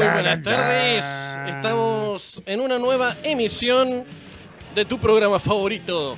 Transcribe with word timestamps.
Muy 0.00 0.08
buenas 0.08 0.42
tardes. 0.42 1.04
Estamos 1.46 2.42
en 2.46 2.60
una 2.60 2.78
nueva 2.78 3.14
emisión 3.22 4.06
de 4.74 4.86
tu 4.86 4.98
programa 4.98 5.38
favorito, 5.38 6.16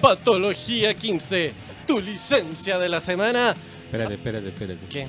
Patología 0.00 0.94
15, 0.94 1.52
tu 1.84 2.00
licencia 2.00 2.78
de 2.78 2.88
la 2.88 3.00
semana. 3.00 3.56
Espérate, 3.86 4.14
espérate, 4.14 4.48
espérate. 4.50 4.86
¿Qué? 4.88 5.08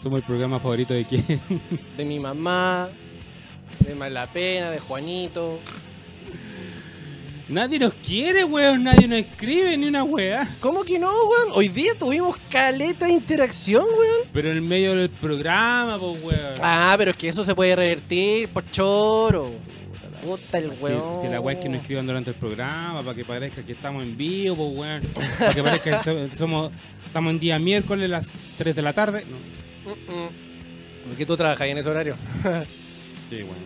Somos 0.00 0.20
el 0.20 0.24
programa 0.24 0.60
favorito 0.60 0.94
de 0.94 1.04
quién? 1.04 1.24
De 1.96 2.04
mi 2.04 2.20
mamá, 2.20 2.88
de 3.80 3.92
Malapena, 3.96 4.70
de 4.70 4.78
Juanito. 4.78 5.58
Nadie 7.52 7.78
nos 7.78 7.92
quiere, 7.94 8.44
weón. 8.44 8.82
Nadie 8.84 9.06
nos 9.06 9.18
escribe 9.18 9.76
ni 9.76 9.86
una 9.86 10.04
weá. 10.04 10.48
¿Cómo 10.60 10.84
que 10.84 10.98
no, 10.98 11.08
weón? 11.10 11.48
Hoy 11.52 11.68
día 11.68 11.92
tuvimos 11.98 12.34
caleta 12.50 13.04
de 13.04 13.12
interacción, 13.12 13.84
weón. 13.84 14.28
Pero 14.32 14.50
en 14.50 14.56
el 14.56 14.62
medio 14.62 14.96
del 14.96 15.10
programa, 15.10 15.98
pues, 15.98 16.22
weón. 16.24 16.54
Ah, 16.62 16.94
pero 16.96 17.10
es 17.10 17.16
que 17.18 17.28
eso 17.28 17.44
se 17.44 17.54
puede 17.54 17.76
revertir 17.76 18.48
por 18.48 18.70
choro. 18.70 19.50
Puta 20.24 20.56
el 20.56 20.72
weón. 20.80 21.20
si 21.20 21.28
la 21.28 21.40
weá 21.40 21.54
es 21.58 21.62
que 21.62 21.68
nos 21.68 21.82
escriban 21.82 22.06
durante 22.06 22.30
el 22.30 22.36
programa, 22.36 23.02
para 23.02 23.14
que 23.14 23.24
parezca 23.26 23.62
que 23.62 23.72
estamos 23.72 24.02
en 24.02 24.16
vivo, 24.16 24.56
pues, 24.56 24.78
weón. 24.78 25.02
Para 25.38 25.52
que 25.52 25.62
parezca 25.62 25.98
que 26.02 26.04
so- 26.30 26.36
somos, 26.38 26.72
estamos 27.06 27.32
en 27.32 27.38
día 27.38 27.58
miércoles, 27.58 28.08
las 28.08 28.28
3 28.56 28.74
de 28.74 28.80
la 28.80 28.94
tarde. 28.94 29.26
No. 29.30 29.90
Mm. 29.94 30.28
¿Por 31.08 31.16
qué 31.18 31.26
tú 31.26 31.36
trabajas 31.36 31.60
ahí 31.60 31.72
en 31.72 31.78
ese 31.78 31.90
horario? 31.90 32.16
Sí, 33.28 33.42
weón. 33.42 33.58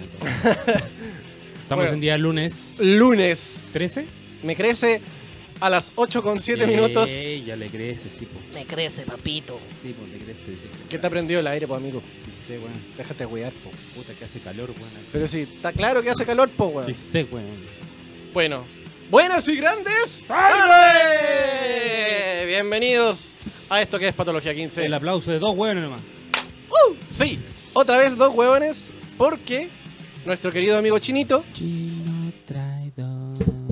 Estamos 1.66 1.82
Bueno. 1.82 1.94
en 1.94 2.00
día 2.00 2.16
lunes 2.16 2.74
Lunes. 2.78 3.64
13. 3.72 4.06
Me 4.44 4.54
crece 4.54 5.00
a 5.58 5.68
las 5.68 5.90
8 5.96 6.22
con 6.22 6.38
7 6.38 6.64
minutos. 6.64 7.10
Ey, 7.10 7.42
ya 7.44 7.56
le 7.56 7.66
crece, 7.66 8.08
sí, 8.08 8.24
pues. 8.32 8.44
Me 8.54 8.64
crece, 8.64 9.02
papito. 9.02 9.58
Sí, 9.82 9.92
pues 9.98 10.08
le 10.12 10.18
crece. 10.18 10.68
¿Qué 10.88 10.96
te 10.96 11.04
ha 11.08 11.10
prendido 11.10 11.40
el 11.40 11.46
aire, 11.48 11.66
pues, 11.66 11.76
amigo? 11.80 12.00
Sí 12.24 12.30
sé, 12.46 12.58
weón. 12.60 12.70
Déjate 12.96 13.26
wear, 13.26 13.52
po. 13.52 13.72
Puta 13.96 14.12
que 14.12 14.24
hace 14.26 14.38
calor, 14.38 14.70
weón. 14.70 14.90
Pero 15.12 15.26
sí, 15.26 15.40
está 15.40 15.72
claro 15.72 16.04
que 16.04 16.10
hace 16.10 16.24
calor, 16.24 16.48
po, 16.50 16.66
weón. 16.66 16.86
Sí 16.86 16.94
sé, 16.94 17.24
weón. 17.32 17.46
Bueno, 18.32 18.64
buenas 19.10 19.48
y 19.48 19.56
grandes 19.56 20.24
tardes. 20.28 20.86
Bienvenidos 22.46 23.32
a 23.68 23.82
esto 23.82 23.98
que 23.98 24.06
es 24.06 24.14
Patología 24.14 24.54
15. 24.54 24.84
El 24.84 24.94
aplauso 24.94 25.32
de 25.32 25.40
dos 25.40 25.56
weones 25.56 25.82
nomás. 25.82 26.02
¡Uh! 26.70 26.94
Sí, 27.12 27.40
otra 27.72 27.98
vez 27.98 28.16
dos 28.16 28.32
huevones, 28.36 28.92
porque 29.18 29.68
nuestro 30.26 30.50
querido 30.50 30.76
amigo 30.76 30.98
Chinito, 30.98 31.44
Chino 31.52 32.32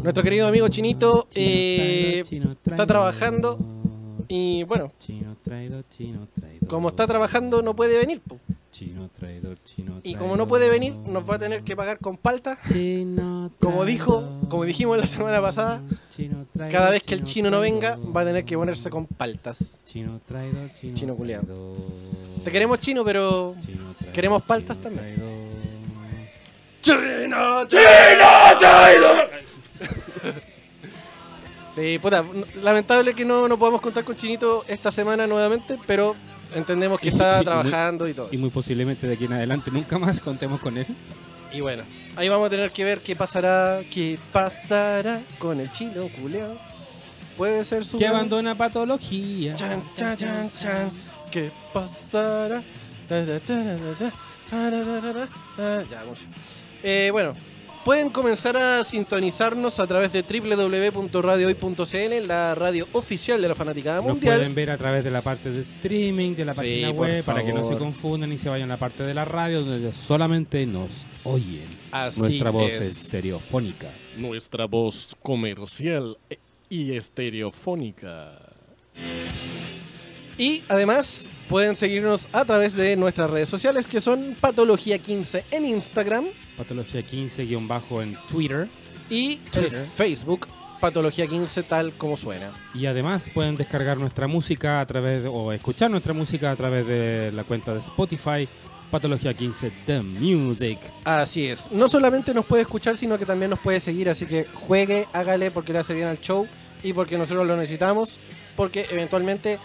nuestro 0.02 0.22
querido 0.22 0.47
amigo 0.47 0.69
Chinito, 0.69 1.27
Chino 1.30 1.47
eh, 1.47 2.22
chino 2.24 2.55
está 2.64 2.86
trabajando 2.86 3.58
y 4.28 4.62
bueno, 4.64 4.92
traidor, 5.42 5.84
traidor. 5.84 6.69
como 6.69 6.88
está 6.88 7.06
trabajando 7.06 7.62
no 7.62 7.75
puede 7.75 7.98
venir. 7.98 8.22
Chino 8.70 9.08
chino 9.62 10.00
Y 10.02 10.16
como 10.16 10.36
no 10.36 10.48
puede 10.48 10.69
venir, 10.69 10.94
nos 10.94 11.28
va 11.28 11.36
a 11.36 11.38
tener 11.38 11.62
que 11.62 11.77
pagar 11.77 11.98
con 11.98 12.16
palta. 12.16 12.58
Chino 12.69 13.52
Como 13.60 13.84
dijo, 13.84 14.41
como 14.48 14.64
dijimos 14.64 14.98
la 14.98 15.06
semana 15.06 15.41
pasada, 15.41 15.82
Chino 16.10 16.47
cada 16.52 16.91
vez 16.91 17.02
que 17.02 17.14
el 17.14 17.25
chino 17.25 17.50
no 17.50 17.60
venga, 17.60 17.97
va 17.97 18.22
a 18.22 18.25
tener 18.25 18.44
que 18.44 18.56
ponerse 18.56 18.91
con 18.91 19.06
paltas. 19.06 19.80
Chino 19.84 20.20
traidor, 20.27 20.72
chino, 20.75 20.94
Chino 20.94 21.16
culiao. 21.16 21.42
traidor. 21.42 21.77
Te 22.44 22.50
queremos 22.52 22.78
chino, 22.80 23.05
pero 23.05 23.55
queremos 24.12 24.42
paltas 24.42 24.77
también. 24.78 25.53
China, 26.85 27.67
China, 27.67 28.59
China. 28.61 29.25
Sí, 31.75 31.99
puta, 31.99 32.23
lamentable 32.63 33.15
que 33.15 33.25
no, 33.25 33.49
no 33.49 33.59
podamos 33.59 33.81
contar 33.81 34.05
con 34.05 34.15
Chinito 34.15 34.65
esta 34.69 34.93
semana 34.93 35.27
nuevamente, 35.27 35.79
pero 35.87 36.15
entendemos 36.55 37.01
que 37.01 37.09
está 37.09 37.43
trabajando 37.43 38.07
y, 38.07 38.12
todo. 38.12 38.29
Y 38.31 38.37
muy 38.37 38.51
posiblemente 38.51 39.07
de 39.07 39.15
aquí 39.15 39.25
en 39.25 39.33
adelante 39.33 39.71
nunca 39.71 39.99
más 39.99 40.21
contemos 40.21 40.61
con 40.61 40.77
él. 40.77 40.87
Y 41.53 41.62
bueno, 41.62 41.85
ahí 42.17 42.29
vamos 42.29 42.49
a 42.49 42.51
tener 42.51 42.71
que 42.71 42.85
ver 42.85 43.01
qué 43.01 43.17
pasará, 43.17 43.81
qué 43.91 44.19
pasará 44.31 45.23
con 45.39 45.59
el 45.61 45.71
chino 45.71 46.07
culeado. 46.21 46.59
Puede 47.37 47.65
ser 47.65 47.85
su... 47.85 47.97
Que 47.97 48.06
abandona 48.06 48.56
patología. 48.56 49.55
Chan, 49.55 49.83
chan, 49.94 50.17
chan, 50.17 50.53
chan. 50.53 50.93
¿Qué 51.31 51.50
pasará? 51.73 52.62
Ya, 53.09 53.41
mucho. 56.06 56.27
Eh, 56.87 57.09
bueno, 57.12 57.34
pueden 57.84 58.11
comenzar 58.11 58.56
a 58.59 58.84
sintonizarnos 58.84 59.81
a 59.81 59.87
través 59.87 60.12
de 60.12 60.22
www.radiohoy.cl, 60.22 62.27
la 62.27 62.55
radio 62.55 62.87
oficial 62.93 63.41
de 63.41 63.49
la 63.49 63.55
Fanaticada 63.55 63.97
Nos 64.03 64.06
Mundial. 64.11 64.37
pueden 64.37 64.55
ver 64.55 64.71
a 64.71 64.77
través 64.78 65.03
de 65.03 65.11
la 65.11 65.23
parte 65.23 65.50
de 65.50 65.62
streaming, 65.62 66.34
de 66.34 66.44
la 66.44 66.53
página 66.55 66.89
por 66.93 67.09
web, 67.09 67.25
para 67.25 67.43
que 67.44 67.53
no 67.53 67.61
se 67.61 67.65
favor. 67.73 67.78
confundan 67.78 68.33
y 68.33 68.39
se 68.39 68.49
vayan 68.49 68.71
a 68.71 68.75
la 68.75 68.78
parte 68.78 69.03
de 69.03 69.15
la 69.15 69.25
radio 69.25 69.62
donde 69.65 69.93
solamente 69.94 70.67
nos 70.67 71.06
oyen. 71.25 71.65
Así 71.91 72.21
Nuestra 72.21 72.50
voz 72.50 72.71
es. 72.71 72.81
estereofónica. 73.03 73.91
Nuestra 74.19 74.67
voz 74.67 75.17
comercial 75.23 76.19
y 76.69 76.94
estereofónica. 76.97 78.33
Y 80.37 80.62
además 80.69 81.31
pueden 81.49 81.75
seguirnos 81.75 82.28
a 82.32 82.44
través 82.44 82.75
de 82.75 82.97
nuestras 82.97 83.31
redes 83.31 83.49
sociales 83.49 83.87
que 83.87 84.00
son 84.00 84.37
Patología15 84.41 85.43
en 85.50 85.65
Instagram 85.66 86.27
Patología 86.56 87.03
15 87.03 87.47
bajo 87.62 88.00
en 88.03 88.16
Twitter. 88.28 88.69
y 89.10 89.37
Twitter. 89.37 89.75
el 89.75 89.84
Facebook 89.84 90.49
Patología15 90.81 91.65
tal 91.66 91.93
como 91.94 92.16
suena. 92.16 92.53
Y 92.75 92.84
además 92.87 93.31
pueden 93.32 93.56
descargar 93.56 93.97
nuestra 93.97 94.27
música 94.27 94.81
a 94.81 94.87
través 94.87 95.22
de- 95.22 95.28
o 95.28 95.50
escuchar 95.53 95.91
nuestra 95.91 96.12
música 96.12 96.50
a 96.50 96.56
través 96.56 96.87
de 96.87 97.32
la 97.32 97.44
cuenta 97.44 97.72
de 97.72 97.81
Spotify. 97.81 98.47
Patología 98.91 99.32
15 99.34 99.72
The 99.87 100.03
Music. 100.03 100.78
Así 101.05 101.47
es. 101.49 101.71
No 101.72 101.88
solamente 101.88 102.34
nos 102.34 102.44
puede 102.44 102.62
escuchar, 102.62 102.97
sino 102.99 103.19
que 103.19 103.25
también 103.25 103.50
nos 103.50 103.59
puede 103.61 103.81
seguir. 103.81 104.09
Así 104.11 104.26
que 104.26 104.44
juegue, 104.53 105.09
hágale 105.15 105.50
porque 105.50 105.72
le 105.72 105.78
hace 105.78 105.94
bien 105.94 106.06
al 106.06 106.21
show 106.21 106.47
y 106.82 106.93
porque 106.93 107.16
nosotros 107.16 107.47
lo 107.47 107.56
necesitamos. 107.56 108.19
Porque 108.55 108.87
eventualmente 108.91 109.59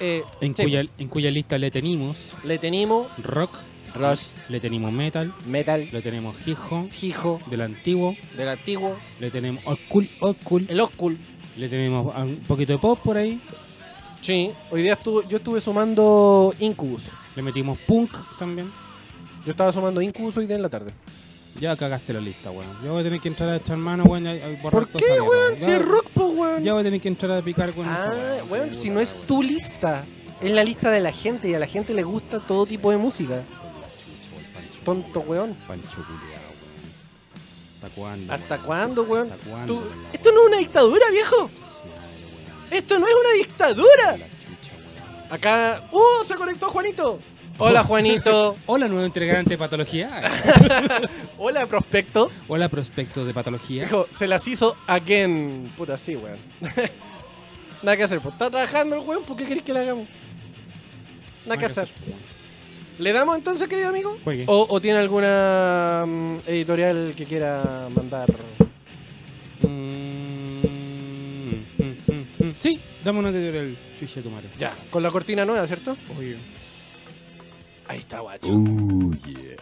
eh, 0.00 0.22
En, 0.40 0.54
sí, 0.54 0.62
cuya, 0.64 0.84
en 0.98 1.08
cuya 1.08 1.30
lista 1.30 1.58
le 1.58 1.70
tenemos 1.70 2.18
le 2.44 2.58
tenemos 2.58 3.08
rock, 3.18 3.58
Rush, 3.94 4.32
le 4.48 4.60
tenemos 4.60 4.92
metal, 4.92 5.32
Metal, 5.46 5.88
le 5.90 6.02
tenemos 6.02 6.36
hip 6.46 6.58
hop 6.70 6.90
Hijo, 7.02 7.40
del 7.46 7.62
antiguo, 7.62 8.14
del 8.36 8.48
antiguo, 8.48 8.96
le 9.20 9.30
tenemos 9.30 9.62
old 9.66 9.78
old 10.20 10.36
school, 10.42 10.66
el 10.68 10.80
Oscul. 10.80 11.18
le 11.56 11.68
tenemos 11.68 12.14
un 12.14 12.42
poquito 12.46 12.74
de 12.74 12.78
pop 12.78 13.00
por 13.02 13.16
ahí, 13.16 13.40
Sí, 14.20 14.50
hoy 14.70 14.82
día 14.82 14.94
estuve, 14.94 15.24
yo 15.28 15.36
estuve 15.36 15.60
sumando 15.60 16.52
Incubus. 16.58 17.10
le 17.36 17.42
metimos 17.42 17.78
punk 17.86 18.10
también. 18.36 18.72
Yo 19.44 19.52
estaba 19.52 19.72
sumando 19.72 20.00
Incubus 20.02 20.36
hoy 20.36 20.46
día 20.48 20.56
en 20.56 20.62
la 20.62 20.68
tarde. 20.68 20.90
Ya 21.60 21.76
cagaste 21.76 22.12
la 22.12 22.20
lista, 22.20 22.50
weón. 22.50 22.78
Ya 22.84 22.90
voy 22.90 23.00
a 23.00 23.04
tener 23.04 23.20
que 23.20 23.28
entrar 23.28 23.48
a 23.50 23.56
echar 23.56 23.76
mano, 23.76 24.04
weón. 24.04 24.24
¿Por 24.70 24.88
qué, 24.90 25.20
weón? 25.20 25.58
Si 25.58 25.70
es 25.70 25.82
rock, 25.84 26.08
po, 26.10 26.26
weón. 26.26 26.62
Ya 26.62 26.72
voy 26.72 26.80
a 26.82 26.84
tener 26.84 27.00
que 27.00 27.08
entrar 27.08 27.30
a 27.38 27.42
picar 27.42 27.74
con 27.74 27.84
esa 27.86 28.12
Ah, 28.12 28.44
weón, 28.50 28.74
si 28.74 28.90
no 28.90 29.00
es 29.00 29.14
tu 29.26 29.42
lista. 29.42 30.04
Es 30.42 30.50
la 30.50 30.62
lista 30.64 30.90
de 30.90 31.00
la 31.00 31.12
gente 31.12 31.48
y 31.48 31.54
a 31.54 31.58
la 31.58 31.66
gente 31.66 31.94
le 31.94 32.02
gusta 32.02 32.40
todo 32.40 32.66
tipo 32.66 32.90
de 32.90 32.98
música. 32.98 33.42
Tonto, 34.84 35.20
weón. 35.20 35.54
Pancho 35.66 36.04
weón. 36.06 36.20
¿Hasta 37.82 37.88
cuándo? 37.94 38.32
¿Hasta 38.34 38.54
weón? 38.56 38.66
cuándo, 38.66 39.02
weón? 39.04 39.32
¿Hasta 39.32 39.50
cuándo? 39.50 39.74
Tú- 39.74 39.90
Esto 40.12 40.32
no 40.32 40.40
es 40.42 40.46
una 40.48 40.58
dictadura, 40.58 41.10
viejo. 41.10 41.36
Weón. 41.36 41.50
Esto 42.70 42.98
no 42.98 43.06
es 43.06 43.14
una 43.14 43.32
dictadura. 43.38 44.12
Weón. 44.14 44.22
Acá. 45.30 45.88
¡Uh! 45.90 46.24
Se 46.24 46.34
conectó 46.36 46.68
Juanito. 46.68 47.18
Hola, 47.58 47.82
Juanito. 47.84 48.56
Hola, 48.66 48.88
nuevo 48.88 49.06
integrante 49.06 49.50
de 49.50 49.58
Patología. 49.58 50.22
Hola, 51.38 51.66
prospecto. 51.66 52.30
Hola, 52.48 52.68
prospecto 52.68 53.24
de 53.24 53.32
Patología. 53.32 53.84
Dijo, 53.84 54.06
se 54.10 54.26
las 54.26 54.46
hizo 54.46 54.76
again. 54.86 55.70
Puta, 55.76 55.96
sí, 55.96 56.16
weón. 56.16 56.38
Nada 57.82 57.96
que 57.96 58.02
hacer. 58.02 58.20
Pues 58.20 58.34
está 58.34 58.50
trabajando 58.50 58.96
el 58.96 59.02
weón. 59.02 59.24
¿Por 59.24 59.36
qué 59.36 59.44
querés 59.44 59.62
que 59.62 59.72
le 59.72 59.80
hagamos? 59.80 60.06
Nada 61.46 61.58
que 61.58 61.66
hacer. 61.66 61.88
¿Le 62.98 63.12
damos 63.12 63.36
entonces, 63.36 63.68
querido 63.68 63.88
amigo? 63.88 64.16
Juegue. 64.24 64.44
¿O, 64.46 64.66
o 64.70 64.80
tiene 64.80 64.98
alguna 64.98 66.04
mm, 66.06 66.38
editorial 66.46 67.14
que 67.16 67.24
quiera 67.26 67.88
mandar? 67.94 68.34
Mm, 69.60 69.66
mm. 71.78 72.54
Sí, 72.58 72.80
dame 73.04 73.18
una 73.18 73.30
tutorial, 73.30 73.76
chucha 74.00 74.22
tu 74.22 74.30
madre. 74.30 74.48
Ya, 74.58 74.74
con 74.90 75.02
la 75.02 75.10
cortina 75.10 75.44
nueva, 75.44 75.66
¿cierto? 75.66 75.96
Ahí 77.88 77.98
está, 77.98 78.20
guacho. 78.20 78.52
Oh, 78.52 79.12
yeah. 79.26 79.56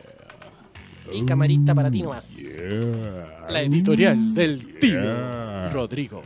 Y 1.12 1.24
camarita 1.24 1.74
para 1.74 1.90
ti 1.90 2.02
nomás. 2.02 2.36
Yeah. 2.36 3.46
La 3.50 3.62
editorial 3.62 4.34
del 4.34 4.78
tío 4.78 5.02
Yeah. 5.02 5.70
Rodrigo. 5.70 6.22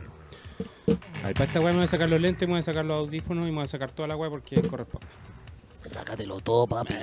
Ay, 1.23 1.33
para 1.33 1.45
esta 1.45 1.59
weá 1.59 1.71
me 1.71 1.79
voy 1.79 1.85
a 1.85 1.87
sacar 1.87 2.09
los 2.09 2.19
lentes, 2.19 2.47
me 2.47 2.53
voy 2.53 2.59
a 2.59 2.63
sacar 2.63 2.85
los 2.85 2.97
audífonos 2.97 3.43
y 3.47 3.51
me 3.51 3.57
voy 3.57 3.65
a 3.65 3.67
sacar 3.67 3.91
toda 3.91 4.07
la 4.07 4.15
weá 4.15 4.29
porque 4.29 4.61
corresponde. 4.61 5.07
Sácatelo 5.83 6.39
todo, 6.39 6.67
papi. 6.67 6.93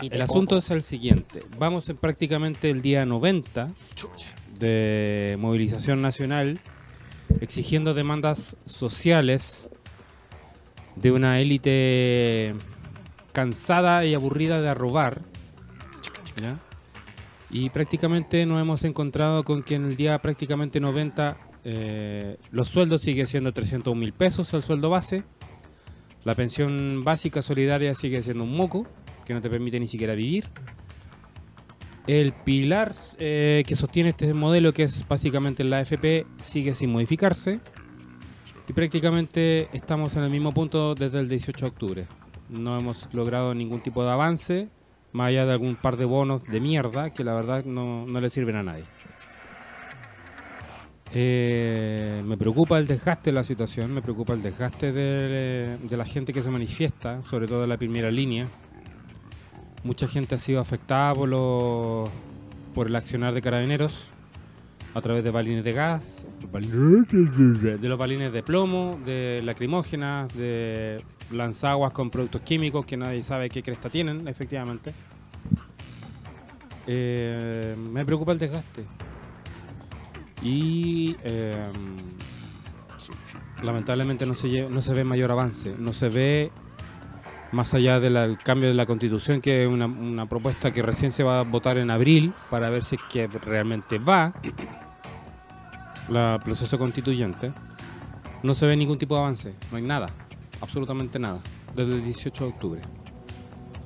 Sí 0.00 0.08
te 0.08 0.16
el 0.16 0.22
asunto 0.22 0.56
es 0.56 0.70
el 0.70 0.82
siguiente. 0.82 1.42
Vamos 1.58 1.88
en 1.88 1.96
prácticamente 1.96 2.70
el 2.70 2.82
día 2.82 3.04
90 3.06 3.70
Chucha. 3.94 4.36
de 4.58 5.36
movilización 5.38 6.00
nacional 6.02 6.60
exigiendo 7.40 7.94
demandas 7.94 8.56
sociales 8.66 9.68
de 10.96 11.12
una 11.12 11.40
élite 11.40 12.54
cansada 13.32 14.04
y 14.04 14.14
aburrida 14.14 14.60
de 14.60 14.74
robar. 14.74 15.22
Y 17.50 17.70
prácticamente 17.70 18.46
nos 18.46 18.60
hemos 18.60 18.84
encontrado 18.84 19.44
con 19.44 19.62
que 19.62 19.74
en 19.74 19.86
el 19.86 19.96
día 19.96 20.20
prácticamente 20.20 20.80
90 20.80 21.36
eh, 21.64 22.36
los 22.52 22.68
sueldos 22.68 23.02
sigue 23.02 23.26
siendo 23.26 23.52
300 23.52 23.94
mil 23.96 24.12
pesos 24.12 24.52
el 24.54 24.62
sueldo 24.62 24.90
base. 24.90 25.24
La 26.24 26.34
pensión 26.34 27.02
básica 27.02 27.42
solidaria 27.42 27.94
sigue 27.94 28.22
siendo 28.22 28.44
un 28.44 28.56
moco 28.56 28.86
que 29.24 29.34
no 29.34 29.40
te 29.40 29.50
permite 29.50 29.80
ni 29.80 29.88
siquiera 29.88 30.14
vivir. 30.14 30.46
El 32.06 32.32
pilar 32.32 32.94
eh, 33.18 33.62
que 33.66 33.76
sostiene 33.76 34.10
este 34.10 34.32
modelo, 34.34 34.72
que 34.72 34.84
es 34.84 35.06
básicamente 35.06 35.64
la 35.64 35.78
AFP, 35.78 36.26
sigue 36.40 36.74
sin 36.74 36.90
modificarse. 36.90 37.60
Y 38.68 38.72
prácticamente 38.72 39.68
estamos 39.72 40.16
en 40.16 40.22
el 40.22 40.30
mismo 40.30 40.52
punto 40.52 40.94
desde 40.94 41.20
el 41.20 41.28
18 41.28 41.64
de 41.64 41.68
octubre. 41.68 42.06
No 42.48 42.78
hemos 42.78 43.12
logrado 43.12 43.54
ningún 43.54 43.80
tipo 43.80 44.04
de 44.04 44.10
avance, 44.10 44.68
más 45.12 45.28
allá 45.28 45.46
de 45.46 45.52
algún 45.52 45.76
par 45.76 45.96
de 45.96 46.04
bonos 46.04 46.44
de 46.44 46.60
mierda 46.60 47.10
que 47.10 47.24
la 47.24 47.34
verdad 47.34 47.64
no, 47.64 48.06
no 48.06 48.20
le 48.20 48.30
sirven 48.30 48.56
a 48.56 48.62
nadie. 48.62 48.84
Eh, 51.12 52.22
me 52.24 52.36
preocupa 52.36 52.78
el 52.78 52.86
desgaste 52.86 53.30
de 53.30 53.34
la 53.34 53.42
situación, 53.42 53.92
me 53.92 54.02
preocupa 54.02 54.32
el 54.32 54.42
desgaste 54.42 54.92
de, 54.92 55.76
de 55.78 55.96
la 55.96 56.04
gente 56.04 56.32
que 56.32 56.40
se 56.40 56.50
manifiesta, 56.50 57.22
sobre 57.24 57.48
todo 57.48 57.64
en 57.64 57.68
la 57.68 57.78
primera 57.78 58.10
línea. 58.12 58.48
Mucha 59.82 60.06
gente 60.06 60.36
ha 60.36 60.38
sido 60.38 60.60
afectada 60.60 61.14
por, 61.14 61.30
por 62.74 62.86
el 62.86 62.94
accionar 62.94 63.34
de 63.34 63.42
carabineros 63.42 64.10
a 64.94 65.00
través 65.00 65.22
de 65.22 65.30
balines 65.30 65.64
de 65.64 65.72
gas, 65.72 66.26
de 66.40 67.88
los 67.88 67.98
balines 67.98 68.32
de 68.32 68.42
plomo, 68.42 68.98
de 69.04 69.40
lacrimógenas, 69.44 70.32
de 70.34 71.02
lanzaguas 71.30 71.92
con 71.92 72.10
productos 72.10 72.40
químicos 72.42 72.84
que 72.84 72.96
nadie 72.96 73.22
sabe 73.22 73.48
qué 73.48 73.62
cresta 73.62 73.88
tienen, 73.88 74.26
efectivamente. 74.26 74.92
Eh, 76.86 77.76
me 77.78 78.04
preocupa 78.04 78.32
el 78.32 78.38
desgaste. 78.38 78.84
Y 80.42 81.16
eh, 81.22 81.54
lamentablemente 83.62 84.26
no 84.26 84.34
se, 84.34 84.68
no 84.68 84.82
se 84.82 84.94
ve 84.94 85.04
mayor 85.04 85.30
avance, 85.30 85.74
no 85.78 85.92
se 85.92 86.08
ve 86.08 86.50
más 87.52 87.74
allá 87.74 87.98
del 88.00 88.38
cambio 88.38 88.68
de 88.68 88.74
la 88.74 88.86
constitución, 88.86 89.40
que 89.40 89.62
es 89.62 89.68
una, 89.68 89.86
una 89.86 90.26
propuesta 90.28 90.72
que 90.72 90.82
recién 90.82 91.10
se 91.12 91.22
va 91.24 91.40
a 91.40 91.42
votar 91.42 91.78
en 91.78 91.90
abril 91.90 92.32
para 92.50 92.70
ver 92.70 92.82
si 92.82 92.96
es 92.96 93.02
que 93.10 93.26
realmente 93.26 93.98
va 93.98 94.32
el 96.08 96.40
proceso 96.40 96.78
constituyente, 96.78 97.52
no 98.42 98.54
se 98.54 98.66
ve 98.66 98.76
ningún 98.76 98.98
tipo 98.98 99.14
de 99.14 99.20
avance, 99.20 99.54
no 99.70 99.76
hay 99.76 99.82
nada, 99.82 100.08
absolutamente 100.60 101.18
nada, 101.18 101.38
desde 101.74 101.92
el 101.94 102.04
18 102.04 102.44
de 102.44 102.50
octubre. 102.50 102.80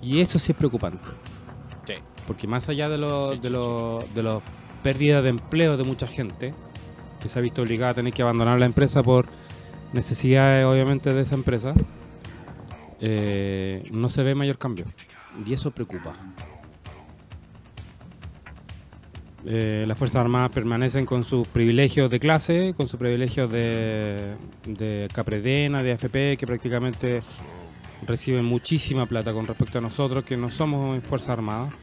Y 0.02 0.20
eso 0.20 0.38
sí 0.38 0.52
es 0.52 0.58
preocupante, 0.58 1.02
Sí. 1.86 1.94
porque 2.26 2.46
más 2.46 2.68
allá 2.68 2.88
de 2.88 2.98
los 2.98 3.32
Sí, 3.32 3.38
de 3.40 3.50
los 3.50 4.14
de 4.14 4.22
los 4.22 4.42
pérdidas 4.82 5.22
de 5.22 5.30
empleo 5.30 5.76
de 5.76 5.84
mucha 5.84 6.06
gente 6.06 6.54
que 7.20 7.28
se 7.28 7.38
ha 7.38 7.42
visto 7.42 7.62
obligada 7.62 7.92
a 7.92 7.94
tener 7.94 8.12
que 8.12 8.22
abandonar 8.22 8.60
la 8.60 8.66
empresa 8.66 9.02
por 9.02 9.26
necesidades 9.94 10.66
obviamente 10.66 11.12
de 11.14 11.22
esa 11.22 11.34
empresa, 11.34 11.72
eh, 13.06 13.82
no 13.92 14.08
se 14.08 14.22
ve 14.22 14.34
mayor 14.34 14.56
cambio. 14.56 14.86
Y 15.46 15.52
eso 15.52 15.70
preocupa. 15.70 16.14
Eh, 19.44 19.84
las 19.86 19.98
Fuerzas 19.98 20.22
Armadas 20.22 20.52
permanecen 20.52 21.04
con 21.04 21.22
sus 21.22 21.46
privilegios 21.46 22.10
de 22.10 22.18
clase, 22.18 22.72
con 22.74 22.88
sus 22.88 22.98
privilegios 22.98 23.52
de, 23.52 24.36
de 24.66 25.08
Capredena, 25.12 25.82
de 25.82 25.92
AFP, 25.92 26.38
que 26.38 26.46
prácticamente 26.46 27.20
reciben 28.06 28.46
muchísima 28.46 29.04
plata 29.04 29.34
con 29.34 29.44
respecto 29.44 29.78
a 29.78 29.80
nosotros, 29.82 30.24
que 30.24 30.38
no 30.38 30.50
somos 30.50 31.02
Fuerzas 31.04 31.30
Armadas, 31.30 31.74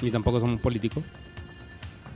ni 0.00 0.12
tampoco 0.12 0.38
somos 0.38 0.60
políticos. 0.60 1.02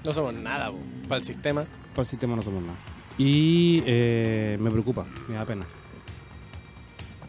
No 0.05 0.13
somos 0.13 0.35
nada 0.35 0.71
para 1.09 1.19
el 1.19 1.25
sistema. 1.25 1.65
Para 1.91 2.03
el 2.03 2.07
sistema 2.07 2.37
no 2.37 2.43
somos 2.43 2.63
nada. 2.63 2.79
Y 3.19 3.83
eh, 3.87 4.57
me 4.61 4.71
preocupa, 4.71 5.05
me 5.27 5.35
da 5.35 5.45
pena. 5.45 5.67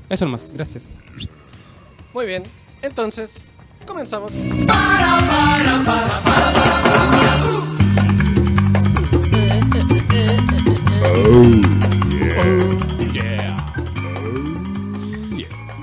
Eso 0.09 0.25
nomás, 0.25 0.51
gracias. 0.53 0.83
Muy 2.13 2.25
bien. 2.25 2.43
Entonces, 2.81 3.49
comenzamos. 3.85 4.31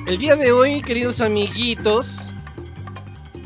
El 0.06 0.18
día 0.18 0.36
de 0.36 0.52
hoy, 0.52 0.82
queridos 0.82 1.20
amiguitos, 1.20 2.18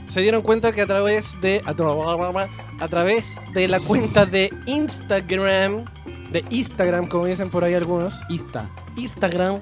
se 0.07 0.21
dieron 0.21 0.43
cuenta 0.43 0.73
que 0.73 0.83
a 0.83 0.87
través 0.87 1.41
de 1.41 1.63
a, 1.65 1.75
tra- 1.75 2.49
a 2.81 2.89
través 2.89 3.41
de 3.55 3.69
la 3.69 3.79
cuenta 3.81 4.27
de 4.27 4.51
Instagram, 4.67 5.85
de 6.33 6.45
Instagram, 6.51 7.07
como 7.07 7.27
dicen 7.27 7.51
por 7.51 7.63
ahí 7.65 7.75
algunos, 7.75 8.21
Ista. 8.29 8.69
Instagram, 8.97 9.61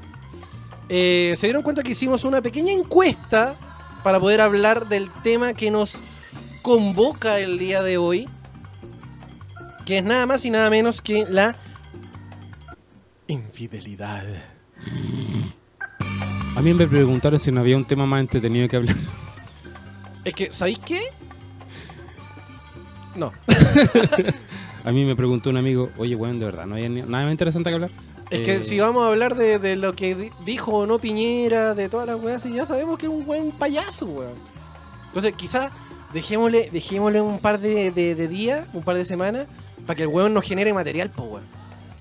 eh, 0.88 1.34
se 1.36 1.46
dieron 1.46 1.62
cuenta 1.62 1.82
que 1.82 1.92
hicimos 1.92 2.24
una 2.24 2.40
pequeña 2.40 2.72
encuesta 2.72 3.56
para 4.02 4.20
poder 4.20 4.40
hablar 4.40 4.88
del 4.88 5.10
tema 5.22 5.52
que 5.52 5.70
nos 5.70 6.00
convoca 6.62 7.38
el 7.40 7.58
día 7.58 7.82
de 7.82 7.98
hoy, 7.98 8.28
que 9.84 9.98
es 9.98 10.04
nada 10.04 10.26
más 10.26 10.44
y 10.44 10.50
nada 10.50 10.70
menos 10.70 11.00
que 11.00 11.26
la 11.28 11.56
infidelidad. 13.26 14.24
A 16.54 16.62
mí 16.62 16.72
me 16.72 16.86
preguntaron 16.86 17.38
si 17.40 17.50
no 17.50 17.60
había 17.60 17.76
un 17.76 17.84
tema 17.84 18.06
más 18.06 18.20
entretenido 18.20 18.68
que 18.68 18.76
hablar. 18.76 18.96
Es 20.24 20.34
que, 20.34 20.52
¿sabéis 20.52 20.78
qué? 20.80 21.00
No. 23.14 23.32
A 24.84 24.92
mí 24.92 25.04
me 25.04 25.16
preguntó 25.16 25.50
un 25.50 25.56
amigo, 25.56 25.90
oye, 25.98 26.14
bueno, 26.14 26.38
de 26.38 26.44
verdad, 26.44 26.66
¿no 26.66 26.76
hay 26.76 26.88
nada 26.88 27.24
más 27.24 27.32
interesante 27.32 27.70
que 27.70 27.74
hablar? 27.74 27.90
Es 28.30 28.40
Eh, 28.40 28.42
que 28.42 28.62
si 28.62 28.80
vamos 28.80 29.04
a 29.04 29.08
hablar 29.08 29.36
de, 29.36 29.58
de 29.58 29.76
lo 29.76 29.94
que 29.94 30.14
di- 30.14 30.30
dijo 30.44 30.72
o 30.72 30.86
no 30.86 30.98
Piñera, 30.98 31.74
de 31.74 31.88
todas 31.88 32.06
las 32.06 32.16
weas, 32.16 32.44
y 32.46 32.54
ya 32.54 32.66
sabemos 32.66 32.98
que 32.98 33.06
es 33.06 33.12
un 33.12 33.24
buen 33.24 33.52
payaso, 33.52 34.06
weón. 34.06 34.34
Entonces, 35.06 35.32
quizás 35.36 35.70
dejémosle, 36.12 36.70
dejémosle 36.72 37.20
un 37.20 37.38
par 37.38 37.60
de, 37.60 37.90
de- 37.92 38.14
de 38.14 38.28
días, 38.28 38.66
un 38.72 38.82
par 38.82 38.96
de 38.96 39.04
semanas, 39.04 39.46
para 39.86 39.96
que 39.96 40.02
el 40.02 40.08
weón 40.08 40.34
nos 40.34 40.44
genere 40.44 40.72
material, 40.74 41.10
pues, 41.14 41.28
weón. 41.28 41.44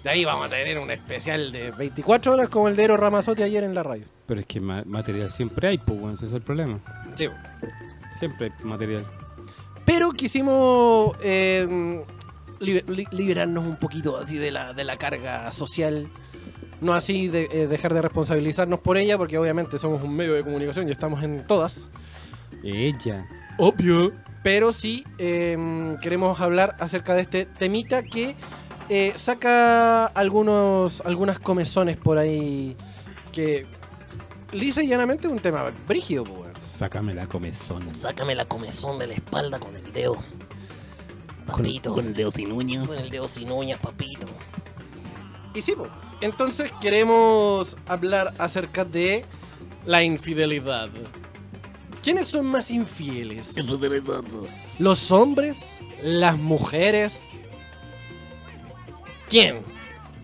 De 0.04 0.10
ahí 0.12 0.24
vamos 0.25 0.45
a 0.48 0.50
tener 0.50 0.77
un 0.80 0.89
especial 0.92 1.51
de 1.51 1.72
24 1.72 2.33
horas 2.33 2.50
como 2.50 2.68
el 2.68 2.75
de 2.75 2.83
Ero 2.83 2.98
Ramazotti 2.98 3.42
ayer 3.44 3.63
en 3.63 3.74
la 3.74 3.81
radio. 3.83 4.06
Pero 4.28 4.39
es 4.39 4.45
que 4.45 4.60
ma- 4.60 4.83
material 4.86 5.30
siempre 5.31 5.68
hay, 5.68 5.78
pues, 5.78 6.00
bueno, 6.00 6.16
ese 6.16 6.25
es 6.25 6.33
el 6.33 6.42
problema. 6.42 6.80
Sí. 7.16 7.28
Siempre 8.18 8.48
hay 8.57 8.66
material. 8.66 9.06
Pero 9.85 10.11
quisimos 10.11 11.16
eh, 11.23 12.04
li- 12.59 12.83
li- 12.88 13.07
liberarnos 13.12 13.64
un 13.66 13.76
poquito 13.78 14.18
así 14.18 14.38
de 14.38 14.52
la, 14.52 14.74
de 14.74 14.83
la 14.83 14.97
carga 14.97 15.52
social. 15.52 16.09
No 16.81 16.94
así 16.94 17.30
de, 17.30 17.47
eh, 17.52 17.68
dejar 17.68 17.94
de 17.94 18.02
responsabilizarnos 18.02 18.80
por 18.81 18.97
ella, 18.97 19.18
porque 19.18 19.38
obviamente 19.38 19.78
somos 19.80 20.04
un 20.04 20.14
medio 20.16 20.33
de 20.33 20.44
comunicación 20.44 20.88
y 20.90 20.92
estamos 20.92 21.24
en 21.24 21.45
todas. 21.47 21.90
Ella. 22.64 23.28
Obvio. 23.57 24.12
Pero 24.44 24.71
sí 24.74 25.04
eh, 25.18 25.95
queremos 26.02 26.40
hablar 26.40 26.76
acerca 26.80 27.16
de 27.16 27.21
este 27.21 27.45
temita 27.45 28.04
que 28.04 28.35
eh, 28.90 29.14
saca 29.16 30.06
algunos, 30.06 31.02
algunas 31.02 31.40
comezones 31.40 31.97
por 31.97 32.19
ahí 32.19 32.76
que 33.31 33.66
lisa 34.52 34.83
y 34.83 34.88
llanamente 34.88 35.26
es 35.28 35.33
un 35.33 35.40
tema 35.40 35.71
brígido, 35.88 36.26
pues. 36.26 36.45
Sácame 36.64 37.16
la 37.16 37.26
comezón. 37.28 37.95
Sácame 37.95 38.35
la 38.35 38.45
comezón 38.45 39.00
de 39.00 39.07
la 39.07 39.14
espalda 39.16 39.59
con 39.59 39.76
el 39.76 39.92
dedo. 39.94 40.18
Papito. 41.45 41.94
Con 41.94 42.07
el 42.07 42.14
dedo 42.14 42.31
sin 42.31 42.52
uña. 42.52 42.85
Con 42.85 42.97
el 42.97 43.09
dedo 43.09 43.28
sin 43.28 43.52
uñas, 43.52 43.80
papito. 43.80 44.28
Y 45.54 45.61
sí, 45.61 45.73
po. 45.73 45.87
entonces 46.21 46.71
queremos 46.81 47.78
hablar 47.87 48.33
acerca 48.37 48.83
de 48.83 49.25
la 49.85 50.04
infidelidad. 50.04 50.90
¿Quiénes 52.02 52.28
son 52.28 52.45
más 52.45 52.69
infieles? 52.69 53.56
¿Los 54.78 55.11
hombres? 55.11 55.80
¿Las 56.04 56.37
mujeres? 56.37 57.23
¿Quién? 59.28 59.61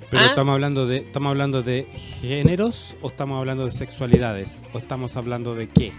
Pero 0.09 0.23
¿Ah? 0.23 0.25
estamos 0.27 0.53
hablando 0.53 0.85
de 0.85 0.97
estamos 0.97 1.29
hablando 1.29 1.63
de 1.63 1.87
géneros 2.21 2.95
o 3.01 3.07
estamos 3.07 3.39
hablando 3.39 3.65
de 3.65 3.71
sexualidades 3.71 4.63
o 4.73 4.77
estamos 4.77 5.15
hablando 5.15 5.55
de 5.55 5.69
qué? 5.69 5.93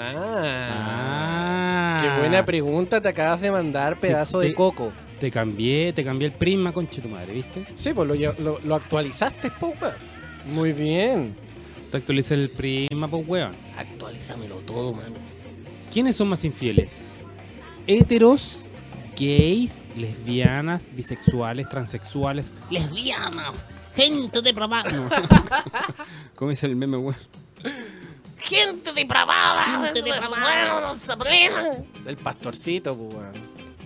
Ah, 0.00 1.96
Ah. 1.96 1.98
qué 2.00 2.20
buena 2.20 2.44
pregunta 2.44 3.00
te 3.00 3.08
acabas 3.08 3.40
de 3.40 3.50
mandar, 3.50 3.98
pedazo 4.00 4.40
de 4.40 4.48
te- 4.50 4.54
coco. 4.54 4.92
Te 5.18 5.30
cambié, 5.30 5.92
te 5.92 6.04
cambié 6.04 6.28
el 6.28 6.32
prisma, 6.34 6.72
conche 6.72 7.00
tu 7.02 7.08
madre, 7.08 7.32
¿viste? 7.32 7.66
Sí, 7.74 7.92
pues 7.92 8.06
lo, 8.06 8.14
lle- 8.14 8.36
lo- 8.38 8.60
lo 8.64 8.74
actualizaste, 8.76 9.50
po, 9.50 9.74
weón. 9.80 9.94
Muy 10.46 10.72
bien. 10.72 11.34
Te 11.90 11.96
actualicé 11.96 12.34
el 12.34 12.50
prisma, 12.50 13.08
pues 13.08 13.26
weón. 13.26 13.52
Actualízamelo 13.76 14.56
todo, 14.56 14.92
man. 14.92 15.12
¿Quiénes 15.92 16.14
son 16.16 16.28
más 16.28 16.44
infieles? 16.44 17.14
¿Heteros, 17.86 18.66
gays, 19.18 19.72
lesbianas, 19.96 20.88
bisexuales, 20.94 21.68
transexuales? 21.68 22.54
Lesbianas. 22.70 23.66
Gente 23.94 24.40
de 24.42 24.54
probado. 24.54 24.90
¿Cómo 26.36 26.50
dice 26.50 26.66
el 26.66 26.76
meme, 26.76 26.96
weón? 26.98 27.16
gente 28.40 28.92
depravada. 28.92 29.62
Gente 29.64 29.92
de- 29.94 30.02
de- 30.02 30.12
depravada. 30.12 30.94
Del 32.04 32.16
pastorcito, 32.16 32.96
pues. 32.96 33.26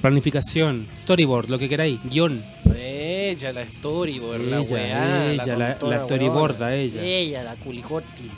planificación, 0.00 0.86
storyboard, 0.96 1.50
lo 1.50 1.58
que 1.58 1.68
queráis, 1.68 1.98
guion. 2.04 2.42
Ella, 2.76 3.52
la 3.52 3.66
storyboard, 3.66 4.40
la 4.42 4.60
Ella, 4.60 4.70
weá. 4.74 5.32
ella, 5.32 5.56
la, 5.56 5.78
la 5.82 6.04
storyboarda, 6.04 6.66
weona. 6.66 6.74
ella. 6.74 7.02
Ella, 7.02 7.42
la 7.42 7.56
culicorti. 7.56 8.30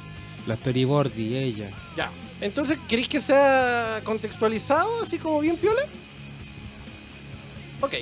La 0.46 0.56
storyboard 0.56 1.16
y 1.18 1.36
ella. 1.36 1.70
Ya. 1.96 2.10
Entonces, 2.40 2.78
¿queréis 2.88 3.08
que 3.08 3.20
sea 3.20 4.00
contextualizado, 4.02 5.02
así 5.02 5.18
como 5.18 5.40
bien 5.40 5.56
piola? 5.56 5.82
Ok. 7.80 7.94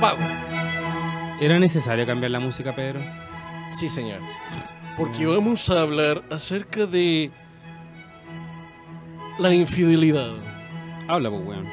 Vamos. 0.00 0.30
¿Era 1.40 1.58
necesario 1.58 2.06
cambiar 2.06 2.30
la 2.30 2.40
música, 2.40 2.74
Pedro? 2.74 3.00
Sí, 3.72 3.88
señor. 3.88 4.20
Porque 4.96 5.26
vamos 5.26 5.68
a 5.70 5.80
hablar 5.80 6.22
acerca 6.30 6.86
de 6.86 7.30
la 9.38 9.52
infidelidad. 9.54 10.32
Habla, 11.08 11.30
pues, 11.30 11.42
weón. 11.46 11.66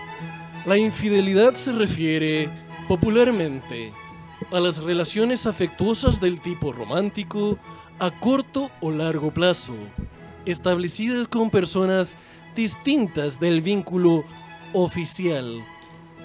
La 0.65 0.77
infidelidad 0.77 1.53
se 1.55 1.71
refiere 1.71 2.49
popularmente 2.87 3.93
a 4.51 4.59
las 4.59 4.81
relaciones 4.81 5.45
afectuosas 5.45 6.19
del 6.19 6.41
tipo 6.41 6.71
romántico 6.71 7.59
a 7.99 8.11
corto 8.11 8.71
o 8.81 8.91
largo 8.91 9.31
plazo, 9.31 9.75
establecidas 10.45 11.27
con 11.27 11.49
personas 11.49 12.15
distintas 12.55 13.39
del 13.39 13.61
vínculo 13.61 14.23
oficial, 14.73 15.63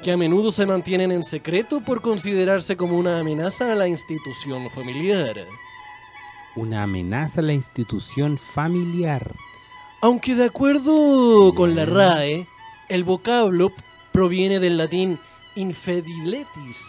que 0.03 0.13
a 0.13 0.17
menudo 0.17 0.53
se 0.53 0.67
mantienen 0.67 1.13
en 1.13 1.23
secreto 1.23 1.81
por 1.81 2.01
considerarse 2.01 2.77
como 2.77 2.99
una 2.99 3.19
amenaza 3.19 3.73
a 3.73 3.75
la 3.75 3.89
institución 3.89 4.71
familiar. 4.71 5.47
Una 6.57 6.85
amenaza 6.85 7.41
a 7.41 7.45
la 7.45 7.53
institución 7.53 8.39
familiar. 8.39 9.33
Aunque 10.01 10.35
de 10.35 10.45
acuerdo 10.45 11.55
con 11.55 11.75
la 11.75 11.87
RAE, 11.87 12.47
el 12.89 13.05
vocablo 13.05 13.73
proviene 14.13 14.61
del 14.61 14.77
latín 14.77 15.19
infideletis, 15.57 16.85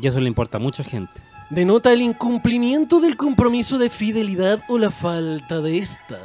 Y 0.00 0.06
eso 0.06 0.20
le 0.20 0.28
importa 0.28 0.58
a 0.58 0.60
mucha 0.60 0.82
gente. 0.82 1.22
Denota 1.52 1.92
el 1.92 2.00
incumplimiento 2.00 3.00
del 3.00 3.16
compromiso 3.16 3.76
de 3.76 3.90
fidelidad 3.90 4.62
o 4.68 4.78
la 4.78 4.90
falta 4.90 5.60
de 5.60 5.78
esta. 5.78 6.18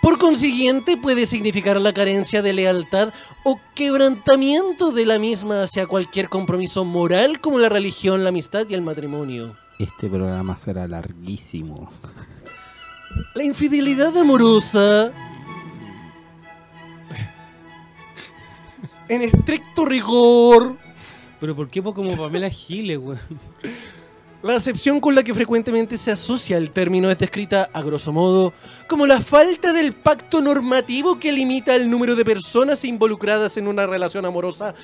Por 0.00 0.18
consiguiente, 0.18 0.96
puede 0.96 1.26
significar 1.26 1.80
la 1.80 1.92
carencia 1.92 2.42
de 2.42 2.52
lealtad 2.52 3.12
o 3.42 3.60
quebrantamiento 3.74 4.92
de 4.92 5.04
la 5.04 5.18
misma 5.18 5.64
hacia 5.64 5.88
cualquier 5.88 6.28
compromiso 6.28 6.84
moral 6.84 7.40
como 7.40 7.58
la 7.58 7.68
religión, 7.68 8.22
la 8.22 8.30
amistad 8.30 8.66
y 8.68 8.74
el 8.74 8.82
matrimonio. 8.82 9.56
Este 9.78 10.08
programa 10.08 10.56
será 10.56 10.86
larguísimo. 10.86 11.90
La 13.34 13.42
infidelidad 13.42 14.16
amorosa, 14.16 15.10
en 19.08 19.22
estricto 19.22 19.84
rigor, 19.84 20.78
Pero 21.40 21.56
¿por 21.56 21.70
qué 21.70 21.82
como 21.82 22.14
Pamela 22.16 22.50
Giles, 22.50 22.98
weón? 22.98 23.18
La 24.42 24.56
acepción 24.56 25.00
con 25.00 25.14
la 25.14 25.22
que 25.22 25.34
frecuentemente 25.34 25.98
se 25.98 26.10
asocia 26.10 26.56
el 26.56 26.70
término 26.70 27.10
es 27.10 27.18
descrita, 27.18 27.68
a 27.74 27.82
grosso 27.82 28.10
modo, 28.10 28.54
como 28.88 29.06
la 29.06 29.20
falta 29.20 29.74
del 29.74 29.92
pacto 29.92 30.40
normativo 30.40 31.18
que 31.18 31.30
limita 31.30 31.76
el 31.76 31.90
número 31.90 32.16
de 32.16 32.24
personas 32.24 32.82
involucradas 32.84 33.58
en 33.58 33.68
una 33.68 33.86
relación 33.86 34.24
amorosa 34.24 34.74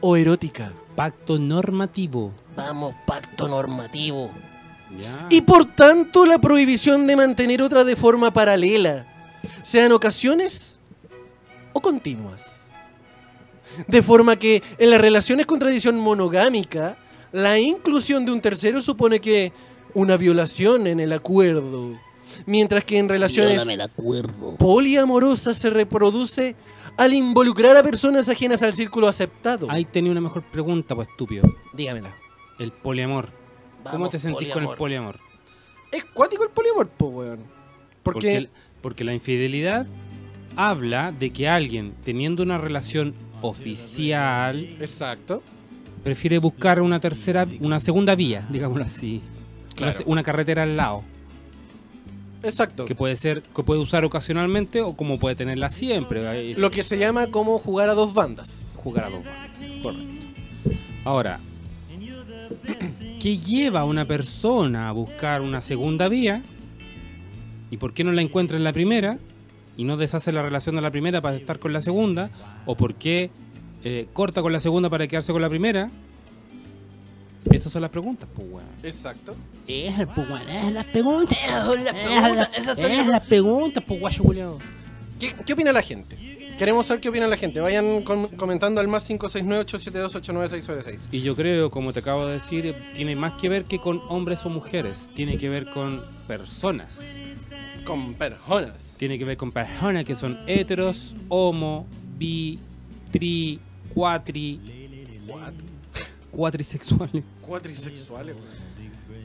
o 0.00 0.16
erótica. 0.16 0.70
Pacto 0.94 1.38
normativo. 1.38 2.34
Vamos, 2.56 2.94
pacto 3.06 3.48
normativo. 3.48 4.30
Ya. 5.00 5.26
Y 5.30 5.40
por 5.40 5.64
tanto 5.64 6.26
la 6.26 6.38
prohibición 6.38 7.06
de 7.06 7.16
mantener 7.16 7.62
otra 7.62 7.84
de 7.84 7.96
forma 7.96 8.34
paralela, 8.34 9.06
sean 9.62 9.92
ocasiones 9.92 10.78
o 11.72 11.80
continuas. 11.80 12.65
De 13.86 14.02
forma 14.02 14.36
que 14.36 14.62
en 14.78 14.90
las 14.90 15.00
relaciones 15.00 15.46
con 15.46 15.58
tradición 15.58 15.98
monogámica, 15.98 16.98
la 17.32 17.58
inclusión 17.58 18.24
de 18.24 18.32
un 18.32 18.40
tercero 18.40 18.80
supone 18.80 19.20
que 19.20 19.52
una 19.94 20.16
violación 20.16 20.86
en 20.86 21.00
el 21.00 21.12
acuerdo, 21.12 21.98
mientras 22.46 22.84
que 22.84 22.98
en 22.98 23.08
relaciones 23.08 23.62
poliamorosas 24.58 25.56
se 25.56 25.70
reproduce 25.70 26.54
al 26.96 27.14
involucrar 27.14 27.76
a 27.76 27.82
personas 27.82 28.28
ajenas 28.28 28.62
al 28.62 28.72
círculo 28.72 29.08
aceptado. 29.08 29.70
Ahí 29.70 29.84
tenía 29.84 30.12
una 30.12 30.20
mejor 30.20 30.42
pregunta, 30.44 30.94
pues 30.94 31.08
estúpido. 31.08 31.44
Dígamela. 31.72 32.14
El 32.58 32.72
poliamor. 32.72 33.30
¿Cómo 33.90 34.08
te 34.08 34.18
sentís 34.18 34.50
con 34.52 34.64
el 34.64 34.76
poliamor. 34.76 35.18
Es 35.92 36.04
cuático 36.04 36.42
el 36.42 36.50
poliamor, 36.50 36.88
po, 36.88 37.06
weón. 37.06 37.40
Porque, 38.02 38.48
porque 38.80 39.04
la 39.04 39.14
infidelidad 39.14 39.86
habla 40.56 41.12
de 41.12 41.30
que 41.30 41.48
alguien 41.48 41.94
teniendo 42.04 42.42
una 42.42 42.58
relación 42.58 43.14
oficial 43.46 44.58
Exacto. 44.80 45.42
prefiere 46.04 46.38
buscar 46.38 46.80
una 46.80 47.00
tercera, 47.00 47.46
una 47.60 47.80
segunda 47.80 48.14
vía, 48.14 48.46
digámoslo 48.50 48.84
así. 48.84 49.20
Una 49.20 49.36
Claro. 49.74 49.98
Una, 50.06 50.22
carretera 50.22 50.62
al 50.62 50.74
lado, 50.76 51.02
Exacto. 52.42 52.86
que 52.86 52.94
puede 52.94 53.16
ser, 53.16 53.42
que 53.42 53.62
puede 53.62 53.80
usar 53.80 54.04
ocasionalmente 54.04 54.80
o 54.80 54.96
como 54.96 55.18
puede 55.18 55.34
tenerla 55.36 55.68
siempre. 55.70 56.54
Lo 56.54 56.70
que 56.70 56.82
se 56.82 56.98
llama 56.98 57.26
como 57.26 57.58
jugar 57.58 57.88
a 57.90 57.94
dos 57.94 58.14
bandas. 58.14 58.66
jugar 58.76 59.04
a 59.04 59.10
dos 59.10 59.24
bandas. 59.24 59.82
Correcto. 59.82 60.26
Ahora, 61.04 61.40
¿qué 63.20 63.38
lleva 63.38 63.80
a 63.80 63.84
una 63.84 64.06
persona 64.06 64.88
a 64.88 64.92
buscar 64.92 65.42
una 65.42 65.60
segunda 65.60 66.08
vía? 66.08 66.42
¿Y 67.70 67.76
por 67.76 67.92
qué 67.92 68.04
no 68.04 68.12
la 68.12 68.22
encuentra 68.22 68.56
en 68.56 68.64
la 68.64 68.72
primera? 68.72 69.18
Y 69.76 69.84
no 69.84 69.96
deshace 69.96 70.32
la 70.32 70.42
relación 70.42 70.74
de 70.76 70.82
la 70.82 70.90
primera 70.90 71.20
para 71.20 71.36
estar 71.36 71.58
con 71.58 71.72
la 71.72 71.82
segunda. 71.82 72.30
¿O 72.64 72.76
por 72.76 72.94
qué 72.94 73.30
eh, 73.84 74.06
corta 74.12 74.42
con 74.42 74.52
la 74.52 74.60
segunda 74.60 74.88
para 74.90 75.06
quedarse 75.06 75.32
con 75.32 75.42
la 75.42 75.48
primera? 75.50 75.90
Esas 77.50 77.70
son 77.72 77.82
las 77.82 77.90
preguntas, 77.90 78.28
pues, 78.34 78.48
weón. 78.50 78.66
Exacto. 78.82 79.36
Esas, 79.68 80.06
pues, 80.14 80.28
weón, 80.28 80.48
esas 80.48 80.72
las 80.72 80.84
preguntas. 80.86 81.38
Esas 81.44 81.64
son 81.64 81.84
las 81.84 81.92
preguntas, 81.94 82.50
esas 82.56 82.78
son 82.78 82.96
las- 82.96 83.06
las 83.06 83.20
preguntas, 83.26 83.84
pues, 83.86 84.18
culiao. 84.18 84.58
¿Qué, 85.20 85.32
qué 85.46 85.52
opina 85.52 85.72
la 85.72 85.82
gente? 85.82 86.16
Queremos 86.58 86.86
saber 86.86 87.00
qué 87.02 87.08
opina 87.10 87.26
la 87.26 87.36
gente. 87.36 87.60
Vayan 87.60 88.02
com- 88.02 88.28
comentando 88.36 88.80
al 88.80 88.88
más 88.88 89.04
569-872-89606. 89.10 91.08
Y 91.12 91.20
yo 91.20 91.36
creo, 91.36 91.70
como 91.70 91.92
te 91.92 92.00
acabo 92.00 92.26
de 92.26 92.34
decir, 92.34 92.74
tiene 92.94 93.14
más 93.14 93.34
que 93.36 93.48
ver 93.48 93.64
que 93.66 93.78
con 93.78 94.00
hombres 94.08 94.44
o 94.46 94.48
mujeres. 94.50 95.10
Tiene 95.14 95.36
que 95.36 95.48
ver 95.48 95.66
con 95.70 96.02
personas. 96.26 97.00
Con 97.84 98.14
personas. 98.14 98.85
Tiene 98.96 99.18
que 99.18 99.24
ver 99.24 99.36
con 99.36 99.52
personas 99.52 100.04
que 100.04 100.16
son 100.16 100.38
heteros, 100.46 101.14
homo, 101.28 101.86
bi, 102.18 102.58
tri, 103.10 103.60
cuatri, 103.92 104.60
cuatrisexuales, 106.30 107.22
Cuatrisexuales, 107.42 108.36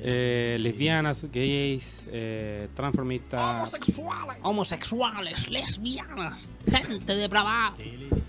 eh, 0.03 0.57
lesbianas, 0.59 1.25
gays, 1.31 2.09
eh, 2.11 2.67
transformistas, 2.73 3.41
Homosexuales. 3.41 4.37
Homosexuales, 4.43 5.49
lesbianas, 5.49 6.49
gente 6.69 7.15
depravada. 7.15 7.73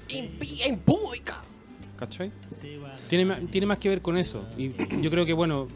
Impía, 0.08 0.68
impúdica. 0.68 1.42
¿cachai? 1.96 2.32
Tiene, 3.08 3.24
ma- 3.24 3.38
tiene 3.50 3.66
más 3.66 3.78
que 3.78 3.88
ver 3.88 4.02
con 4.02 4.16
eso. 4.16 4.44
Y 4.58 4.72
yo 5.00 5.10
creo 5.10 5.24
que, 5.24 5.32
bueno, 5.32 5.68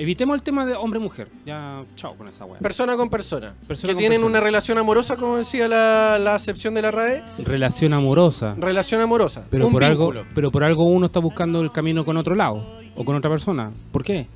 evitemos 0.00 0.34
el 0.34 0.42
tema 0.42 0.64
de 0.64 0.74
hombre-mujer. 0.74 1.28
Ya, 1.44 1.84
chao 1.94 2.14
con 2.16 2.26
esa 2.26 2.46
weá. 2.46 2.58
Persona 2.60 2.96
con 2.96 3.10
persona. 3.10 3.54
Persona 3.68 3.88
que 3.90 3.94
con 3.94 3.98
tienen 3.98 4.20
persona. 4.20 4.26
una 4.38 4.40
relación 4.40 4.78
amorosa, 4.78 5.16
como 5.16 5.36
decía 5.36 5.68
la, 5.68 6.18
la 6.18 6.34
acepción 6.34 6.72
de 6.74 6.82
la 6.82 6.90
RAE. 6.90 7.22
Relación 7.38 7.92
amorosa. 7.92 8.54
Relación 8.56 9.00
amorosa. 9.02 9.44
Pero 9.50 9.66
un 9.66 9.72
por, 9.72 9.84
vínculo. 9.86 10.20
algo, 10.20 10.30
pero 10.34 10.50
por 10.50 10.64
algo 10.64 10.84
uno 10.84 11.06
está 11.06 11.20
buscando 11.20 11.60
el 11.60 11.70
camino 11.70 12.04
con 12.04 12.16
otro 12.16 12.34
lado 12.34 12.80
o 12.96 13.04
con 13.04 13.14
otra 13.14 13.28
persona. 13.30 13.70
¿Por 13.92 14.02
qué? 14.02 14.26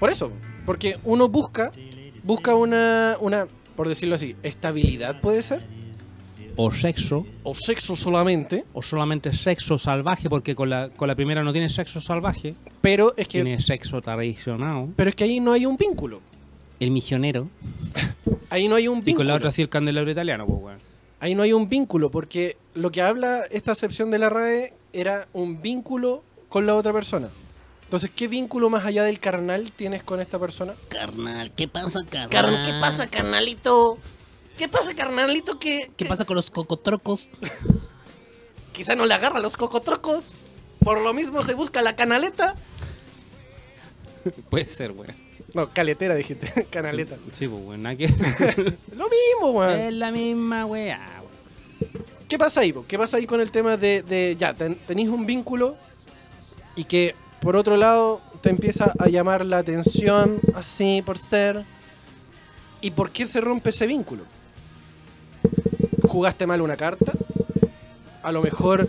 Por 0.00 0.10
eso. 0.10 0.32
Porque 0.64 0.96
uno 1.04 1.28
busca, 1.28 1.70
busca 2.22 2.54
una, 2.54 3.16
una, 3.20 3.46
por 3.76 3.88
decirlo 3.88 4.14
así, 4.14 4.36
estabilidad 4.42 5.20
puede 5.20 5.42
ser. 5.42 5.66
O 6.56 6.70
sexo, 6.72 7.26
o 7.42 7.54
sexo 7.54 7.96
solamente, 7.96 8.64
o 8.72 8.82
solamente 8.82 9.32
sexo 9.32 9.78
salvaje, 9.78 10.28
porque 10.30 10.54
con 10.54 10.70
la, 10.70 10.88
con 10.90 11.08
la 11.08 11.14
primera 11.14 11.42
no 11.42 11.52
tiene 11.52 11.68
sexo 11.68 12.00
salvaje, 12.00 12.54
pero 12.80 13.12
es 13.16 13.26
que 13.28 13.42
tiene 13.42 13.60
sexo 13.60 14.00
tradicional. 14.00 14.88
pero 14.96 15.10
es 15.10 15.16
que 15.16 15.24
ahí 15.24 15.40
no 15.40 15.52
hay 15.52 15.66
un 15.66 15.76
vínculo. 15.76 16.20
El 16.80 16.90
misionero. 16.90 17.48
Ahí 18.50 18.68
no 18.68 18.76
hay 18.76 18.86
un 18.88 18.98
Y 18.98 19.00
con 19.00 19.04
vínculo. 19.04 19.28
la 19.30 19.34
otra 19.36 19.50
sí 19.50 19.62
el 19.62 19.68
candelabro 19.68 20.10
italiano, 20.10 20.46
pues, 20.46 20.58
weón. 20.62 20.78
Ahí 21.20 21.34
no 21.34 21.42
hay 21.42 21.52
un 21.52 21.68
vínculo, 21.68 22.10
porque 22.10 22.56
lo 22.74 22.90
que 22.92 23.00
habla 23.02 23.42
esta 23.50 23.72
acepción 23.72 24.10
de 24.10 24.18
la 24.18 24.28
RAE 24.28 24.74
era 24.92 25.26
un 25.32 25.60
vínculo 25.62 26.22
con 26.48 26.66
la 26.66 26.74
otra 26.74 26.92
persona. 26.92 27.28
Entonces, 27.84 28.10
¿qué 28.14 28.28
vínculo 28.28 28.70
más 28.70 28.84
allá 28.84 29.04
del 29.04 29.18
carnal 29.18 29.72
tienes 29.72 30.02
con 30.02 30.20
esta 30.20 30.38
persona? 30.38 30.74
Carnal, 30.88 31.50
¿qué 31.52 31.66
pasa, 31.68 32.00
carnal? 32.08 32.30
Carn- 32.30 32.64
¿Qué 32.64 32.72
pasa, 32.80 33.06
carnalito? 33.08 33.98
¿Qué 34.58 34.68
pasa, 34.68 34.94
carnalito? 34.94 35.58
Que, 35.58 35.90
¿Qué 35.96 36.04
que 36.04 36.06
pasa 36.06 36.24
con 36.24 36.36
los 36.36 36.50
cocotrocos? 36.50 37.28
quizá 38.72 38.94
no 38.94 39.06
le 39.06 39.14
agarra 39.14 39.40
los 39.40 39.56
cocotrocos. 39.56 40.30
Por 40.80 41.00
lo 41.00 41.14
mismo 41.14 41.42
se 41.42 41.54
busca 41.54 41.82
la 41.82 41.96
canaleta. 41.96 42.54
Puede 44.50 44.66
ser, 44.66 44.92
weón. 44.92 45.14
No, 45.54 45.72
caletera 45.72 46.14
dijiste, 46.14 46.66
canaleta. 46.70 47.16
Sí, 47.32 47.48
pues, 47.48 47.78
nada 47.78 47.96
que- 47.96 48.08
Lo 48.94 49.08
mismo, 49.08 49.50
weón. 49.52 49.78
es 49.78 49.92
la 49.94 50.10
misma 50.10 50.66
weá, 50.66 51.00
weón. 51.22 52.04
¿Qué 52.28 52.38
pasa 52.38 52.60
ahí? 52.60 52.72
po? 52.72 52.84
¿Qué 52.86 52.98
pasa 52.98 53.16
ahí 53.18 53.26
con 53.26 53.40
el 53.40 53.50
tema 53.52 53.76
de, 53.76 54.02
de 54.02 54.36
ya, 54.38 54.54
ten- 54.54 54.76
tenéis 54.86 55.08
un 55.10 55.26
vínculo 55.26 55.76
y 56.74 56.84
que 56.84 57.14
por 57.40 57.54
otro 57.56 57.76
lado 57.76 58.20
te 58.40 58.50
empieza 58.50 58.92
a 58.98 59.08
llamar 59.08 59.44
la 59.44 59.58
atención 59.58 60.40
así 60.54 61.02
por 61.04 61.18
ser? 61.18 61.64
¿Y 62.80 62.90
por 62.90 63.10
qué 63.10 63.26
se 63.26 63.40
rompe 63.40 63.70
ese 63.70 63.86
vínculo? 63.86 64.24
¿Jugaste 66.08 66.46
mal 66.46 66.60
una 66.60 66.76
carta? 66.76 67.12
A 68.22 68.32
lo 68.32 68.42
mejor 68.42 68.88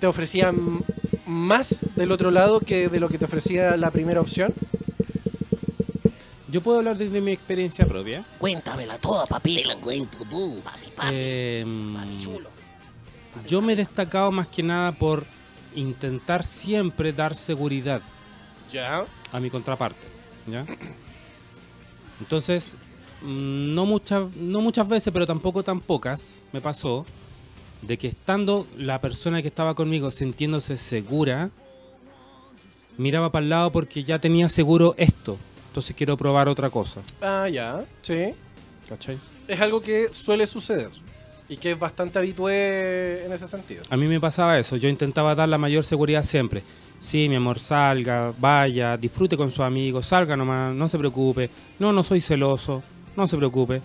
te 0.00 0.06
ofrecían 0.06 0.82
más 1.26 1.84
del 1.96 2.12
otro 2.12 2.30
lado 2.30 2.60
que 2.60 2.88
de 2.88 3.00
lo 3.00 3.08
que 3.08 3.18
te 3.18 3.24
ofrecía 3.24 3.76
la 3.76 3.90
primera 3.90 4.20
opción. 4.20 4.52
Yo 6.48 6.60
puedo 6.60 6.78
hablar 6.78 6.96
desde 6.96 7.20
mi 7.20 7.32
experiencia 7.32 7.84
propia. 7.86 8.24
Cuéntamela 8.38 8.98
toda, 8.98 9.26
papito. 9.26 9.68
Te 9.70 9.74
la 9.74 9.80
cuento 9.80 10.18
tú. 10.30 10.60
Papi, 10.64 10.90
papi, 10.96 11.08
Eh, 11.12 11.64
papi 11.96 12.18
chulo. 12.22 12.48
yo 13.46 13.60
me 13.60 13.72
he 13.72 13.76
destacado 13.76 14.30
más 14.30 14.46
que 14.48 14.62
nada 14.62 14.92
por 14.92 15.24
intentar 15.74 16.44
siempre 16.44 17.12
dar 17.12 17.34
seguridad 17.34 18.00
Ya. 18.70 19.04
a 19.32 19.40
mi 19.40 19.50
contraparte. 19.50 20.06
¿ya? 20.46 20.64
Entonces, 22.20 22.76
no, 23.24 23.86
muchas 23.86 24.34
no 24.36 24.60
muchas 24.60 24.88
veces, 24.88 25.12
pero 25.12 25.26
tampoco 25.26 25.62
tan 25.62 25.80
pocas, 25.80 26.40
me 26.52 26.60
pasó 26.60 27.06
de 27.82 27.98
que 27.98 28.08
estando 28.08 28.66
la 28.76 29.00
persona 29.00 29.42
que 29.42 29.48
estaba 29.48 29.74
conmigo 29.74 30.10
sintiéndose 30.10 30.76
segura, 30.76 31.50
miraba 32.96 33.30
para 33.30 33.42
el 33.42 33.50
lado 33.50 33.72
porque 33.72 34.04
ya 34.04 34.18
tenía 34.18 34.48
seguro 34.48 34.94
esto. 34.96 35.38
Entonces 35.68 35.94
quiero 35.96 36.16
probar 36.16 36.48
otra 36.48 36.70
cosa. 36.70 37.02
Ah, 37.20 37.48
ya. 37.48 37.84
Sí. 38.00 38.34
¿Cachai? 38.88 39.18
Es 39.48 39.60
algo 39.60 39.80
que 39.80 40.12
suele 40.12 40.46
suceder 40.46 40.90
y 41.48 41.56
que 41.56 41.72
es 41.72 41.78
bastante 41.78 42.18
habitué 42.18 43.24
en 43.24 43.32
ese 43.32 43.48
sentido. 43.48 43.82
A 43.90 43.96
mí 43.96 44.06
me 44.06 44.20
pasaba 44.20 44.58
eso, 44.58 44.76
yo 44.76 44.88
intentaba 44.88 45.34
dar 45.34 45.48
la 45.48 45.58
mayor 45.58 45.84
seguridad 45.84 46.22
siempre. 46.22 46.62
Sí, 47.00 47.28
mi 47.28 47.36
amor, 47.36 47.58
salga, 47.58 48.32
vaya, 48.38 48.96
disfrute 48.96 49.36
con 49.36 49.50
sus 49.50 49.60
amigos, 49.60 50.06
salga 50.06 50.36
nomás, 50.36 50.74
no 50.74 50.88
se 50.88 50.98
preocupe. 50.98 51.50
No, 51.78 51.92
no 51.92 52.02
soy 52.02 52.20
celoso, 52.20 52.82
no 53.16 53.26
se 53.26 53.36
preocupe. 53.36 53.82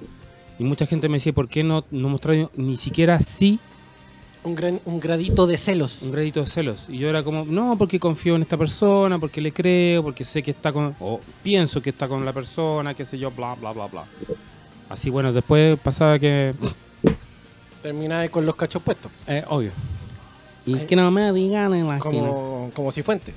Y 0.58 0.64
mucha 0.64 0.86
gente 0.86 1.08
me 1.08 1.18
decía, 1.18 1.34
¿por 1.34 1.48
qué 1.48 1.64
no, 1.64 1.86
no 1.92 2.10
mostrar 2.10 2.50
ni 2.56 2.76
siquiera 2.76 3.20
sí 3.22 3.60
Un, 4.44 4.56
gran, 4.56 4.80
un 4.86 5.00
gradito 5.00 5.48
de 5.48 5.58
celos. 5.58 6.02
un 6.02 6.12
gradito 6.12 6.42
de 6.42 6.48
celos? 6.48 6.86
Y 6.90 6.98
yo 6.98 7.10
era 7.10 7.24
como, 7.24 7.46
no, 7.46 7.78
porque 7.78 8.00
confío 8.00 8.36
en 8.36 8.42
esta 8.42 8.58
persona, 8.58 9.18
porque 9.20 9.40
le 9.40 9.54
creo, 9.54 10.04
porque 10.04 10.26
sé 10.26 10.44
que 10.44 10.52
está 10.52 10.74
con, 10.74 10.96
o 11.00 11.22
pienso 11.44 11.82
que 11.82 11.92
está 11.92 12.08
con 12.08 12.26
la 12.26 12.34
persona, 12.34 12.94
qué 12.94 13.06
sé 13.06 13.18
yo, 13.18 13.32
bla, 13.32 13.56
bla, 13.56 13.72
bla, 13.72 13.88
bla. 13.88 14.06
Así, 14.90 15.10
bueno, 15.10 15.32
después 15.32 15.80
pasaba 15.80 16.20
que, 16.20 16.54
Terminaba 17.82 18.28
con 18.28 18.46
los 18.46 18.56
cachos 18.56 18.84
puestos. 18.84 19.10
eh, 19.28 19.46
obvio, 19.48 19.72
Y 20.66 20.76
que 20.80 20.96
no 20.98 21.10
me 21.12 21.32
digan 21.32 21.74
en 21.74 21.88
la 21.88 21.98
esquina. 21.98 22.28
Como, 22.28 22.72
como 22.74 22.92
si 22.92 23.02
fuente. 23.02 23.34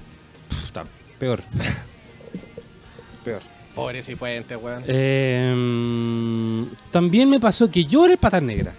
está 0.64 0.84
peor. 1.20 1.40
peor. 3.24 3.40
Pobre 3.74 4.02
si 4.02 4.14
fuente, 4.16 4.54
weón. 4.56 4.82
Eh, 4.86 6.66
también 6.90 7.30
me 7.30 7.40
pasó 7.40 7.70
que 7.70 7.84
yo 7.84 8.04
era 8.04 8.12
el 8.14 8.18
patas 8.18 8.42
negra. 8.42 8.74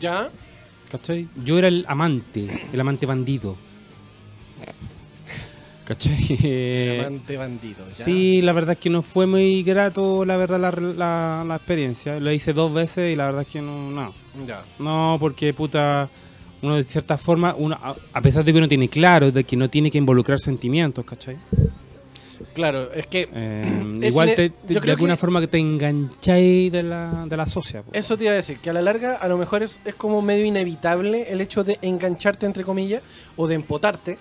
¿Ya? 0.00 0.28
¿Cachai? 0.92 1.28
Yo 1.44 1.58
era 1.58 1.68
el 1.68 1.84
amante, 1.88 2.68
el 2.72 2.80
amante 2.80 3.06
bandido. 3.06 3.56
¿Cachai? 5.84 6.16
Eh, 6.42 7.02
Amante 7.06 7.36
bandido. 7.38 7.86
¿ya? 7.88 7.90
sí, 7.94 8.42
la 8.42 8.52
verdad 8.52 8.72
es 8.72 8.78
que 8.78 8.90
no 8.90 9.00
fue 9.00 9.26
muy 9.26 9.62
grato, 9.62 10.26
la 10.26 10.36
verdad, 10.36 10.60
la, 10.60 10.70
la- 10.70 11.44
la 11.46 11.56
experiencia. 11.56 12.20
Lo 12.20 12.30
hice 12.30 12.52
dos 12.52 12.72
veces 12.74 13.10
y 13.12 13.16
la 13.16 13.24
verdad 13.26 13.42
es 13.42 13.48
que 13.48 13.62
no. 13.62 13.90
No, 13.90 14.12
Ya. 14.46 14.62
no 14.78 15.16
porque 15.18 15.54
puta. 15.54 16.08
Uno 16.60 16.74
de 16.74 16.82
cierta 16.82 17.16
forma, 17.16 17.54
uno, 17.56 17.78
a, 17.80 17.94
a 18.12 18.20
pesar 18.20 18.44
de 18.44 18.50
que 18.52 18.58
uno 18.58 18.66
tiene 18.68 18.88
claro 18.88 19.30
de 19.30 19.44
que 19.44 19.56
no 19.56 19.70
tiene 19.70 19.92
que 19.92 19.98
involucrar 19.98 20.40
sentimientos, 20.40 21.04
¿cachai? 21.04 21.36
Claro, 22.54 22.92
es 22.92 23.06
que 23.06 23.28
Eh, 23.34 23.98
Es 24.02 24.10
igual 24.12 24.34
te- 24.34 24.52
de 24.66 24.90
alguna 24.90 25.14
que- 25.14 25.18
forma 25.20 25.40
que 25.40 25.48
te 25.48 25.58
engancháis 25.58 26.70
de 26.72 26.82
la, 26.82 27.26
de 27.28 27.36
la 27.36 27.46
socia. 27.46 27.82
po. 27.82 27.90
eso 27.92 28.16
te 28.16 28.24
iba 28.24 28.32
a 28.32 28.36
decir, 28.36 28.58
que 28.58 28.70
a 28.70 28.72
la 28.72 28.82
larga 28.82 29.16
a 29.16 29.28
lo 29.28 29.36
mejor 29.38 29.62
es, 29.62 29.80
es 29.84 29.94
como 29.94 30.22
medio 30.22 30.44
inevitable 30.44 31.26
el 31.30 31.40
hecho 31.40 31.64
de 31.64 31.78
engancharte, 31.82 32.46
entre 32.46 32.64
comillas, 32.64 33.02
o 33.36 33.46
de 33.46 33.54
empotarte. 33.56 34.18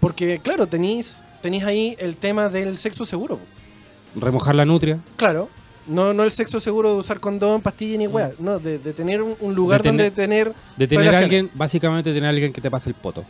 Porque, 0.00 0.38
claro, 0.42 0.66
tenéis 0.66 1.22
tenéis 1.42 1.64
ahí 1.64 1.96
el 1.98 2.16
tema 2.16 2.48
del 2.48 2.78
sexo 2.78 3.04
seguro. 3.04 3.38
po. 3.38 4.20
Remojar 4.20 4.54
la 4.54 4.64
nutria. 4.64 4.98
Claro. 5.16 5.48
No, 5.86 6.14
no 6.14 6.22
el 6.22 6.30
sexo 6.30 6.60
seguro 6.60 6.90
de 6.92 6.96
usar 7.00 7.18
condón, 7.18 7.60
pastilla 7.60 7.98
ni 7.98 8.06
weá. 8.06 8.30
No, 8.38 8.60
de, 8.60 8.78
de 8.78 8.92
tener 8.92 9.20
un, 9.22 9.34
un 9.40 9.54
lugar 9.54 9.80
Mm. 9.80 9.82
De 9.82 9.88
tener- 9.90 9.98
donde 9.98 10.10
tener. 10.22 10.54
De 10.76 10.86
tener 10.86 11.00
a 11.00 11.10
relaciones. 11.10 11.22
alguien, 11.24 11.50
básicamente 11.54 12.10
tener 12.12 12.26
a 12.26 12.28
alguien 12.30 12.52
que 12.52 12.60
te 12.60 12.70
pase 12.70 12.88
el 12.90 12.94
poto. 12.94 13.24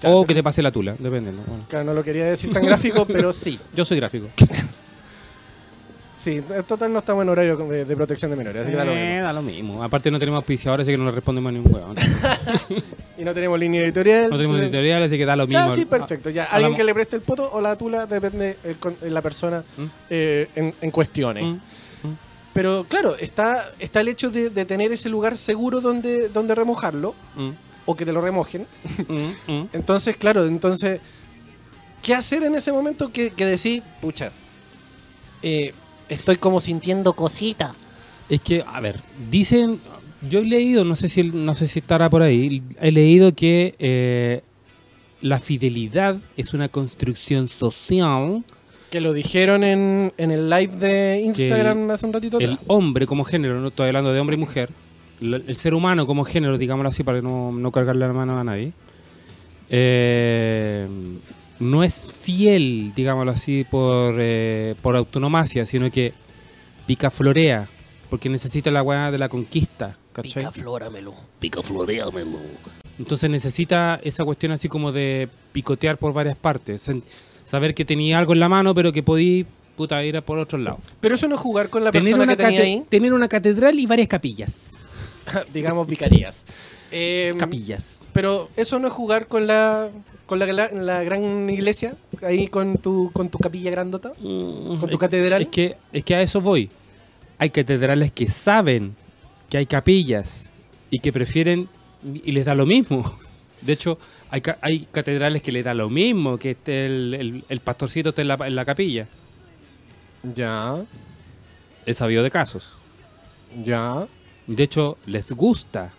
Claro, 0.00 0.18
o 0.20 0.26
que 0.26 0.34
te 0.34 0.42
pase 0.42 0.62
la 0.62 0.70
tula, 0.70 0.94
depende. 0.98 1.32
¿no? 1.32 1.42
Bueno, 1.46 1.64
Claro, 1.68 1.84
no 1.86 1.94
lo 1.94 2.04
quería 2.04 2.26
decir 2.26 2.52
tan 2.52 2.64
gráfico, 2.64 3.04
pero 3.08 3.32
sí. 3.32 3.58
yo 3.74 3.84
soy 3.84 3.96
gráfico. 3.98 4.28
Sí, 6.16 6.42
en 6.50 6.64
total 6.64 6.92
no 6.92 6.98
estamos 6.98 7.22
en 7.22 7.28
horario 7.28 7.56
de, 7.56 7.84
de 7.84 7.96
protección 7.96 8.28
de 8.32 8.36
menores, 8.36 8.62
así 8.62 8.72
que 8.72 8.76
da 8.76 8.84
lo 8.84 8.90
Eh, 8.90 9.04
mismo. 9.12 9.22
da 9.24 9.32
lo 9.32 9.42
mismo. 9.42 9.82
Aparte 9.84 10.10
no 10.10 10.18
tenemos 10.18 10.38
auspiciadores, 10.38 10.82
así 10.84 10.90
que 10.90 10.98
no 10.98 11.04
le 11.04 11.12
respondemos 11.12 11.48
a 11.50 11.52
ningún 11.52 11.72
huevo. 11.72 11.94
Y 13.18 13.24
no 13.24 13.32
tenemos 13.34 13.56
línea 13.58 13.82
editorial. 13.84 14.24
No 14.28 14.36
tenemos 14.36 14.56
entonces- 14.56 14.64
editorial, 14.64 15.02
así 15.04 15.16
que 15.16 15.24
da 15.24 15.36
lo 15.36 15.46
mismo. 15.46 15.62
Ah, 15.64 15.72
sí, 15.74 15.84
perfecto. 15.84 16.30
Ya, 16.30 16.44
Ah, 16.50 16.56
alguien 16.56 16.74
que 16.74 16.82
le 16.82 16.92
preste 16.92 17.14
el 17.16 17.22
poto 17.22 17.48
o 17.52 17.60
la 17.60 17.76
tula 17.76 18.06
depende 18.06 18.56
el 18.64 18.76
con- 18.78 18.96
la 19.00 19.22
persona 19.22 19.62
¿Mm? 19.76 19.82
eh, 20.10 20.48
en, 20.56 20.74
en 20.80 20.90
cuestiones. 20.90 21.44
Mm, 21.44 21.56
Pero 22.52 22.84
claro, 22.88 23.16
está, 23.16 23.70
está 23.78 24.00
el 24.00 24.08
hecho 24.08 24.28
de, 24.30 24.50
de 24.50 24.64
tener 24.64 24.90
ese 24.92 25.08
lugar 25.08 25.36
seguro 25.36 25.80
donde, 25.80 26.28
donde 26.30 26.54
remojarlo 26.56 27.14
mm, 27.36 27.50
o 27.88 27.96
que 27.96 28.04
te 28.04 28.12
lo 28.12 28.20
remojen. 28.20 28.66
mm, 29.08 29.50
mm. 29.52 29.68
Entonces, 29.72 30.14
claro, 30.18 30.46
entonces, 30.46 31.00
¿qué 32.02 32.14
hacer 32.14 32.42
en 32.42 32.54
ese 32.54 32.70
momento 32.70 33.10
que, 33.10 33.30
que 33.30 33.46
decís, 33.46 33.82
pucha, 34.02 34.30
eh, 35.42 35.72
estoy 36.10 36.36
como 36.36 36.60
sintiendo 36.60 37.14
cosita? 37.14 37.74
Es 38.28 38.42
que, 38.42 38.62
a 38.66 38.78
ver, 38.80 39.00
dicen, 39.30 39.80
yo 40.20 40.40
he 40.40 40.44
leído, 40.44 40.84
no 40.84 40.96
sé 40.96 41.08
si 41.08 41.22
no 41.22 41.54
sé 41.54 41.66
si 41.66 41.78
estará 41.78 42.10
por 42.10 42.20
ahí, 42.20 42.62
he 42.78 42.92
leído 42.92 43.34
que 43.34 43.74
eh, 43.78 44.42
la 45.22 45.38
fidelidad 45.38 46.18
es 46.36 46.52
una 46.52 46.68
construcción 46.68 47.48
social. 47.48 48.44
Que 48.90 49.00
lo 49.00 49.14
dijeron 49.14 49.64
en, 49.64 50.12
en 50.18 50.30
el 50.30 50.50
live 50.50 50.76
de 50.76 51.22
Instagram 51.24 51.90
hace 51.90 52.04
un 52.04 52.12
ratito 52.12 52.38
El 52.38 52.52
atrás. 52.52 52.66
hombre 52.66 53.06
como 53.06 53.24
género, 53.24 53.60
no 53.60 53.68
estoy 53.68 53.86
hablando 53.86 54.12
de 54.12 54.20
hombre 54.20 54.36
y 54.36 54.40
mujer, 54.40 54.68
el 55.20 55.56
ser 55.56 55.74
humano 55.74 56.06
como 56.06 56.24
género, 56.24 56.58
digámoslo 56.58 56.88
así, 56.88 57.02
para 57.02 57.20
no, 57.20 57.52
no 57.52 57.72
cargarle 57.72 58.06
la 58.06 58.12
mano 58.12 58.38
a 58.38 58.44
nadie, 58.44 58.72
eh, 59.70 60.86
no 61.60 61.82
es 61.82 62.12
fiel, 62.12 62.92
digámoslo 62.94 63.32
así, 63.32 63.64
por, 63.68 64.16
eh, 64.18 64.74
por 64.82 64.96
autonomacia, 64.96 65.66
sino 65.66 65.90
que 65.90 66.12
picaflorea, 66.86 67.68
porque 68.10 68.28
necesita 68.28 68.70
la 68.70 68.82
weá 68.82 69.10
de 69.10 69.18
la 69.18 69.28
conquista, 69.28 69.96
¿cachai? 70.12 70.44
Picaflóramelo. 70.44 71.14
Picafloreamelo. 71.40 72.38
Entonces 72.98 73.30
necesita 73.30 74.00
esa 74.02 74.24
cuestión 74.24 74.52
así 74.52 74.68
como 74.68 74.92
de 74.92 75.28
picotear 75.52 75.98
por 75.98 76.12
varias 76.12 76.36
partes, 76.36 76.90
saber 77.44 77.74
que 77.74 77.84
tenía 77.84 78.18
algo 78.18 78.32
en 78.32 78.40
la 78.40 78.48
mano, 78.48 78.74
pero 78.74 78.92
que 78.92 79.02
podí 79.02 79.46
puta 79.76 80.02
ir 80.04 80.16
a 80.16 80.22
por 80.22 80.38
otro 80.38 80.58
lado. 80.58 80.80
Pero 81.00 81.14
eso 81.14 81.28
no 81.28 81.36
es 81.36 81.40
jugar 81.40 81.68
con 81.70 81.84
la 81.84 81.92
Tener 81.92 82.04
persona 82.04 82.24
una, 82.24 82.36
que 82.36 82.42
tenía 82.42 82.60
ahí, 82.62 82.84
tener 82.88 83.12
una 83.12 83.28
catedral 83.28 83.78
y 83.78 83.86
varias 83.86 84.08
capillas. 84.08 84.72
digamos 85.52 85.86
vicarías. 85.86 86.44
Eh, 86.90 87.34
Capillas. 87.38 88.00
Pero 88.12 88.48
eso 88.56 88.78
no 88.78 88.88
es 88.88 88.92
jugar 88.94 89.26
con 89.28 89.46
la 89.46 89.90
con 90.26 90.38
la, 90.38 90.46
la- 90.46 90.70
la 90.72 91.02
gran 91.04 91.48
iglesia, 91.50 91.94
ahí 92.22 92.48
con 92.48 92.76
tu 92.78 93.10
con 93.12 93.28
tu 93.28 93.38
capilla 93.38 93.70
grandota, 93.70 94.12
con 94.20 94.88
tu 94.90 94.98
catedral. 94.98 95.42
Es 95.42 95.48
que, 95.48 95.76
es 95.92 96.04
que 96.04 96.14
a 96.14 96.22
eso 96.22 96.40
voy. 96.40 96.70
Hay 97.38 97.50
catedrales 97.50 98.10
que 98.12 98.28
saben 98.28 98.94
que 99.48 99.58
hay 99.58 99.66
capillas 99.66 100.48
y 100.90 100.98
que 100.98 101.12
prefieren 101.12 101.68
y 102.24 102.32
les 102.32 102.44
da 102.46 102.54
lo 102.54 102.66
mismo. 102.66 103.18
De 103.60 103.72
hecho, 103.72 103.98
hay, 104.30 104.40
hay 104.60 104.86
catedrales 104.92 105.42
que 105.42 105.50
les 105.52 105.64
da 105.64 105.74
lo 105.74 105.90
mismo 105.90 106.38
que 106.38 106.52
esté 106.52 106.86
el, 106.86 107.14
el- 107.14 107.44
el 107.48 107.60
pastorcito 107.60 108.10
esté 108.10 108.22
en 108.22 108.28
la, 108.28 108.34
en 108.46 108.54
la 108.54 108.64
capilla. 108.64 109.06
Ya, 110.34 110.82
He 111.86 111.94
sabido 111.94 112.22
de 112.22 112.30
casos. 112.30 112.72
ya. 113.64 114.06
De 114.48 114.64
hecho, 114.64 114.98
les 115.06 115.30
gusta. 115.32 115.92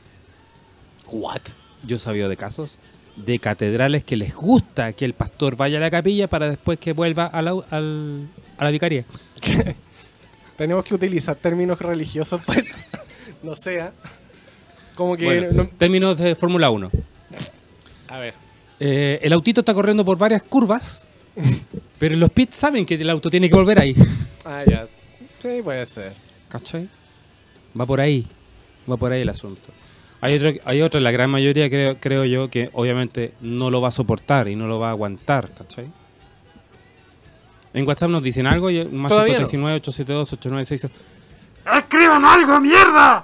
What? 1.08 1.42
Yo 1.84 1.96
he 1.96 2.00
sabido 2.00 2.28
de 2.28 2.36
casos 2.36 2.78
de 3.16 3.38
catedrales 3.40 4.04
que 4.06 4.16
les 4.16 4.34
gusta 4.34 4.94
que 4.94 5.04
el 5.06 5.14
pastor 5.14 5.56
vaya 5.58 5.78
a 5.78 5.82
la 5.82 5.90
capilla 5.92 6.28
para 6.30 6.50
después 6.50 6.80
que 6.80 6.94
vuelva 6.94 7.26
a 7.26 7.42
la, 7.42 7.52
al- 7.70 8.28
a 8.58 8.64
la 8.64 8.72
vicaría. 8.72 9.06
Tenemos 10.58 10.84
que 10.84 10.94
utilizar 10.96 11.36
términos 11.38 11.80
religiosos 11.80 12.42
para. 12.46 12.62
No 13.44 13.56
sea. 13.56 13.94
Como 14.96 15.16
que. 15.16 15.24
Bueno, 15.24 15.48
no- 15.54 15.68
términos 15.70 16.18
de 16.18 16.36
Fórmula 16.36 16.70
1. 16.70 16.92
a 18.10 18.20
ver. 18.20 18.34
Eh, 18.82 19.20
el 19.22 19.32
autito 19.34 19.62
está 19.62 19.74
corriendo 19.74 20.04
por 20.04 20.18
varias 20.18 20.44
curvas, 20.44 21.08
pero 22.00 22.16
los 22.18 22.30
pits 22.30 22.56
saben 22.58 22.86
que 22.86 22.96
el 22.96 23.10
auto 23.10 23.30
tiene 23.30 23.50
que 23.50 23.56
volver 23.56 23.80
ahí. 23.80 23.96
Ah, 24.44 24.64
ya. 24.68 24.88
Sí, 25.38 25.62
puede 25.64 25.86
ser. 25.86 26.14
¿Cachai? 26.50 26.90
Va 27.80 27.86
por 27.86 28.02
ahí. 28.02 28.28
Va 28.90 28.98
por 28.98 29.12
ahí 29.12 29.22
el 29.22 29.30
asunto. 29.30 29.70
Hay 30.22 30.36
otro, 30.36 30.52
hay 30.66 30.82
otro, 30.82 31.00
la 31.00 31.12
gran 31.12 31.30
mayoría 31.30 31.70
creo, 31.70 31.98
creo 32.00 32.26
yo, 32.26 32.50
que 32.50 32.70
obviamente 32.74 33.34
no 33.42 33.70
lo 33.70 33.80
va 33.80 33.90
a 33.90 33.92
soportar 33.92 34.48
y 34.50 34.56
no 34.56 34.68
lo 34.68 34.80
va 34.80 34.88
a 34.88 34.92
aguantar, 34.92 35.54
¿cachai? 35.54 35.88
En 37.74 37.88
WhatsApp 37.88 38.10
nos 38.10 38.24
dicen 38.24 38.48
algo, 38.48 38.70
y 38.70 38.84
más 38.86 39.12
Todavía 39.12 39.40
no. 39.40 39.48
519-872-8968. 39.48 40.90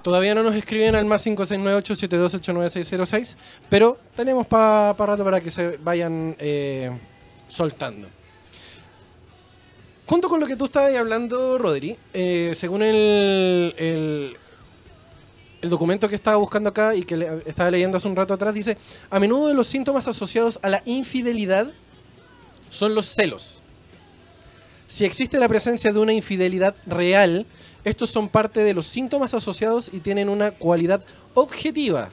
Todavía 0.03 0.35
no 0.35 0.43
nos 0.43 0.55
escriben 0.55 0.95
al 0.95 1.05
más 1.05 1.25
569-872-89606, 1.25 3.35
pero 3.69 3.97
tenemos 4.15 4.45
para 4.47 4.93
rato 4.93 5.23
para 5.23 5.39
que 5.41 5.51
se 5.51 5.77
vayan 5.77 6.35
eh, 6.39 6.91
soltando. 7.47 8.07
Junto 10.05 10.29
con 10.29 10.39
lo 10.39 10.45
que 10.45 10.55
tú 10.55 10.65
estabas 10.65 10.95
hablando, 10.95 11.57
Rodri, 11.57 11.97
eh, 12.13 12.51
según 12.53 12.83
el, 12.83 13.73
el, 13.77 14.37
el 15.61 15.69
documento 15.69 16.07
que 16.07 16.15
estaba 16.15 16.37
buscando 16.37 16.69
acá 16.69 16.95
y 16.95 17.03
que 17.03 17.41
estaba 17.45 17.71
leyendo 17.71 17.97
hace 17.97 18.07
un 18.07 18.15
rato 18.15 18.33
atrás, 18.33 18.53
dice, 18.53 18.77
a 19.09 19.19
menudo 19.19 19.53
los 19.53 19.67
síntomas 19.67 20.07
asociados 20.07 20.59
a 20.61 20.69
la 20.69 20.81
infidelidad 20.85 21.71
son 22.69 22.93
los 22.95 23.05
celos. 23.05 23.61
Si 24.87 25.05
existe 25.05 25.39
la 25.39 25.47
presencia 25.47 25.91
de 25.91 25.99
una 25.99 26.13
infidelidad 26.13 26.75
real, 26.85 27.45
estos 27.83 28.09
son 28.09 28.29
parte 28.29 28.61
de 28.61 28.73
los 28.73 28.85
síntomas 28.85 29.33
asociados 29.33 29.91
y 29.93 29.99
tienen 29.99 30.29
una 30.29 30.51
cualidad 30.51 31.03
objetiva. 31.33 32.09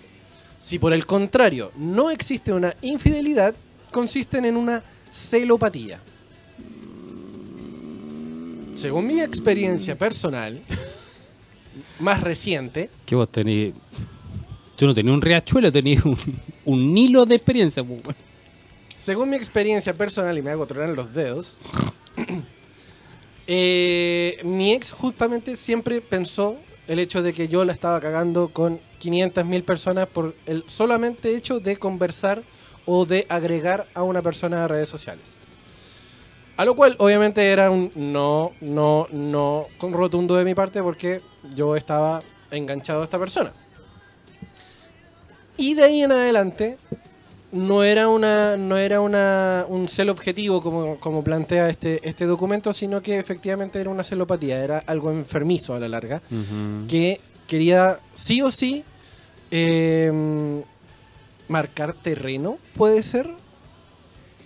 Si 0.59 0.79
por 0.79 0.93
el 0.93 1.07
contrario 1.07 1.73
no 1.77 2.11
existe 2.11 2.53
una 2.53 2.75
infidelidad, 2.83 3.55
consisten 3.91 4.45
en 4.45 4.57
una 4.57 4.83
celopatía. 5.13 6.01
Según 8.75 9.07
mi 9.07 9.21
experiencia 9.21 9.99
personal, 9.99 10.63
más 12.03 12.21
reciente, 12.21 12.91
¿Qué 13.07 13.15
vos 13.15 13.31
tenés? 13.31 13.73
Tú 14.77 14.87
no 14.87 14.95
tenías 14.95 15.15
un 15.15 15.23
riachuelo, 15.23 15.71
tenías 15.71 16.05
un, 16.05 16.17
un 16.65 16.97
hilo 16.97 17.25
de 17.25 17.37
experiencia. 17.37 17.85
pues, 17.85 18.17
según 18.97 19.31
mi 19.31 19.37
experiencia 19.37 19.95
personal, 19.95 20.37
y 20.37 20.43
me 20.43 20.51
hago 20.51 20.67
tronar 20.67 20.91
los 20.91 21.13
dedos, 21.13 21.59
eh, 23.47 24.41
mi 24.45 24.73
ex 24.73 24.93
justamente 24.93 25.57
siempre 25.57 26.01
pensó 26.01 26.59
el 26.87 26.99
hecho 26.99 27.23
de 27.23 27.33
que 27.33 27.49
yo 27.49 27.65
la 27.65 27.73
estaba 27.73 28.01
cagando 28.01 28.53
con 28.53 28.81
500.000 29.01 29.65
personas 29.65 30.09
por 30.09 30.35
el 30.47 30.65
solamente 30.67 31.35
hecho 31.35 31.61
de 31.61 31.77
conversar 31.77 32.43
o 32.85 33.05
de 33.05 33.27
agregar 33.29 33.89
a 33.95 34.03
una 34.03 34.23
persona 34.23 34.65
a 34.65 34.69
redes 34.69 34.89
sociales. 34.89 35.39
A 36.57 36.65
lo 36.65 36.75
cual 36.75 36.97
obviamente 36.99 37.51
era 37.51 37.71
un 37.71 37.91
no, 37.95 38.53
no, 38.61 39.09
no 39.11 39.67
con 39.79 39.93
rotundo 39.93 40.37
de 40.37 40.45
mi 40.45 40.55
parte 40.55 40.83
porque 40.83 41.21
yo 41.55 41.77
estaba 41.77 42.23
enganchado 42.51 43.01
a 43.01 43.05
esta 43.05 43.19
persona. 43.19 43.53
Y 45.57 45.75
de 45.75 45.85
ahí 45.85 46.03
en 46.03 46.13
adelante 46.13 46.77
no 47.53 47.85
era 47.85 48.09
una 48.09 48.57
no 48.57 48.79
era 48.79 49.01
una 49.01 49.67
un 49.69 49.87
celo 49.87 50.13
objetivo 50.13 50.63
como, 50.63 50.99
como 50.99 51.23
plantea 51.23 51.69
este 51.69 52.07
este 52.09 52.27
documento, 52.27 52.73
sino 52.73 53.03
que 53.03 53.19
efectivamente 53.19 53.81
era 53.81 53.91
una 53.91 54.03
celopatía, 54.03 54.63
era 54.65 54.79
algo 54.87 55.11
enfermizo 55.11 55.75
a 55.75 55.79
la 55.79 55.89
larga 55.89 56.23
que 56.89 57.21
quería 57.47 58.01
sí 58.15 58.41
o 58.41 58.51
sí 58.51 58.85
eh, 59.51 60.63
marcar 61.49 61.93
terreno, 61.93 62.57
puede 62.75 63.03
ser, 63.03 63.31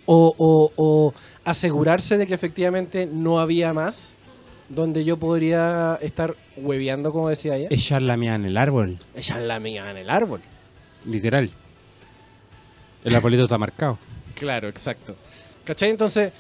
o, 0.06 0.34
o- 0.38 0.72
o 0.76 1.14
asegurarse 1.44 2.16
de 2.18 2.26
que 2.26 2.34
efectivamente 2.34 3.06
no 3.06 3.38
había 3.40 3.72
más 3.72 4.16
donde 4.68 5.04
yo 5.04 5.16
podría 5.16 5.96
estar 6.02 6.34
hueveando, 6.56 7.12
como 7.12 7.28
decía 7.28 7.56
ella, 7.56 7.68
Echar 7.70 8.02
la 8.02 8.16
mía 8.16 8.34
en 8.34 8.44
el 8.46 8.56
árbol, 8.56 8.98
echar 9.14 9.40
la 9.42 9.60
mía 9.60 9.90
en 9.90 9.96
el 9.98 10.10
árbol. 10.10 10.40
literal. 11.04 11.50
El 13.04 13.14
arbolito 13.14 13.44
está 13.44 13.58
marcado. 13.58 13.98
Claro, 14.34 14.68
exacto. 14.68 15.14
¿Cachai? 15.64 15.90
Entonces, 15.90 16.32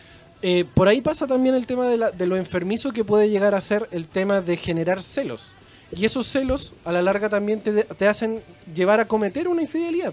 eh, 0.42 0.64
por 0.74 0.88
ahí 0.88 1.00
pasa 1.00 1.26
también 1.26 1.54
el 1.54 1.66
tema 1.66 1.86
de, 1.86 1.96
la- 1.96 2.10
de 2.10 2.26
lo 2.26 2.36
enfermizo 2.36 2.92
que 2.92 3.04
puede 3.04 3.30
llegar 3.30 3.54
a 3.54 3.60
ser 3.60 3.88
el 3.92 4.08
tema 4.08 4.40
de 4.40 4.56
generar 4.56 5.00
celos. 5.00 5.54
Y 5.96 6.04
esos 6.04 6.26
celos, 6.26 6.74
a 6.84 6.90
la 6.90 7.00
larga, 7.02 7.28
también 7.28 7.60
te, 7.60 7.84
te 7.84 8.08
hacen 8.08 8.42
llevar 8.74 8.98
a 8.98 9.06
cometer 9.06 9.46
una 9.46 9.62
infidelidad. 9.62 10.12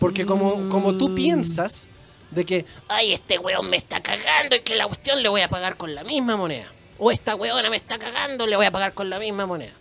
Porque 0.00 0.26
como, 0.26 0.68
como 0.68 0.96
tú 0.96 1.14
piensas 1.14 1.88
de 2.34 2.44
que, 2.44 2.66
Ay, 2.88 3.12
este 3.12 3.38
weón 3.38 3.68
me 3.70 3.76
está 3.76 4.02
cagando 4.02 4.56
y 4.56 4.60
que 4.60 4.76
la 4.76 4.86
cuestión 4.86 5.22
le 5.22 5.28
voy 5.28 5.40
a 5.40 5.48
pagar 5.48 5.76
con 5.76 5.94
la 5.94 6.04
misma 6.04 6.36
moneda. 6.36 6.66
O 6.98 7.10
esta 7.10 7.34
weona 7.34 7.70
me 7.70 7.76
está 7.76 7.98
cagando, 7.98 8.46
le 8.46 8.56
voy 8.56 8.66
a 8.66 8.70
pagar 8.70 8.94
con 8.94 9.10
la 9.10 9.18
misma 9.18 9.46
moneda. 9.46 9.72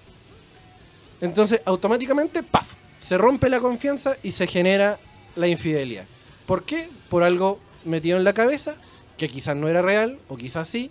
entonces 1.21 1.61
automáticamente, 1.65 2.43
¡paf! 2.43 2.73
Se 2.99 3.17
rompe 3.17 3.49
la 3.49 3.59
confianza 3.59 4.17
y 4.23 4.31
se 4.31 4.47
genera 4.47 4.99
la 5.35 5.47
infidelidad. 5.47 6.05
¿Por 6.45 6.63
qué? 6.63 6.89
Por 7.09 7.23
algo 7.23 7.59
metido 7.85 8.17
en 8.17 8.23
la 8.23 8.33
cabeza, 8.33 8.75
que 9.17 9.27
quizás 9.27 9.55
no 9.55 9.67
era 9.67 9.81
real, 9.81 10.19
o 10.29 10.37
quizás 10.37 10.67
sí, 10.67 10.89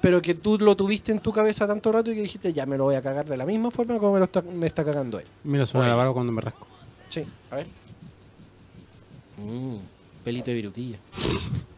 pero 0.00 0.22
que 0.22 0.34
tú 0.34 0.58
lo 0.58 0.76
tuviste 0.76 1.12
en 1.12 1.20
tu 1.20 1.32
cabeza 1.32 1.66
tanto 1.66 1.92
rato 1.92 2.10
y 2.10 2.14
que 2.14 2.22
dijiste, 2.22 2.52
ya 2.52 2.66
me 2.66 2.76
lo 2.76 2.84
voy 2.84 2.94
a 2.94 3.02
cagar 3.02 3.26
de 3.26 3.36
la 3.36 3.44
misma 3.44 3.70
forma 3.70 3.98
como 3.98 4.14
me, 4.14 4.18
lo 4.18 4.24
está, 4.24 4.42
me 4.42 4.66
está 4.66 4.84
cagando 4.84 5.18
él. 5.18 5.26
Mira, 5.44 5.66
suena 5.66 5.88
la 5.88 5.94
barba 5.94 6.12
cuando 6.12 6.32
me 6.32 6.40
rasco. 6.40 6.66
Sí, 7.08 7.24
a 7.50 7.56
ver. 7.56 7.66
Mm, 9.36 9.76
pelito 10.24 10.46
de 10.50 10.54
virutilla. 10.54 10.98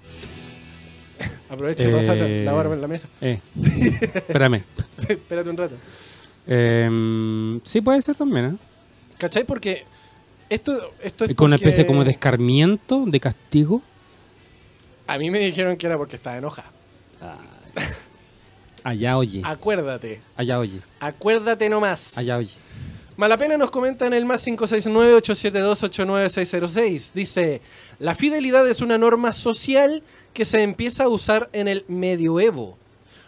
Aprovecha 1.49 1.89
y 1.89 1.93
pasa 1.93 2.15
la, 2.15 2.27
Eh. 2.27 2.45
la 2.45 2.53
barba 2.53 2.75
en 2.75 2.81
la 2.81 2.89
mesa. 2.89 3.09
Eh, 3.21 3.41
espérame. 4.15 4.63
Espérate 5.09 5.51
un 5.51 5.57
rato. 5.57 5.75
Em, 6.47 7.61
sí, 7.63 7.81
puede 7.83 8.01
ser 8.03 8.17
también, 8.17 8.47
¿eh? 8.47 8.57
¿Cachai? 9.19 9.45
Porque 9.45 9.85
esto, 10.49 10.95
esto 11.03 11.27
es 11.27 11.35
Con 11.35 11.47
una 11.47 11.57
especie 11.57 11.87
como 11.87 12.05
de 12.05 12.13
escarmiento, 12.13 13.05
de 13.07 13.21
castigo. 13.21 13.83
A 15.07 15.19
mí 15.19 15.31
me 15.31 15.39
dijeron 15.41 15.77
que 15.77 15.87
era 15.87 15.99
porque 15.99 16.17
estaba 16.17 16.39
enojada. 16.39 16.71
Allá 18.83 19.17
oye. 19.17 19.43
Acuérdate. 19.45 20.21
Allá 20.37 20.59
oye. 20.59 20.81
Acuérdate 21.01 21.69
nomás. 21.69 22.17
Allá 22.19 22.39
oye. 22.39 22.51
Malapena 23.17 23.59
nos 23.59 23.71
comenta 23.71 24.07
en 24.07 24.15
el 24.15 24.25
más 24.25 24.47
569-872-89606. 24.47 27.13
Dice, 27.13 27.61
la 27.99 28.15
fidelidad 28.15 28.69
es 28.69 28.81
una 28.81 28.97
norma 28.97 29.33
social 29.33 30.03
que 30.33 30.45
se 30.45 30.63
empieza 30.63 31.05
a 31.05 31.09
usar 31.09 31.51
en 31.53 31.69
el 31.69 31.85
medioevo. 31.89 32.79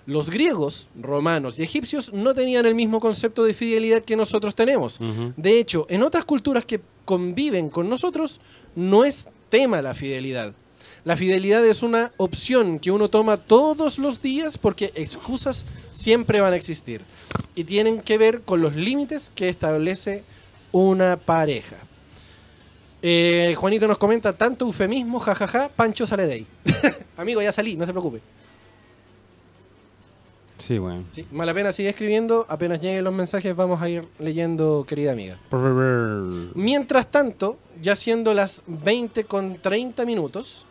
Los 0.07 0.31
griegos, 0.31 0.89
romanos 1.01 1.59
y 1.59 1.63
egipcios 1.63 2.13
no 2.13 2.35
tenían 2.35 2.67
el 2.67 2.75
mismo 2.75 3.01
concepto 3.01 3.45
de 3.45 3.55
fidelidad 3.55 4.03
que 4.03 4.17
nosotros 4.17 4.55
tenemos. 4.55 4.99
De 5.37 5.59
hecho, 5.59 5.87
en 5.89 6.03
otras 6.03 6.25
culturas 6.25 6.65
que 6.65 6.81
conviven 7.05 7.69
con 7.69 7.89
nosotros, 7.89 8.41
no 8.75 9.05
es 9.05 9.29
tema 9.49 9.83
la 9.83 9.95
fidelidad. 9.95 10.55
La 11.05 11.17
fidelidad 11.17 11.65
es 11.67 11.83
una 11.83 12.11
opción 12.17 12.79
que 12.79 12.91
uno 12.91 13.11
toma 13.11 13.37
todos 13.37 13.99
los 13.99 14.23
días 14.23 14.57
porque 14.57 14.91
excusas 14.95 15.67
siempre 15.93 16.41
van 16.41 16.55
a 16.55 16.57
existir. 16.57 17.03
Y 17.55 17.65
tienen 17.65 18.01
que 18.01 18.17
ver 18.17 18.41
con 18.41 18.63
los 18.63 18.75
límites 18.75 19.31
que 19.35 19.51
establece 19.51 20.25
una 20.73 21.19
pareja. 21.19 21.77
Eh, 23.03 23.55
Juanito 23.59 23.87
nos 23.87 23.99
comenta 23.99 24.33
tanto 24.33 24.65
eufemismo, 24.65 25.19
jajaja, 25.19 25.69
Pancho 25.69 26.07
sale 26.07 26.27
de 26.27 26.33
ahí. 26.33 26.47
Amigo, 27.19 27.43
ya 27.43 27.53
salí, 27.53 27.77
no 27.77 27.85
se 27.85 27.93
preocupe. 27.93 28.23
Sí, 30.57 30.79
bueno. 30.79 31.05
Sí, 31.11 31.27
Malapena 31.31 31.73
sigue 31.73 31.91
escribiendo, 31.91 32.47
apenas 32.49 32.81
lleguen 32.81 33.05
los 33.05 33.13
mensajes 33.13 33.55
vamos 33.55 33.83
a 33.83 33.91
ir 33.91 34.09
leyendo, 34.19 34.87
querida 34.89 35.13
amiga. 35.13 35.39
Mientras 36.55 37.11
tanto, 37.11 37.59
ya 37.83 37.95
siendo 37.95 38.33
las 38.33 38.63
20 38.67 39.25
con 39.25 39.59
30 39.59 40.07
minutos, 40.07 40.65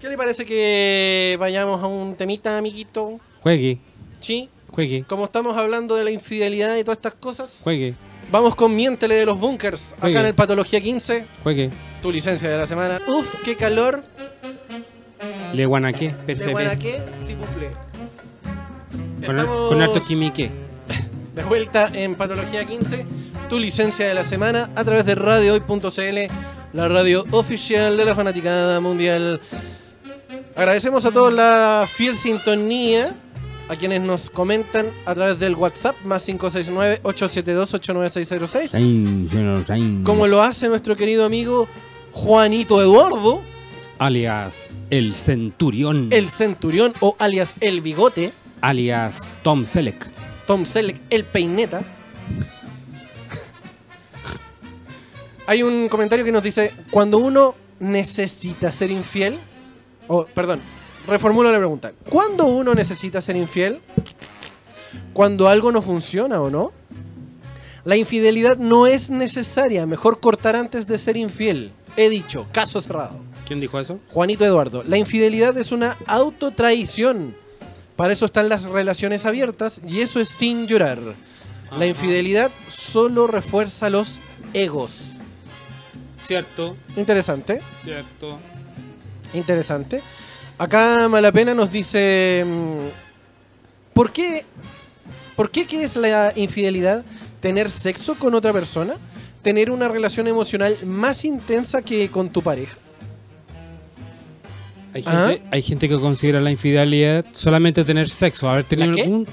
¿qué 0.00 0.08
le 0.08 0.16
parece 0.16 0.44
que 0.44 1.36
vayamos 1.38 1.82
a 1.82 1.86
un 1.86 2.14
temita, 2.14 2.56
amiguito? 2.56 3.18
Juegui. 3.42 3.80
¿Sí? 4.20 4.48
Juegue, 4.70 5.04
como 5.08 5.24
estamos 5.24 5.56
hablando 5.56 5.96
de 5.96 6.04
la 6.04 6.10
infidelidad 6.10 6.76
y 6.76 6.84
todas 6.84 6.98
estas 6.98 7.14
cosas, 7.14 7.60
juegue, 7.64 7.94
vamos 8.30 8.54
con 8.54 8.76
Miéntele 8.76 9.14
de 9.14 9.24
los 9.26 9.40
Bunkers, 9.40 9.94
acá 9.98 10.20
en 10.20 10.26
el 10.26 10.34
Patología 10.34 10.80
15, 10.80 11.24
juegue. 11.42 11.70
tu 12.02 12.12
licencia 12.12 12.48
de 12.50 12.58
la 12.58 12.66
semana. 12.66 13.00
Uf, 13.08 13.36
qué 13.42 13.56
calor. 13.56 14.04
Le 15.52 15.66
guanaqué, 15.66 16.14
percebe. 16.26 16.52
Guanaqué, 16.52 17.02
sí 17.18 17.34
cumple. 17.34 17.70
Con, 19.24 19.36
Estamos 19.36 19.68
con 19.68 19.82
harto 19.82 20.00
quimique. 20.00 20.50
de 21.34 21.42
vuelta 21.44 21.90
en 21.94 22.14
Patología 22.14 22.64
15, 22.64 23.06
tu 23.48 23.58
licencia 23.58 24.06
de 24.06 24.14
la 24.14 24.24
semana 24.24 24.70
a 24.76 24.84
través 24.84 25.06
de 25.06 25.14
radiohoy.cl, 25.14 26.32
la 26.74 26.88
radio 26.88 27.24
oficial 27.30 27.96
de 27.96 28.04
la 28.04 28.14
fanaticada 28.14 28.80
mundial. 28.80 29.40
Agradecemos 30.58 31.04
a 31.04 31.12
todos 31.12 31.32
la 31.32 31.86
fiel 31.88 32.18
sintonía, 32.18 33.14
a 33.68 33.76
quienes 33.76 34.00
nos 34.00 34.28
comentan 34.28 34.90
a 35.06 35.14
través 35.14 35.38
del 35.38 35.54
WhatsApp 35.54 35.94
más 36.02 36.28
569-872-89606, 36.28 38.70
Ay, 38.74 39.28
yo 39.32 39.38
no 39.38 39.64
sé. 39.64 39.78
como 40.02 40.26
lo 40.26 40.42
hace 40.42 40.66
nuestro 40.66 40.96
querido 40.96 41.24
amigo 41.24 41.68
Juanito 42.10 42.82
Eduardo, 42.82 43.40
Alias 44.00 44.72
el 44.90 45.14
Centurión. 45.14 46.08
el 46.10 46.28
Centurión 46.28 46.92
o 46.98 47.14
alias 47.20 47.54
el 47.60 47.80
Bigote, 47.80 48.32
Alias 48.60 49.32
Tom 49.44 49.64
Selleck. 49.64 50.10
Tom 50.44 50.66
Selleck, 50.66 51.00
el 51.10 51.24
Peineta. 51.24 51.84
Hay 55.46 55.62
un 55.62 55.88
comentario 55.88 56.24
que 56.24 56.32
nos 56.32 56.42
dice, 56.42 56.74
cuando 56.90 57.18
uno 57.18 57.54
necesita 57.78 58.72
ser 58.72 58.90
infiel, 58.90 59.38
o 60.08 60.24
perdón, 60.26 60.60
reformulo 61.06 61.52
la 61.52 61.58
pregunta, 61.58 61.92
¿cuándo 62.08 62.46
uno 62.46 62.74
necesita 62.74 63.20
ser 63.20 63.36
infiel? 63.36 63.80
¿Cuando 65.12 65.48
algo 65.48 65.70
no 65.70 65.82
funciona 65.82 66.40
o 66.40 66.50
no? 66.50 66.72
La 67.84 67.96
infidelidad 67.96 68.58
no 68.58 68.86
es 68.86 69.10
necesaria, 69.10 69.86
mejor 69.86 70.20
cortar 70.20 70.56
antes 70.56 70.86
de 70.86 70.98
ser 70.98 71.16
infiel. 71.16 71.72
He 71.96 72.08
dicho, 72.08 72.46
caso 72.52 72.80
cerrado. 72.80 73.20
¿Quién 73.46 73.60
dijo 73.60 73.80
eso? 73.80 73.98
Juanito 74.08 74.44
Eduardo, 74.44 74.82
la 74.82 74.98
infidelidad 74.98 75.56
es 75.56 75.72
una 75.72 75.96
autotraición. 76.06 77.34
Para 77.96 78.12
eso 78.12 78.26
están 78.26 78.48
las 78.48 78.64
relaciones 78.64 79.24
abiertas 79.24 79.80
y 79.88 80.00
eso 80.00 80.20
es 80.20 80.28
sin 80.28 80.66
llorar. 80.66 80.98
La 81.76 81.86
infidelidad 81.86 82.50
solo 82.68 83.26
refuerza 83.26 83.90
los 83.90 84.20
egos. 84.52 85.14
Cierto, 86.20 86.76
Interesante, 86.96 87.62
cierto. 87.82 88.38
Interesante. 89.34 90.02
Acá 90.58 91.08
Malapena 91.08 91.54
nos 91.54 91.70
dice, 91.70 92.44
mm, 92.46 93.94
¿por 93.94 94.12
qué, 94.12 94.44
¿por 95.36 95.50
qué 95.50 95.66
qué 95.66 95.84
es 95.84 95.96
la 95.96 96.32
infidelidad? 96.34 97.04
¿Tener 97.40 97.70
sexo 97.70 98.16
con 98.16 98.34
otra 98.34 98.52
persona? 98.52 98.96
¿Tener 99.42 99.70
una 99.70 99.86
relación 99.88 100.26
emocional 100.26 100.76
más 100.84 101.24
intensa 101.24 101.82
que 101.82 102.10
con 102.10 102.30
tu 102.30 102.42
pareja? 102.42 102.76
Hay 104.94 105.04
Ajá. 105.06 105.28
gente, 105.28 105.44
hay 105.50 105.62
gente 105.62 105.88
que 105.88 106.00
considera 106.00 106.40
la 106.40 106.50
infidelidad 106.50 107.24
solamente 107.32 107.84
tener 107.84 108.08
sexo, 108.08 108.48
haber 108.48 108.64
tenido 108.64 108.96
un 109.06 109.26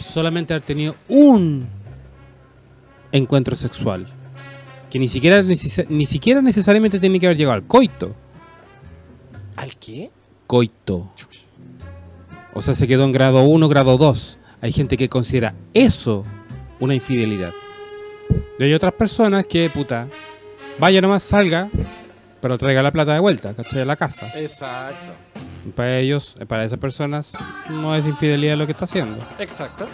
solamente 0.00 0.54
haber 0.54 0.62
tenido 0.62 0.96
un 1.08 1.66
encuentro 3.10 3.56
sexual. 3.56 4.06
Que 4.90 4.98
ni 4.98 5.08
siquiera, 5.08 5.42
ni 5.42 6.06
siquiera 6.06 6.42
necesariamente 6.42 7.00
tiene 7.00 7.18
que 7.18 7.26
haber 7.26 7.38
llegado 7.38 7.54
al 7.54 7.66
coito. 7.66 8.14
¿Al 9.56 9.76
qué? 9.76 10.10
Coito. 10.46 11.10
O 12.54 12.62
sea, 12.62 12.74
se 12.74 12.86
quedó 12.86 13.04
en 13.04 13.12
grado 13.12 13.42
1, 13.42 13.68
grado 13.68 13.96
2. 13.96 14.38
Hay 14.60 14.72
gente 14.72 14.96
que 14.96 15.08
considera 15.08 15.54
eso 15.74 16.24
una 16.80 16.94
infidelidad. 16.94 17.52
Y 18.58 18.64
hay 18.64 18.74
otras 18.74 18.92
personas 18.92 19.46
que, 19.46 19.70
puta, 19.70 20.08
vaya 20.78 21.00
nomás, 21.00 21.22
salga, 21.22 21.68
pero 22.40 22.58
traiga 22.58 22.82
la 22.82 22.92
plata 22.92 23.14
de 23.14 23.20
vuelta, 23.20 23.54
¿cachai? 23.54 23.80
A 23.80 23.84
la 23.84 23.96
casa. 23.96 24.30
Exacto. 24.38 25.12
Y 25.66 25.70
Para 25.70 25.98
ellos, 25.98 26.36
para 26.48 26.64
esas 26.64 26.78
personas, 26.78 27.32
no 27.70 27.94
es 27.94 28.06
infidelidad 28.06 28.56
lo 28.56 28.66
que 28.66 28.72
está 28.72 28.84
haciendo. 28.84 29.24
Exacto. 29.38 29.88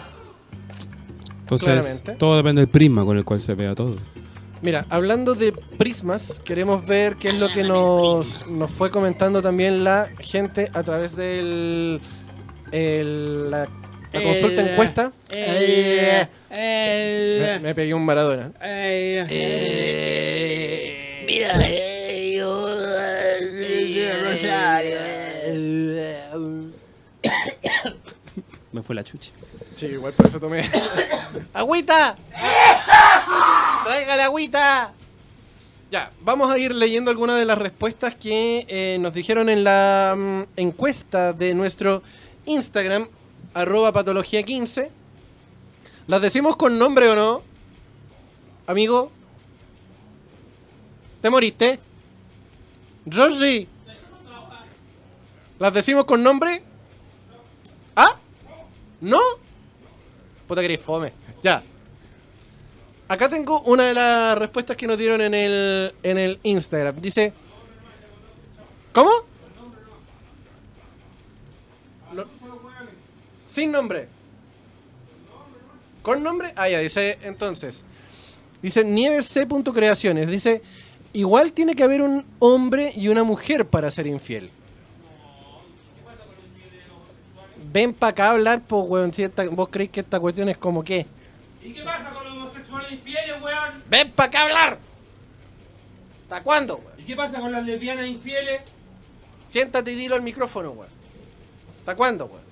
Entonces, 1.41 1.67
Claramente. 1.67 2.15
todo 2.15 2.37
depende 2.37 2.61
del 2.61 2.69
prisma 2.69 3.03
con 3.05 3.17
el 3.17 3.25
cual 3.25 3.41
se 3.41 3.55
vea 3.55 3.73
todo. 3.73 3.97
Mira, 4.61 4.85
hablando 4.89 5.35
de 5.35 5.53
prismas, 5.53 6.41
queremos 6.43 6.85
ver 6.85 7.15
qué 7.15 7.29
es 7.29 7.35
lo 7.35 7.47
que 7.49 7.63
nos, 7.63 8.45
nos 8.47 8.69
fue 8.69 8.91
comentando 8.91 9.41
también 9.41 9.85
la 9.85 10.09
gente 10.19 10.69
a 10.73 10.83
través 10.83 11.15
del 11.15 12.01
el- 12.71 13.49
la, 13.51 13.69
la 14.11 14.21
consulta 14.21 14.61
encuesta. 14.69 15.13
me, 15.31 16.27
me 17.61 17.73
pegué 17.73 17.93
un 17.93 18.03
Maradona. 18.03 18.51
Eh, 18.61 19.25
mira, 21.25 21.53
yo, 22.35 22.67
Me 28.71 28.81
fue 28.81 28.95
la 28.95 29.03
chucha. 29.03 29.31
Sí, 29.75 29.87
igual 29.87 30.13
por 30.13 30.27
eso 30.27 30.39
tomé. 30.39 30.63
¡Agüita! 31.53 32.15
¡Tráigale 33.89 34.21
agüita! 34.21 34.93
Ya, 35.89 36.11
vamos 36.21 36.51
a 36.51 36.59
ir 36.59 36.75
leyendo 36.75 37.09
algunas 37.09 37.39
de 37.39 37.45
las 37.45 37.57
respuestas 37.57 38.15
que 38.15 38.63
eh, 38.67 38.99
nos 38.99 39.15
dijeron 39.15 39.49
en 39.49 39.63
la 39.63 40.13
mm, 40.15 40.43
encuesta 40.57 41.33
de 41.33 41.55
nuestro 41.55 42.03
Instagram, 42.45 43.07
arroba 43.55 43.91
patología15. 43.91 44.89
¿Las 46.05 46.21
decimos 46.21 46.55
con 46.55 46.77
nombre 46.77 47.09
o 47.09 47.15
no? 47.15 47.41
Amigo. 48.67 49.11
¿Te 51.23 51.31
moriste? 51.31 51.79
Rosie. 53.07 53.67
¿Las 55.57 55.73
decimos 55.73 56.05
con 56.05 56.21
nombre? 56.21 56.61
¿Ah? 57.95 58.19
¿No? 59.01 59.19
Puta 60.47 60.61
que 60.61 60.65
eres 60.65 60.79
fome. 60.79 61.11
Ya. 61.41 61.63
Acá 63.09 63.27
tengo 63.27 63.59
una 63.61 63.83
de 63.85 63.93
las 63.95 64.37
respuestas 64.37 64.77
que 64.77 64.87
nos 64.87 64.97
dieron 64.97 65.19
en 65.19 65.33
el, 65.33 65.93
en 66.03 66.17
el 66.17 66.39
Instagram. 66.43 66.95
Dice... 67.01 67.33
¿Cómo? 68.93 69.09
Sin 73.47 73.71
nombre. 73.71 74.07
¿Con 76.01 76.23
nombre? 76.23 76.53
Ah, 76.55 76.69
ya, 76.69 76.79
dice 76.79 77.17
entonces. 77.23 77.83
Dice 78.61 78.83
Nieves 78.83 79.27
C. 79.27 79.47
Creaciones. 79.73 80.27
Dice, 80.27 80.61
igual 81.13 81.51
tiene 81.51 81.75
que 81.75 81.83
haber 81.83 82.01
un 82.01 82.25
hombre 82.39 82.93
y 82.95 83.07
una 83.07 83.23
mujer 83.23 83.67
para 83.67 83.89
ser 83.91 84.07
infiel. 84.07 84.51
Ven 87.71 87.93
para 87.93 88.11
acá 88.11 88.27
a 88.27 88.31
hablar, 88.31 88.61
pues, 88.67 88.83
weón. 88.87 89.13
Si 89.13 89.23
esta- 89.23 89.47
vos 89.49 89.69
creéis 89.69 89.91
que 89.91 89.99
esta 89.99 90.19
cuestión 90.19 90.49
es 90.49 90.57
como 90.57 90.83
qué. 90.83 91.05
¿Y 91.63 91.73
qué 91.73 91.83
pasa 91.83 92.09
con 92.11 92.18
los 92.89 92.99
infieles, 92.99 93.41
weón? 93.41 93.83
¡Ven 93.89 94.11
para 94.11 94.27
acá 94.27 94.39
a 94.39 94.43
hablar! 94.43 94.79
¿Hasta 96.23 96.43
cuándo, 96.43 96.77
weón? 96.77 96.99
¿Y 96.99 97.03
qué 97.03 97.15
pasa 97.15 97.39
con 97.39 97.51
las 97.51 97.65
lesbianas 97.65 98.07
infieles? 98.07 98.61
Siéntate 99.47 99.93
y 99.93 99.95
dilo 99.95 100.15
al 100.15 100.21
micrófono, 100.21 100.71
weón. 100.71 100.91
¿Hasta 101.79 101.95
cuándo, 101.95 102.25
weón? 102.25 102.49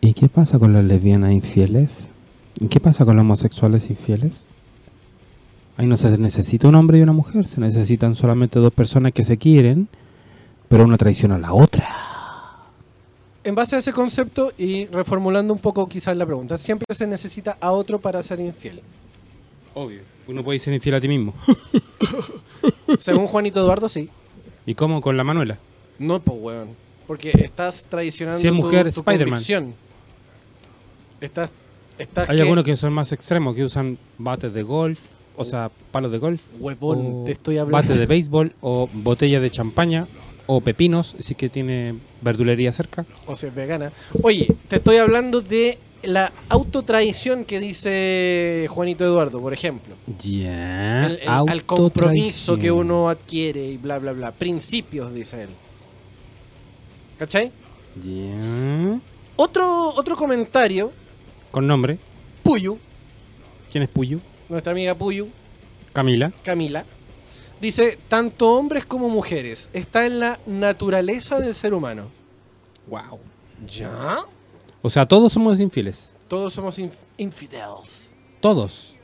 ¿Y 0.00 0.14
qué 0.14 0.28
pasa 0.28 0.58
con 0.58 0.72
las 0.72 0.84
lesbianas 0.84 1.32
infieles? 1.32 2.08
¿Y 2.58 2.68
qué 2.68 2.80
pasa 2.80 3.04
con 3.04 3.16
los 3.16 3.22
homosexuales 3.22 3.90
infieles? 3.90 4.46
Ahí 5.76 5.86
no 5.86 5.96
se 5.96 6.16
necesita 6.18 6.68
un 6.68 6.74
hombre 6.74 6.98
y 6.98 7.02
una 7.02 7.12
mujer, 7.12 7.46
se 7.46 7.60
necesitan 7.60 8.14
solamente 8.14 8.58
dos 8.58 8.72
personas 8.72 9.12
que 9.12 9.24
se 9.24 9.38
quieren, 9.38 9.88
pero 10.68 10.84
una 10.84 10.98
traiciona 10.98 11.36
a 11.36 11.38
la 11.38 11.52
otra. 11.54 11.88
En 13.42 13.54
base 13.54 13.76
a 13.76 13.78
ese 13.78 13.92
concepto 13.92 14.52
y 14.58 14.86
reformulando 14.86 15.52
un 15.54 15.60
poco 15.60 15.88
quizás 15.88 16.16
la 16.16 16.26
pregunta, 16.26 16.58
siempre 16.58 16.86
se 16.94 17.06
necesita 17.06 17.56
a 17.60 17.70
otro 17.72 17.98
para 18.00 18.22
ser 18.22 18.38
infiel. 18.40 18.82
Obvio. 19.74 20.00
Uno 20.26 20.44
puede 20.44 20.58
ser 20.58 20.74
infiel 20.74 20.94
a 20.96 21.00
ti 21.00 21.08
mismo. 21.08 21.34
Según 22.98 23.26
Juanito 23.26 23.60
Eduardo, 23.60 23.88
sí. 23.88 24.08
¿Y 24.66 24.74
cómo 24.74 25.00
con 25.00 25.16
la 25.16 25.24
Manuela? 25.24 25.58
No, 25.98 26.20
pues, 26.20 26.38
weón. 26.40 26.68
Porque 27.06 27.30
estás 27.34 27.86
traicionando 27.88 28.40
Si 28.40 28.46
es 28.46 28.52
tu- 28.52 28.60
mujer, 28.60 28.84
tu, 28.92 29.00
Spider-Man. 29.00 29.28
convicción. 29.30 29.74
Estás, 31.20 31.50
estás 31.98 32.28
Hay 32.28 32.36
que- 32.36 32.42
algunos 32.42 32.64
que 32.64 32.76
son 32.76 32.92
más 32.92 33.10
extremos, 33.12 33.54
que 33.56 33.64
usan 33.64 33.98
bates 34.18 34.52
de 34.52 34.62
golf, 34.62 35.00
o 35.36 35.44
sea, 35.44 35.70
palos 35.90 36.12
de 36.12 36.18
golf. 36.18 36.42
Huevón, 36.58 37.24
te 37.24 37.32
estoy 37.32 37.58
hablando. 37.58 37.76
Bates 37.88 37.98
de 37.98 38.06
béisbol, 38.06 38.54
o 38.60 38.88
botella 38.92 39.40
de 39.40 39.50
champaña, 39.50 40.06
o 40.52 40.60
pepinos, 40.60 41.14
si 41.20 41.34
que 41.36 41.48
tiene 41.48 41.94
verdulería 42.22 42.72
cerca. 42.72 43.06
o 43.26 43.36
sea, 43.36 43.50
es 43.50 43.54
vegana. 43.54 43.92
Oye, 44.22 44.48
te 44.68 44.76
estoy 44.76 44.96
hablando 44.96 45.40
de 45.40 45.78
la 46.02 46.32
autotraición 46.48 47.44
que 47.44 47.60
dice 47.60 48.66
Juanito 48.68 49.04
Eduardo, 49.04 49.40
por 49.40 49.52
ejemplo. 49.52 49.94
Ya. 50.18 51.06
El- 51.06 51.18
el- 51.22 51.28
al 51.28 51.64
compromiso 51.64 52.56
que 52.58 52.72
uno 52.72 53.08
adquiere 53.08 53.64
y 53.64 53.76
bla, 53.76 53.98
bla, 54.00 54.12
bla. 54.12 54.32
Principios, 54.32 55.14
dice 55.14 55.44
él. 55.44 55.50
¿Cachai? 57.18 57.52
Ya. 58.02 58.98
Otro, 59.36 59.88
otro 59.94 60.16
comentario, 60.16 60.90
Con 61.50 61.66
nombre. 61.66 61.98
Puyu, 62.42 62.78
¿Quién 63.70 63.82
es 63.84 63.88
Puyo? 63.88 64.18
nuestra 64.48 64.72
amiga 64.72 64.94
Puyu, 64.96 65.28
Camila. 65.92 66.32
Camila, 66.42 66.84
dice, 67.60 67.98
tanto 68.08 68.56
hombres 68.56 68.84
como 68.86 69.08
mujeres, 69.08 69.68
está 69.72 70.06
en 70.06 70.20
la 70.20 70.38
naturaleza 70.46 71.38
del 71.38 71.54
ser 71.54 71.74
humano. 71.74 72.10
Wow. 72.86 73.18
¿Ya? 73.66 74.16
O 74.82 74.88
sea, 74.90 75.06
todos 75.06 75.32
somos 75.32 75.58
infieles. 75.60 76.14
Todos 76.28 76.54
somos 76.54 76.78
inf- 76.78 76.92
infidels. 77.18 78.14
Todos. 78.40 78.96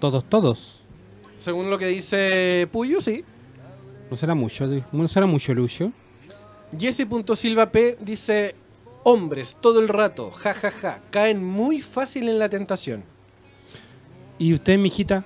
Todos, 0.00 0.24
todos. 0.24 0.80
Según 1.38 1.70
lo 1.70 1.78
que 1.78 1.86
dice 1.86 2.68
Puyu, 2.72 3.02
sí. 3.02 3.24
No 4.10 4.16
será 4.16 4.34
mucho, 4.34 4.66
no 4.92 5.08
será 5.08 5.26
mucho, 5.26 5.54
Lucio. 5.54 5.92
Jesse.silva 6.78 7.70
P 7.70 7.98
dice, 8.00 8.54
hombres, 9.04 9.56
todo 9.60 9.80
el 9.80 9.88
rato, 9.88 10.30
ja, 10.30 10.54
ja, 10.54 10.70
ja, 10.70 11.02
caen 11.10 11.44
muy 11.44 11.80
fácil 11.80 12.28
en 12.28 12.38
la 12.38 12.48
tentación. 12.48 13.04
¿Y 14.38 14.54
usted, 14.54 14.78
mijita? 14.78 15.24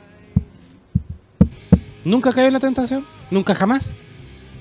¿Nunca 2.07 2.31
cayó 2.31 2.47
en 2.47 2.53
la 2.53 2.61
tentación? 2.61 3.05
¿Nunca 3.33 3.53
jamás? 3.53 3.99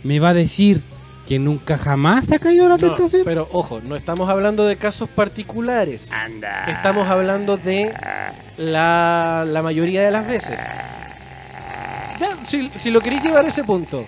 ¿Me 0.03 0.19
va 0.19 0.29
a 0.29 0.34
decir 0.34 0.81
que 1.27 1.38
nunca 1.38 1.77
jamás 1.77 2.31
ha 2.31 2.39
caído 2.39 2.63
en 2.63 2.69
la 2.71 2.77
No, 2.77 2.89
tentación? 2.89 3.21
pero 3.23 3.47
ojo, 3.51 3.81
no 3.84 3.95
estamos 3.95 4.29
hablando 4.31 4.65
de 4.65 4.77
casos 4.77 5.08
particulares. 5.10 6.10
Estamos 6.67 7.08
hablando 7.08 7.58
de 7.58 7.93
la, 8.58 9.45
la 9.47 9.62
mayoría 9.62 10.01
de 10.01 10.10
las 10.10 10.25
veces. 10.25 10.60
Ya, 12.19 12.43
si, 12.43 12.71
si 12.73 12.89
lo 12.89 12.99
queréis 12.99 13.21
llevar 13.23 13.45
a 13.45 13.49
ese 13.49 13.63
punto, 13.63 14.08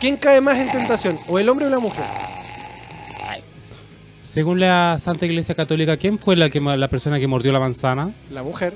¿quién 0.00 0.16
cae 0.16 0.40
más 0.40 0.56
en 0.56 0.70
tentación? 0.72 1.20
¿O 1.28 1.38
el 1.38 1.46
hombre 1.46 1.66
o 1.66 1.70
la 1.70 1.78
mujer? 1.78 2.06
Según 4.18 4.60
la 4.60 4.96
Santa 4.98 5.26
Iglesia 5.26 5.54
Católica, 5.54 5.98
¿quién 5.98 6.18
fue 6.18 6.36
la, 6.36 6.48
que, 6.48 6.60
la 6.60 6.88
persona 6.88 7.18
que 7.20 7.26
mordió 7.26 7.52
la 7.52 7.60
manzana? 7.60 8.14
La 8.30 8.42
mujer. 8.42 8.74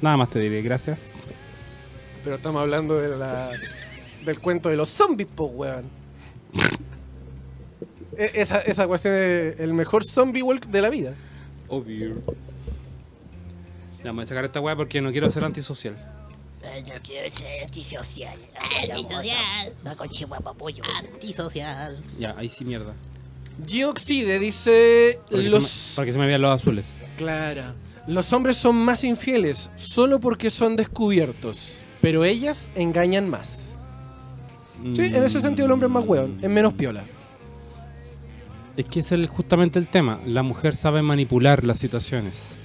Nada 0.00 0.16
más 0.16 0.30
te 0.30 0.40
diré, 0.40 0.60
gracias. 0.62 1.02
Pero 2.24 2.36
estamos 2.36 2.60
hablando 2.62 2.98
de 2.98 3.16
la, 3.16 3.50
del 4.24 4.40
cuento 4.40 4.68
de 4.70 4.76
los 4.76 4.88
zombies, 4.88 5.28
po, 5.34 5.44
weón. 5.44 5.84
E- 8.16 8.30
Esa, 8.34 8.60
esa 8.62 8.86
cuestión 8.86 9.14
es 9.14 9.60
el 9.60 9.74
mejor 9.74 10.04
zombie 10.04 10.42
walk 10.42 10.66
de 10.66 10.80
la 10.80 10.90
vida. 10.90 11.14
Obvio. 11.68 12.14
Ya, 13.98 14.04
me 14.12 14.12
voy 14.12 14.22
a 14.22 14.26
sacar 14.26 14.44
esta 14.44 14.60
weá 14.60 14.74
porque 14.76 15.00
no 15.00 15.12
quiero 15.12 15.30
ser 15.30 15.44
antisocial. 15.44 15.96
Ay, 16.72 16.82
no 16.82 16.94
quiero 17.02 17.30
ser 17.30 17.64
antisocial. 17.64 18.38
Antisocial. 18.90 19.72
No 19.84 19.96
con 19.96 20.08
chihuahua-pollo. 20.08 20.82
Antisocial. 20.98 22.02
Ya, 22.18 22.34
ahí 22.38 22.48
sí 22.48 22.64
mierda. 22.64 22.94
Gioxide 23.66 24.38
dice 24.38 25.20
Para 25.30 25.42
que, 25.42 25.48
los... 25.50 25.64
se, 25.64 25.90
me, 25.90 25.96
para 25.96 26.06
que 26.06 26.12
se 26.12 26.18
me 26.18 26.26
vean 26.26 26.42
los 26.42 26.54
azules. 26.60 26.86
Clara. 27.18 27.74
Los 28.06 28.32
hombres 28.32 28.56
son 28.56 28.76
más 28.76 29.04
infieles 29.04 29.70
solo 29.76 30.20
porque 30.20 30.50
son 30.50 30.76
descubiertos, 30.76 31.83
pero 32.04 32.22
ellas 32.22 32.68
engañan 32.74 33.30
más. 33.30 33.78
Sí, 34.94 35.06
en 35.06 35.22
ese 35.22 35.40
sentido 35.40 35.64
el 35.64 35.72
hombre 35.72 35.86
es 35.86 35.92
más 35.92 36.04
weón, 36.06 36.36
es 36.42 36.50
menos 36.50 36.74
piola. 36.74 37.02
Es 38.76 38.84
que 38.84 39.00
ese 39.00 39.14
es 39.14 39.26
justamente 39.30 39.78
el 39.78 39.88
tema. 39.88 40.20
La 40.26 40.42
mujer 40.42 40.76
sabe 40.76 41.00
manipular 41.00 41.64
las 41.64 41.78
situaciones 41.78 42.58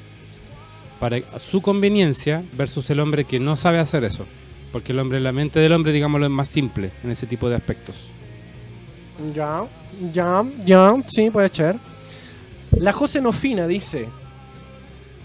para 1.00 1.22
su 1.40 1.62
conveniencia 1.62 2.44
versus 2.58 2.90
el 2.90 3.00
hombre 3.00 3.24
que 3.24 3.40
no 3.40 3.56
sabe 3.56 3.80
hacer 3.80 4.04
eso. 4.04 4.26
Porque 4.74 4.92
el 4.92 5.00
hombre, 5.00 5.22
la 5.22 5.32
mente 5.32 5.60
del 5.60 5.72
hombre, 5.72 5.94
digámoslo, 5.94 6.26
es 6.26 6.32
más 6.34 6.50
simple 6.50 6.92
en 7.02 7.12
ese 7.12 7.26
tipo 7.26 7.48
de 7.48 7.56
aspectos. 7.56 8.12
Ya, 9.34 9.66
ya, 10.12 10.44
ya, 10.66 10.96
sí, 11.08 11.30
puede 11.30 11.48
ser. 11.48 11.80
La 12.72 12.92
José 12.92 13.22
Nofina 13.22 13.68
dice: 13.68 14.10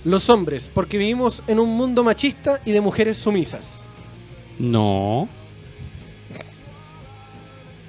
Los 0.05 0.31
hombres, 0.31 0.71
porque 0.73 0.99
vivimos 0.99 1.43
en 1.49 1.59
un 1.59 1.77
mundo 1.77 2.05
machista 2.05 2.61
y 2.65 2.71
de 2.71 2.81
mujeres 2.81 3.17
sumisas. 3.17 3.89
No. 4.59 5.29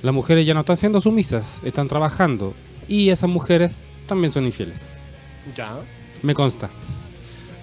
Las 0.01 0.13
mujeres 0.13 0.45
ya 0.45 0.53
no 0.53 0.59
están 0.59 0.75
siendo 0.77 1.01
sumisas, 1.01 1.59
están 1.63 1.87
trabajando. 1.87 2.53
Y 2.87 3.09
esas 3.09 3.29
mujeres 3.29 3.79
también 4.05 4.31
son 4.31 4.45
infieles. 4.45 4.85
Ya. 5.55 5.75
Me 6.21 6.35
consta. 6.35 6.69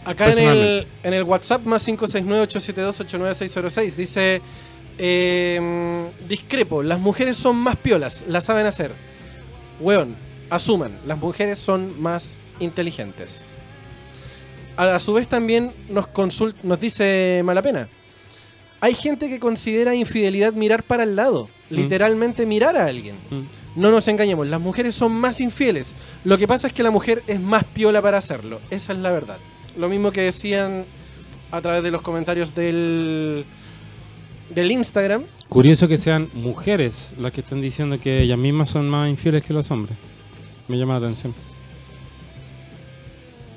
Acá 0.05 0.33
en 0.33 0.39
el, 0.39 0.87
en 1.05 1.15
el 1.15 1.23
WhatsApp 1.23 1.65
más 1.65 1.87
569-872-89606 1.87 3.95
dice: 3.95 4.43
eh, 4.99 6.11
Discrepo, 6.29 6.83
las 6.83 6.99
mujeres 6.99 7.37
son 7.37 7.55
más 7.57 7.77
piolas, 7.77 8.25
las 8.27 8.43
saben 8.45 8.67
hacer. 8.67 8.91
Weón, 9.79 10.17
asuman, 10.51 10.99
las 11.07 11.19
mujeres 11.19 11.61
son 11.61 12.03
más 12.03 12.37
inteligentes. 12.59 13.57
A, 14.77 14.97
a 14.97 14.99
su 14.99 15.13
vez 15.13 15.29
también 15.29 15.73
nos, 15.89 16.09
consult, 16.09 16.61
nos 16.65 16.81
dice 16.81 17.43
Malapena. 17.45 17.89
Hay 18.83 18.95
gente 18.95 19.29
que 19.29 19.39
considera 19.39 19.95
infidelidad 19.95 20.53
mirar 20.55 20.83
para 20.83 21.05
el 21.05 21.15
lado, 21.15 21.49
literalmente 21.71 22.47
mirar 22.47 22.77
a 22.77 22.87
alguien. 22.87 23.15
Mm. 23.31 23.81
No 23.81 23.93
nos 23.93 24.09
engañemos, 24.09 24.45
las 24.49 24.61
mujeres 24.61 24.97
son 24.97 25.13
más 25.13 25.41
infieles. 25.41 25.95
Lo 26.25 26.37
que 26.37 26.49
pasa 26.49 26.67
es 26.67 26.73
que 26.73 26.83
la 26.83 26.91
mujer 26.91 27.23
es 27.29 27.41
más 27.41 27.63
piola 27.63 28.03
para 28.03 28.19
hacerlo. 28.19 28.61
Esa 28.71 28.93
es 28.93 28.99
la 28.99 29.13
verdad. 29.13 29.39
Lo 29.79 29.89
mismo 29.89 30.11
que 30.11 30.23
decían 30.23 30.85
a 31.53 31.61
través 31.61 31.85
de 31.85 31.93
los 31.93 32.03
comentarios 32.03 32.57
del, 32.57 33.45
del 34.51 34.73
Instagram. 34.73 35.27
Curioso 35.49 35.87
que 35.87 35.97
sean 35.97 36.29
mujeres 36.35 37.15
las 37.21 37.31
que 37.31 37.43
están 37.43 37.61
diciendo 37.61 38.01
que 38.01 38.23
ellas 38.23 38.37
mismas 38.37 38.71
son 38.71 38.91
más 38.91 39.09
infieles 39.09 39.45
que 39.45 39.53
los 39.53 39.71
hombres. 39.71 39.97
Me 40.67 40.77
llama 40.77 40.99
la 40.99 41.07
atención. 41.07 41.33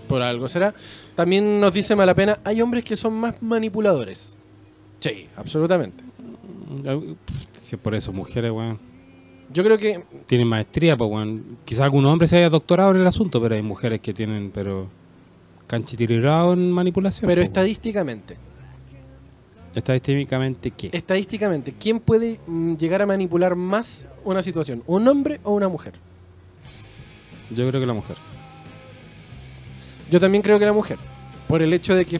Por 0.07 0.21
algo 0.21 0.47
será. 0.47 0.75
También 1.15 1.59
nos 1.59 1.73
dice 1.73 1.95
Malapena, 1.95 2.39
hay 2.43 2.61
hombres 2.61 2.83
que 2.83 2.95
son 2.95 3.15
más 3.15 3.41
manipuladores. 3.41 4.34
Sí, 5.05 5.29
absolutamente. 5.35 6.03
Si 7.61 7.75
es 7.75 7.81
por 7.81 7.93
eso, 7.93 8.11
mujeres, 8.11 8.51
weón. 8.51 8.79
Yo 9.53 9.63
creo 9.63 9.77
que 9.77 10.01
Tienen 10.25 10.47
maestría, 10.47 10.97
pues, 10.97 11.11
weón. 11.11 11.59
Quizá 11.63 11.83
algún 11.83 12.07
hombre 12.07 12.27
se 12.27 12.37
haya 12.37 12.49
doctorado 12.49 12.89
en 12.89 13.01
el 13.01 13.05
asunto, 13.05 13.39
pero 13.39 13.53
hay 13.53 13.61
mujeres 13.61 13.99
que 13.99 14.15
tienen, 14.15 14.49
pero. 14.51 14.87
Canchitirirado 15.67 16.53
en 16.53 16.71
manipulación. 16.71 17.27
Pero 17.27 17.41
po, 17.41 17.43
weón. 17.43 17.47
estadísticamente, 17.47 18.37
Estadísticamente, 19.75 20.71
¿qué? 20.71 20.89
estadísticamente, 20.91 21.75
¿quién 21.77 21.99
puede 21.99 22.39
mm, 22.47 22.75
llegar 22.75 23.03
a 23.03 23.05
manipular 23.05 23.55
más 23.55 24.07
una 24.23 24.41
situación? 24.41 24.81
¿Un 24.87 25.07
hombre 25.07 25.39
o 25.43 25.53
una 25.53 25.67
mujer? 25.67 25.93
Yo 27.51 27.67
creo 27.67 27.79
que 27.79 27.85
la 27.85 27.93
mujer. 27.93 28.17
Yo 30.09 30.19
también 30.19 30.41
creo 30.41 30.57
que 30.57 30.65
la 30.65 30.73
mujer. 30.73 30.97
Por 31.47 31.61
el 31.61 31.73
hecho 31.73 31.93
de 31.93 32.05
que 32.05 32.19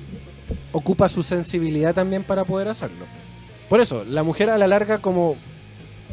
ocupa 0.72 1.10
su 1.10 1.24
sensibilidad 1.24 1.94
también 1.94 2.24
para 2.24 2.44
poder 2.46 2.68
hacerlo. 2.68 3.06
Por 3.70 3.82
eso, 3.82 4.06
la 4.06 4.24
mujer 4.24 4.50
a 4.50 4.58
la 4.58 4.68
larga, 4.68 5.00
como 5.00 5.36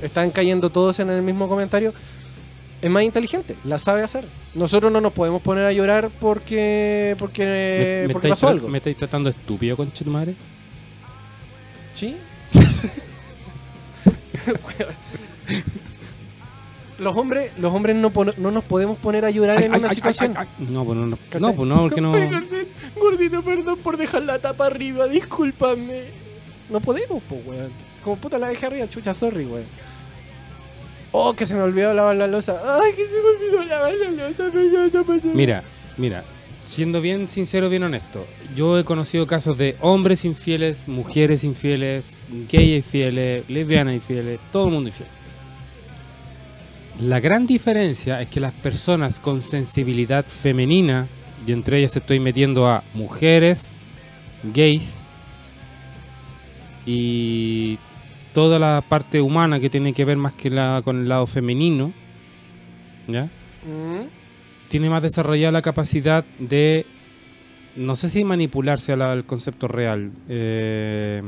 están 0.01 0.31
cayendo 0.31 0.71
todos 0.71 1.01
en 1.01 1.11
el 1.11 1.23
mismo 1.23 1.49
comentario, 1.49 1.93
es 2.81 2.91
más 2.91 3.03
inteligente, 3.05 3.57
la 3.65 3.79
sabe 3.79 4.03
hacer. 4.03 4.27
Nosotros 4.55 4.91
no 4.91 5.01
nos 5.01 5.13
podemos 5.13 5.41
poner 5.43 5.65
a 5.65 5.73
llorar 5.73 6.11
porque 6.21 7.15
porque, 7.19 8.01
¿Me, 8.03 8.09
me 8.09 8.13
porque 8.13 8.29
pasó 8.29 8.49
algo. 8.49 8.69
¿Me 8.69 8.79
estáis 8.79 8.97
tratando 8.97 9.31
estúpido, 9.31 9.77
con 9.77 9.93
madre? 10.07 10.35
¿Sí? 11.93 12.17
los 17.03 17.17
hombres, 17.17 17.51
los 17.59 17.75
hombres 17.75 17.97
no, 17.97 18.13
no 18.37 18.51
nos 18.51 18.65
podemos 18.65 18.97
poner 18.99 19.25
a 19.25 19.31
llorar 19.31 19.61
en 19.63 19.75
una 19.75 19.89
situación. 19.89 20.35
No, 20.59 20.85
pues 20.85 20.99
no, 20.99 21.07
no, 21.07 21.19
pues 21.19 21.69
no, 21.69 21.81
porque 21.81 22.01
no. 22.01 22.13
Gordito, 22.13 22.57
Gordito, 22.97 23.43
perdón 23.43 23.79
por 23.81 23.97
dejar 23.97 24.23
la 24.23 24.39
tapa 24.39 24.67
arriba, 24.67 25.07
discúlpame. 25.07 26.05
No 26.71 26.81
podemos, 26.81 27.23
pues, 27.29 27.47
weón. 27.47 27.73
Como 28.03 28.17
puta 28.17 28.39
la 28.39 28.49
dejé 28.49 28.67
arriba, 28.67 28.89
chucha, 28.89 29.13
sorry, 29.13 29.45
weón. 29.45 29.67
Oh, 31.11 31.35
que 31.35 31.45
se 31.45 31.55
me 31.55 31.63
olvidó 31.63 31.93
lavar 31.93 32.17
la 32.17 32.27
losa. 32.27 32.61
Ay, 32.65 32.93
que 32.93 33.05
se 33.05 33.21
me 33.21 33.29
olvidó 33.37 33.65
lavar 33.65 33.93
la 33.95 34.11
losa. 34.11 35.33
Mira, 35.35 35.63
mira, 35.97 36.25
siendo 36.63 37.01
bien 37.01 37.29
sincero, 37.29 37.69
bien 37.69 37.83
honesto, 37.83 38.27
yo 38.57 38.79
he 38.79 38.85
conocido 38.85 39.27
casos 39.27 39.59
de 39.59 39.77
hombres 39.81 40.25
infieles, 40.25 40.89
mujeres 40.89 41.45
infieles, 41.45 42.25
gays 42.51 42.77
infieles, 42.77 43.51
lesbianas 43.51 43.95
infieles, 43.95 44.41
todo 44.53 44.67
el 44.67 44.73
mundo 44.73 44.89
infiel. 44.89 45.09
La 47.01 47.21
gran 47.21 47.47
diferencia 47.47 48.21
es 48.21 48.29
que 48.29 48.41
las 48.41 48.53
personas 48.53 49.19
con 49.19 49.43
sensibilidad 49.43 50.25
femenina, 50.25 51.09
y 51.47 51.53
entre 51.53 51.79
ellas 51.79 51.97
estoy 51.97 52.21
metiendo 52.21 52.69
a 52.69 52.85
mujeres, 52.95 53.77
gays 54.43 55.05
y 56.85 57.79
toda 58.35 58.59
la 58.59 58.85
parte 58.87 59.21
humana 59.21 59.61
que 59.61 59.71
tiene 59.71 59.93
que 59.93 60.05
ver 60.05 60.17
más 60.17 60.33
que 60.33 60.51
la, 60.51 60.81
con 60.85 60.99
el 60.99 61.09
lado 61.09 61.27
femenino, 61.27 61.93
¿ya? 63.09 63.25
Mm, 63.65 64.07
tiene 64.69 64.91
más 64.91 65.03
desarrollada 65.03 65.53
la 65.53 65.63
capacidad 65.63 66.25
de, 66.39 66.87
no 67.77 67.97
sé 67.97 68.09
si 68.09 68.25
manipularse 68.25 68.93
al, 68.93 69.03
al 69.03 69.25
concepto 69.25 69.69
real, 69.69 70.13
eh, 70.29 71.23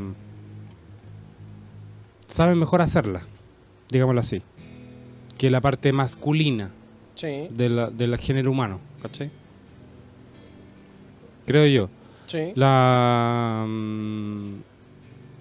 sabe 2.26 2.54
mejor 2.54 2.80
hacerla, 2.80 3.22
digámoslo 3.90 4.20
así, 4.20 4.42
que 5.39 5.51
la 5.51 5.61
parte 5.61 5.93
masculina. 5.93 6.70
Sí, 7.14 7.47
del, 7.51 7.97
del 7.97 8.18
género 8.18 8.51
humano, 8.51 8.80
¿cachai? 9.01 9.30
Creo 11.47 11.66
yo. 11.66 11.89
sí. 12.26 12.53
La, 12.57 13.64
mm, 13.68 14.55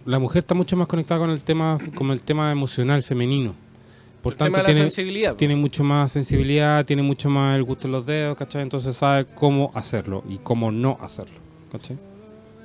la 0.06 0.20
mujer 0.20 0.42
está 0.42 0.54
mucho 0.54 0.76
más 0.78 0.88
conectada 0.88 1.20
con 1.20 1.30
el 1.30 1.42
tema, 1.44 1.78
con 1.96 2.12
el 2.12 2.22
tema 2.22 2.52
emocional 2.52 3.02
femenino. 3.04 3.56
Por 4.22 4.34
el 4.34 4.38
tanto, 4.38 4.52
tema 4.54 4.58
de 4.58 4.64
la 4.64 4.68
tiene, 4.68 4.82
sensibilidad. 4.82 5.36
tiene 5.36 5.56
mucho 5.56 5.84
más 5.84 6.12
sensibilidad, 6.12 6.86
tiene 6.86 7.02
mucho 7.04 7.30
más 7.30 7.56
el 7.56 7.64
gusto 7.64 7.88
en 7.88 7.94
los 7.94 8.06
dedos, 8.06 8.38
¿cachai? 8.38 8.62
Entonces 8.62 8.96
sabe 8.96 9.26
cómo 9.26 9.72
hacerlo 9.74 10.24
y 10.30 10.38
cómo 10.38 10.72
no 10.72 10.98
hacerlo, 11.02 11.36
¿cachai? 11.72 11.98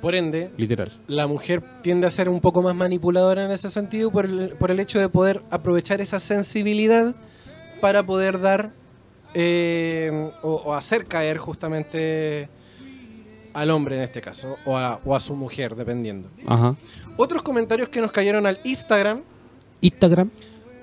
Por 0.01 0.15
ende, 0.15 0.49
Literal. 0.57 0.91
la 1.07 1.27
mujer 1.27 1.61
tiende 1.81 2.07
a 2.07 2.11
ser 2.11 2.29
un 2.29 2.39
poco 2.39 2.61
más 2.61 2.73
manipuladora 2.75 3.45
en 3.45 3.51
ese 3.51 3.69
sentido 3.69 4.11
por 4.11 4.25
el, 4.25 4.49
por 4.59 4.71
el 4.71 4.79
hecho 4.79 4.99
de 4.99 5.09
poder 5.09 5.41
aprovechar 5.51 5.99
esa 6.01 6.19
sensibilidad 6.19 7.13
para 7.81 8.03
poder 8.03 8.39
dar 8.39 8.71
eh, 9.33 10.31
o, 10.41 10.53
o 10.55 10.73
hacer 10.73 11.05
caer 11.05 11.37
justamente 11.37 12.49
al 13.53 13.71
hombre 13.71 13.97
en 13.97 14.03
este 14.03 14.21
caso, 14.21 14.57
o 14.65 14.77
a, 14.77 14.99
o 15.03 15.15
a 15.15 15.19
su 15.19 15.35
mujer, 15.35 15.75
dependiendo. 15.75 16.29
Ajá. 16.47 16.75
Otros 17.17 17.41
comentarios 17.43 17.89
que 17.89 17.99
nos 17.99 18.11
cayeron 18.11 18.45
al 18.45 18.59
Instagram. 18.63 19.21
Instagram. 19.81 20.29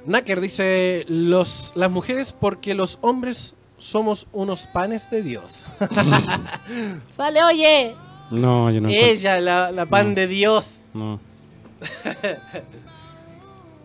Nacker 0.04 0.40
dice, 0.40 1.04
los, 1.08 1.72
las 1.74 1.90
mujeres 1.90 2.32
porque 2.38 2.74
los 2.74 2.98
hombres 3.00 3.54
somos 3.78 4.26
unos 4.32 4.66
panes 4.66 5.10
de 5.10 5.22
Dios. 5.22 5.66
Sale, 7.08 7.42
oye. 7.44 7.94
No, 8.30 8.70
yo 8.70 8.80
no. 8.80 8.88
Ella, 8.88 9.40
la, 9.40 9.70
la 9.72 9.86
pan 9.86 10.10
No. 10.10 10.14
de 10.16 10.26
Dios. 10.26 10.80
No. 10.94 11.20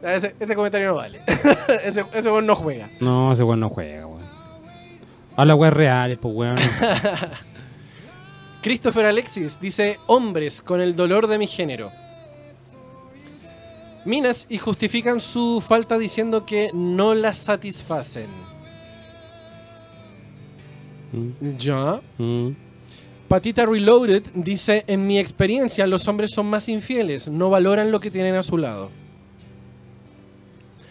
Ese, 0.03 0.35
ese 0.39 0.55
comentario 0.55 0.87
no 0.89 0.95
vale. 0.95 1.19
ese, 1.83 2.03
ese 2.13 2.31
weón 2.31 2.47
no 2.47 2.55
juega. 2.55 2.89
No, 2.99 3.31
ese 3.33 3.43
weón 3.43 3.59
no 3.59 3.69
juega, 3.69 4.07
weón. 4.07 4.23
Habla 5.37 5.53
weón 5.53 5.73
reales, 5.75 6.17
pues 6.19 6.33
weón. 6.35 6.57
Christopher 8.63 9.05
Alexis 9.05 9.59
dice, 9.61 9.99
hombres 10.07 10.63
con 10.63 10.81
el 10.81 10.95
dolor 10.95 11.27
de 11.27 11.37
mi 11.37 11.45
género. 11.45 11.91
Minas 14.05 14.47
y 14.49 14.57
justifican 14.57 15.21
su 15.21 15.61
falta 15.61 15.99
diciendo 15.99 16.47
que 16.47 16.71
no 16.73 17.13
las 17.13 17.37
satisfacen. 17.37 18.31
Mm, 21.11 21.57
Ya. 21.59 22.01
mm. 22.17 22.49
Patita 23.31 23.65
Reloaded 23.65 24.23
dice, 24.33 24.83
en 24.87 25.07
mi 25.07 25.17
experiencia 25.17 25.87
los 25.87 26.05
hombres 26.09 26.31
son 26.31 26.47
más 26.47 26.67
infieles, 26.67 27.29
no 27.29 27.49
valoran 27.49 27.89
lo 27.89 28.01
que 28.01 28.11
tienen 28.11 28.35
a 28.35 28.43
su 28.43 28.57
lado. 28.57 28.91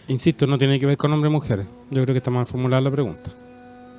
Insisto, 0.07 0.47
no 0.47 0.57
tiene 0.57 0.79
que 0.79 0.87
ver 0.87 0.97
con 0.97 1.13
hombres 1.13 1.29
y 1.29 1.33
mujeres. 1.33 1.67
Yo 1.91 2.01
creo 2.01 2.15
que 2.15 2.17
está 2.17 2.31
mal 2.31 2.47
formulada 2.47 2.81
la 2.81 2.89
pregunta. 2.89 3.31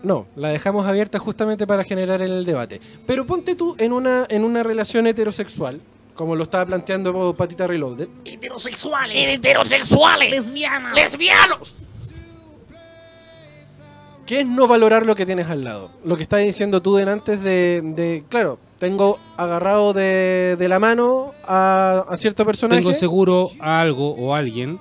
No, 0.03 0.26
la 0.34 0.49
dejamos 0.49 0.88
abierta 0.88 1.20
justamente 1.20 1.68
para 1.68 1.84
generar 1.84 2.20
el 2.20 2.45
debate. 2.45 2.80
Pero 3.07 3.24
ponte 3.28 3.55
tú 3.55 3.76
en 3.78 3.93
una, 3.93 4.26
en 4.28 4.43
una 4.43 4.64
relación 4.64 5.07
heterosexual, 5.07 5.80
como 6.16 6.34
lo 6.34 6.43
estaba 6.43 6.66
planteando 6.66 7.36
Patita 7.36 7.68
Reloaded. 7.68 8.09
Heterosexuales. 8.24 9.36
Heterosexuales. 9.36 10.30
Lesbianas. 10.32 10.97
Lesbianos. 10.97 11.76
¿Qué 14.27 14.41
es 14.41 14.47
no 14.47 14.68
valorar 14.68 15.05
lo 15.05 15.14
que 15.14 15.27
tienes 15.27 15.49
al 15.49 15.64
lado? 15.64 15.91
Lo 16.05 16.16
que 16.16 16.23
estás 16.23 16.41
diciendo 16.41 16.81
tú 16.81 16.97
antes 16.99 17.43
de, 17.43 17.81
de- 17.83 18.25
claro, 18.29 18.59
tengo 18.79 19.18
agarrado 19.37 19.93
de, 19.93 20.57
de 20.59 20.68
la 20.68 20.79
mano 20.79 21.33
a, 21.47 22.05
a 22.09 22.16
cierto 22.16 22.45
personaje. 22.47 22.81
Tengo 22.81 22.95
seguro 22.95 23.51
a 23.61 23.81
algo 23.81 24.14
o 24.14 24.35
a 24.35 24.39
alguien 24.39 24.79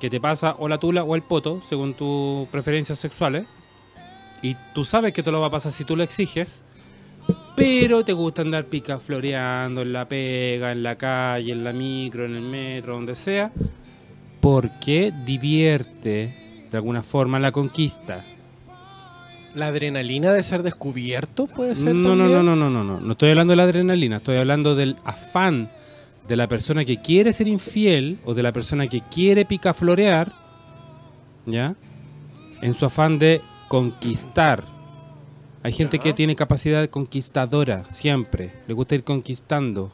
que 0.00 0.10
te 0.10 0.20
pasa 0.20 0.56
o 0.58 0.68
la 0.68 0.78
tula 0.78 1.04
o 1.04 1.14
el 1.14 1.22
poto, 1.22 1.62
según 1.66 1.94
tus 1.94 2.48
preferencias 2.48 2.98
sexuales. 2.98 3.44
Y 4.42 4.56
tú 4.74 4.84
sabes 4.84 5.12
que 5.14 5.22
te 5.22 5.30
lo 5.32 5.40
va 5.40 5.46
a 5.46 5.50
pasar 5.50 5.72
si 5.72 5.84
tú 5.84 5.96
lo 5.96 6.02
exiges. 6.02 6.62
Pero 7.56 8.04
te 8.04 8.12
gusta 8.12 8.42
andar 8.42 8.66
pica 8.66 9.00
floreando 9.00 9.82
en 9.82 9.92
la 9.92 10.06
pega, 10.06 10.70
en 10.72 10.82
la 10.82 10.96
calle, 10.96 11.52
en 11.52 11.64
la 11.64 11.72
micro, 11.72 12.24
en 12.26 12.34
el 12.36 12.42
metro, 12.42 12.94
donde 12.94 13.14
sea. 13.16 13.50
Porque 14.40 15.12
divierte 15.24 16.66
de 16.70 16.76
alguna 16.76 17.02
forma 17.02 17.40
la 17.40 17.50
conquista. 17.52 18.24
La 19.56 19.68
adrenalina 19.68 20.34
de 20.34 20.42
ser 20.42 20.62
descubierto 20.62 21.46
puede 21.46 21.74
ser. 21.74 21.94
No, 21.94 22.14
no, 22.14 22.24
también? 22.24 22.44
no, 22.44 22.54
no, 22.54 22.56
no, 22.56 22.70
no, 22.70 22.84
no. 22.84 23.00
No 23.00 23.12
estoy 23.12 23.30
hablando 23.30 23.52
de 23.52 23.56
la 23.56 23.62
adrenalina, 23.62 24.18
estoy 24.18 24.36
hablando 24.36 24.74
del 24.74 24.96
afán 25.02 25.70
de 26.28 26.36
la 26.36 26.46
persona 26.46 26.84
que 26.84 27.00
quiere 27.00 27.32
ser 27.32 27.48
infiel 27.48 28.18
o 28.26 28.34
de 28.34 28.42
la 28.42 28.52
persona 28.52 28.86
que 28.86 29.00
quiere 29.00 29.46
picaflorear, 29.46 30.30
¿ya? 31.46 31.74
En 32.60 32.74
su 32.74 32.84
afán 32.84 33.18
de 33.18 33.40
conquistar. 33.68 34.62
Hay 35.62 35.72
gente 35.72 35.98
que 35.98 36.12
tiene 36.12 36.36
capacidad 36.36 36.86
conquistadora, 36.90 37.84
siempre. 37.90 38.52
Le 38.68 38.74
gusta 38.74 38.94
ir 38.94 39.04
conquistando. 39.04 39.90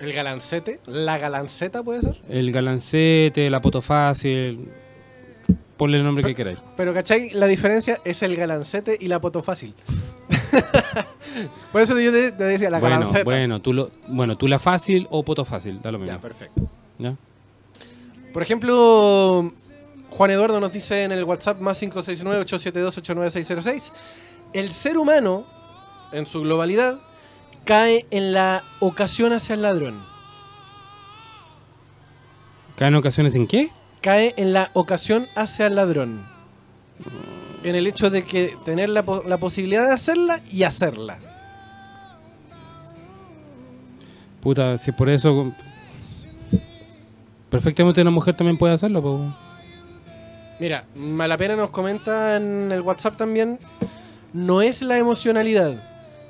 El 0.00 0.14
galancete, 0.14 0.80
la 0.86 1.18
galanceta 1.18 1.82
puede 1.82 2.00
ser. 2.00 2.20
El 2.30 2.50
galancete, 2.50 3.50
la 3.50 3.60
poto 3.60 3.82
fácil. 3.82 4.70
Ponle 5.78 5.96
el 5.96 6.04
nombre 6.04 6.22
que 6.24 6.34
queráis. 6.34 6.58
Pero 6.76 6.92
¿cachai? 6.92 7.30
La 7.30 7.46
diferencia 7.46 7.98
es 8.04 8.22
el 8.22 8.36
galancete 8.36 8.98
y 9.00 9.08
la 9.08 9.18
poto 9.20 9.42
fácil. 9.42 9.74
Por 11.72 11.80
eso 11.80 11.98
yo 11.98 12.12
te, 12.12 12.32
te 12.32 12.44
decía 12.44 12.68
la 12.68 12.80
Bueno, 12.80 12.96
galanceta. 12.98 13.24
bueno, 13.24 13.60
tú 13.62 13.72
lo, 13.72 13.90
bueno, 14.08 14.36
tú 14.36 14.46
la 14.48 14.58
fácil 14.58 15.06
o 15.10 15.22
poto 15.22 15.44
fácil, 15.44 15.80
da 15.80 15.92
lo 15.92 15.98
mismo. 15.98 16.14
Ya, 16.16 16.20
perfecto. 16.20 16.62
¿ya? 16.98 17.14
Por 18.32 18.42
ejemplo, 18.42 19.52
Juan 20.10 20.30
Eduardo 20.32 20.58
nos 20.60 20.72
dice 20.72 21.04
en 21.04 21.12
el 21.12 21.22
WhatsApp 21.24 21.60
más 21.60 21.80
569-872-89606, 21.82 23.92
el 24.54 24.70
ser 24.72 24.98
humano, 24.98 25.44
en 26.12 26.26
su 26.26 26.40
globalidad, 26.42 26.98
cae 27.64 28.06
en 28.10 28.32
la 28.32 28.64
ocasión 28.80 29.32
hacia 29.32 29.54
el 29.54 29.62
ladrón. 29.62 30.02
¿Caen 32.76 32.94
ocasiones 32.94 33.34
en 33.34 33.46
qué? 33.46 33.70
Cae 34.00 34.34
en 34.36 34.52
la 34.52 34.70
ocasión 34.74 35.26
hacia 35.34 35.66
el 35.66 35.74
ladrón. 35.76 36.22
En 37.62 37.74
el 37.74 37.86
hecho 37.86 38.10
de 38.10 38.22
que 38.22 38.56
tener 38.64 38.88
la, 38.88 39.02
po- 39.04 39.22
la 39.26 39.38
posibilidad 39.38 39.86
de 39.86 39.94
hacerla 39.94 40.40
y 40.50 40.62
hacerla. 40.62 41.18
Puta, 44.40 44.78
si 44.78 44.92
por 44.92 45.08
eso. 45.10 45.52
Perfectamente 47.50 48.00
una 48.02 48.10
mujer 48.10 48.34
también 48.34 48.56
puede 48.58 48.74
hacerlo, 48.74 49.02
po. 49.02 49.34
Mira, 50.60 50.84
Malapena 50.94 51.56
nos 51.56 51.70
comenta 51.70 52.36
en 52.36 52.70
el 52.72 52.80
WhatsApp 52.80 53.16
también, 53.16 53.58
no 54.32 54.60
es 54.60 54.82
la 54.82 54.98
emocionalidad, 54.98 55.80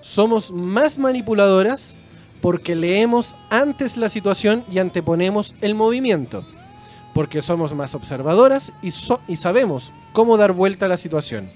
somos 0.02 0.52
más 0.52 0.98
manipuladoras 0.98 1.94
porque 2.42 2.76
leemos 2.76 3.36
antes 3.48 3.96
la 3.96 4.10
situación 4.10 4.64
y 4.70 4.78
anteponemos 4.80 5.54
el 5.62 5.74
movimiento, 5.74 6.44
porque 7.18 7.42
somos 7.42 7.74
más 7.74 7.96
observadoras 7.96 8.72
y, 8.80 8.92
so- 8.92 9.18
y 9.26 9.34
sabemos 9.34 9.92
cómo 10.12 10.36
dar 10.36 10.52
vuelta 10.52 10.86
a 10.86 10.88
la 10.88 10.96
situación. 10.96 11.50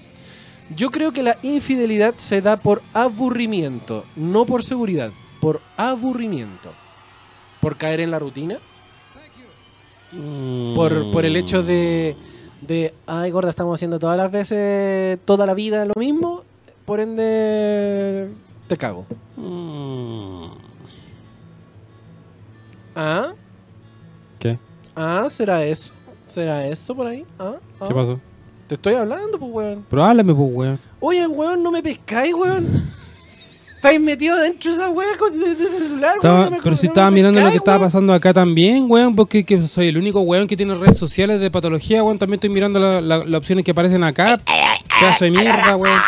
Yo 0.75 0.91
creo 0.91 1.13
que 1.13 1.23
la 1.23 1.37
infidelidad 1.41 2.15
se 2.17 2.41
da 2.41 2.57
por 2.57 2.81
aburrimiento, 2.93 4.03
no 4.17 4.43
por 4.45 4.65
seguridad, 4.65 5.11
por 5.39 5.61
aburrimiento. 5.77 6.69
Por 7.61 7.77
caer 7.77 8.01
en 8.01 8.11
la 8.11 8.19
rutina, 8.19 8.57
por, 10.75 11.09
por 11.13 11.23
el 11.23 11.37
hecho 11.37 11.63
de, 11.63 12.17
de, 12.59 12.93
ay 13.07 13.31
gorda, 13.31 13.49
estamos 13.51 13.75
haciendo 13.75 13.99
todas 13.99 14.17
las 14.17 14.29
veces, 14.29 15.17
toda 15.23 15.45
la 15.45 15.53
vida 15.53 15.85
lo 15.85 15.93
mismo, 15.95 16.43
por 16.83 16.99
ende, 16.99 18.27
te 18.67 18.75
cago. 18.75 19.05
Mm. 19.37 20.43
¿Ah? 22.97 23.31
¿Ah? 24.95 25.27
¿Será 25.29 25.63
eso? 25.65 25.91
¿Será 26.25 26.65
eso 26.67 26.95
por 26.95 27.07
ahí? 27.07 27.25
¿Ah? 27.39 27.53
¿Ah? 27.79 27.85
¿Qué 27.87 27.93
pasó? 27.93 28.19
Te 28.67 28.75
estoy 28.75 28.93
hablando, 28.95 29.37
pues, 29.37 29.51
weón. 29.51 29.85
Pero 29.89 30.03
háblame, 30.05 30.33
pues, 30.33 30.49
weón. 30.51 30.79
Oye, 30.99 31.27
weón, 31.27 31.61
no 31.63 31.71
me 31.71 31.81
pescáis, 31.83 32.33
weón. 32.33 32.67
Estáis 33.75 33.99
metido 33.99 34.37
dentro 34.39 34.71
de 34.71 34.77
esa 34.77 34.89
weá 34.89 35.07
con- 35.19 35.37
de, 35.37 35.55
de 35.55 35.65
celular, 35.67 36.15
Estaba- 36.15 36.39
weón. 36.39 36.45
no 36.51 36.57
me- 36.57 36.63
pero 36.63 36.75
si 36.77 36.83
no 36.83 36.89
me 36.89 36.93
estaba 36.93 37.11
mirando 37.11 37.39
lo 37.41 37.51
que 37.51 37.57
estaba 37.57 37.79
pasando 37.79 38.13
acá 38.13 38.33
también, 38.33 38.85
weón, 38.89 39.13
porque 39.15 39.43
que 39.43 39.61
soy 39.63 39.89
el 39.89 39.97
único 39.97 40.21
weón 40.21 40.47
que 40.47 40.55
tiene 40.55 40.73
redes 40.75 40.97
sociales 40.97 41.41
de 41.41 41.51
patología, 41.51 42.01
weón. 42.03 42.17
También 42.17 42.35
estoy 42.37 42.49
mirando 42.49 42.79
la- 42.79 43.01
la- 43.01 43.25
las 43.25 43.37
opciones 43.39 43.65
que 43.65 43.71
aparecen 43.71 44.03
acá. 44.03 44.39
Pedazo 44.99 45.25
de 45.25 45.31
mierda, 45.31 45.75
weón. 45.75 45.99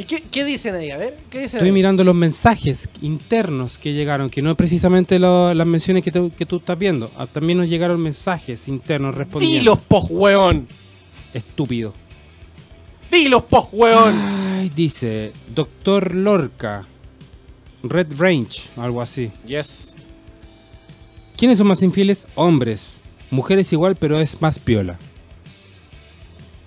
¿Y 0.00 0.04
qué, 0.04 0.22
qué 0.22 0.44
dicen 0.44 0.74
ahí? 0.76 0.90
A 0.90 0.96
ver, 0.96 1.16
¿qué 1.28 1.40
dicen 1.40 1.58
Estoy 1.58 1.68
ahí? 1.68 1.72
mirando 1.72 2.02
los 2.04 2.14
mensajes 2.14 2.88
internos 3.02 3.76
que 3.78 3.92
llegaron, 3.92 4.30
que 4.30 4.40
no 4.40 4.50
es 4.50 4.56
precisamente 4.56 5.18
lo- 5.18 5.52
las 5.52 5.66
menciones 5.66 6.02
que, 6.02 6.10
te- 6.10 6.30
que 6.30 6.46
tú 6.46 6.56
estás 6.56 6.78
viendo. 6.78 7.10
Ah, 7.18 7.26
También 7.26 7.58
nos 7.58 7.68
llegaron 7.68 8.00
mensajes 8.00 8.66
internos 8.68 9.14
respondiendo. 9.14 9.58
Dilos, 9.60 9.78
pos, 9.86 10.06
weón. 10.08 10.66
Estúpido. 11.34 11.92
Dilos, 13.10 13.42
pos. 13.44 13.68
Ay, 13.84 14.70
dice, 14.74 15.32
Doctor 15.54 16.14
Lorca, 16.14 16.86
Red 17.82 18.08
Range, 18.18 18.60
algo 18.76 19.02
así. 19.02 19.30
Yes. 19.46 19.96
¿Quiénes 21.36 21.58
son 21.58 21.66
más 21.66 21.82
infieles? 21.82 22.26
Hombres. 22.34 22.92
Mujeres 23.30 23.72
igual, 23.72 23.96
pero 23.96 24.20
es 24.20 24.40
más 24.40 24.58
piola. 24.58 24.98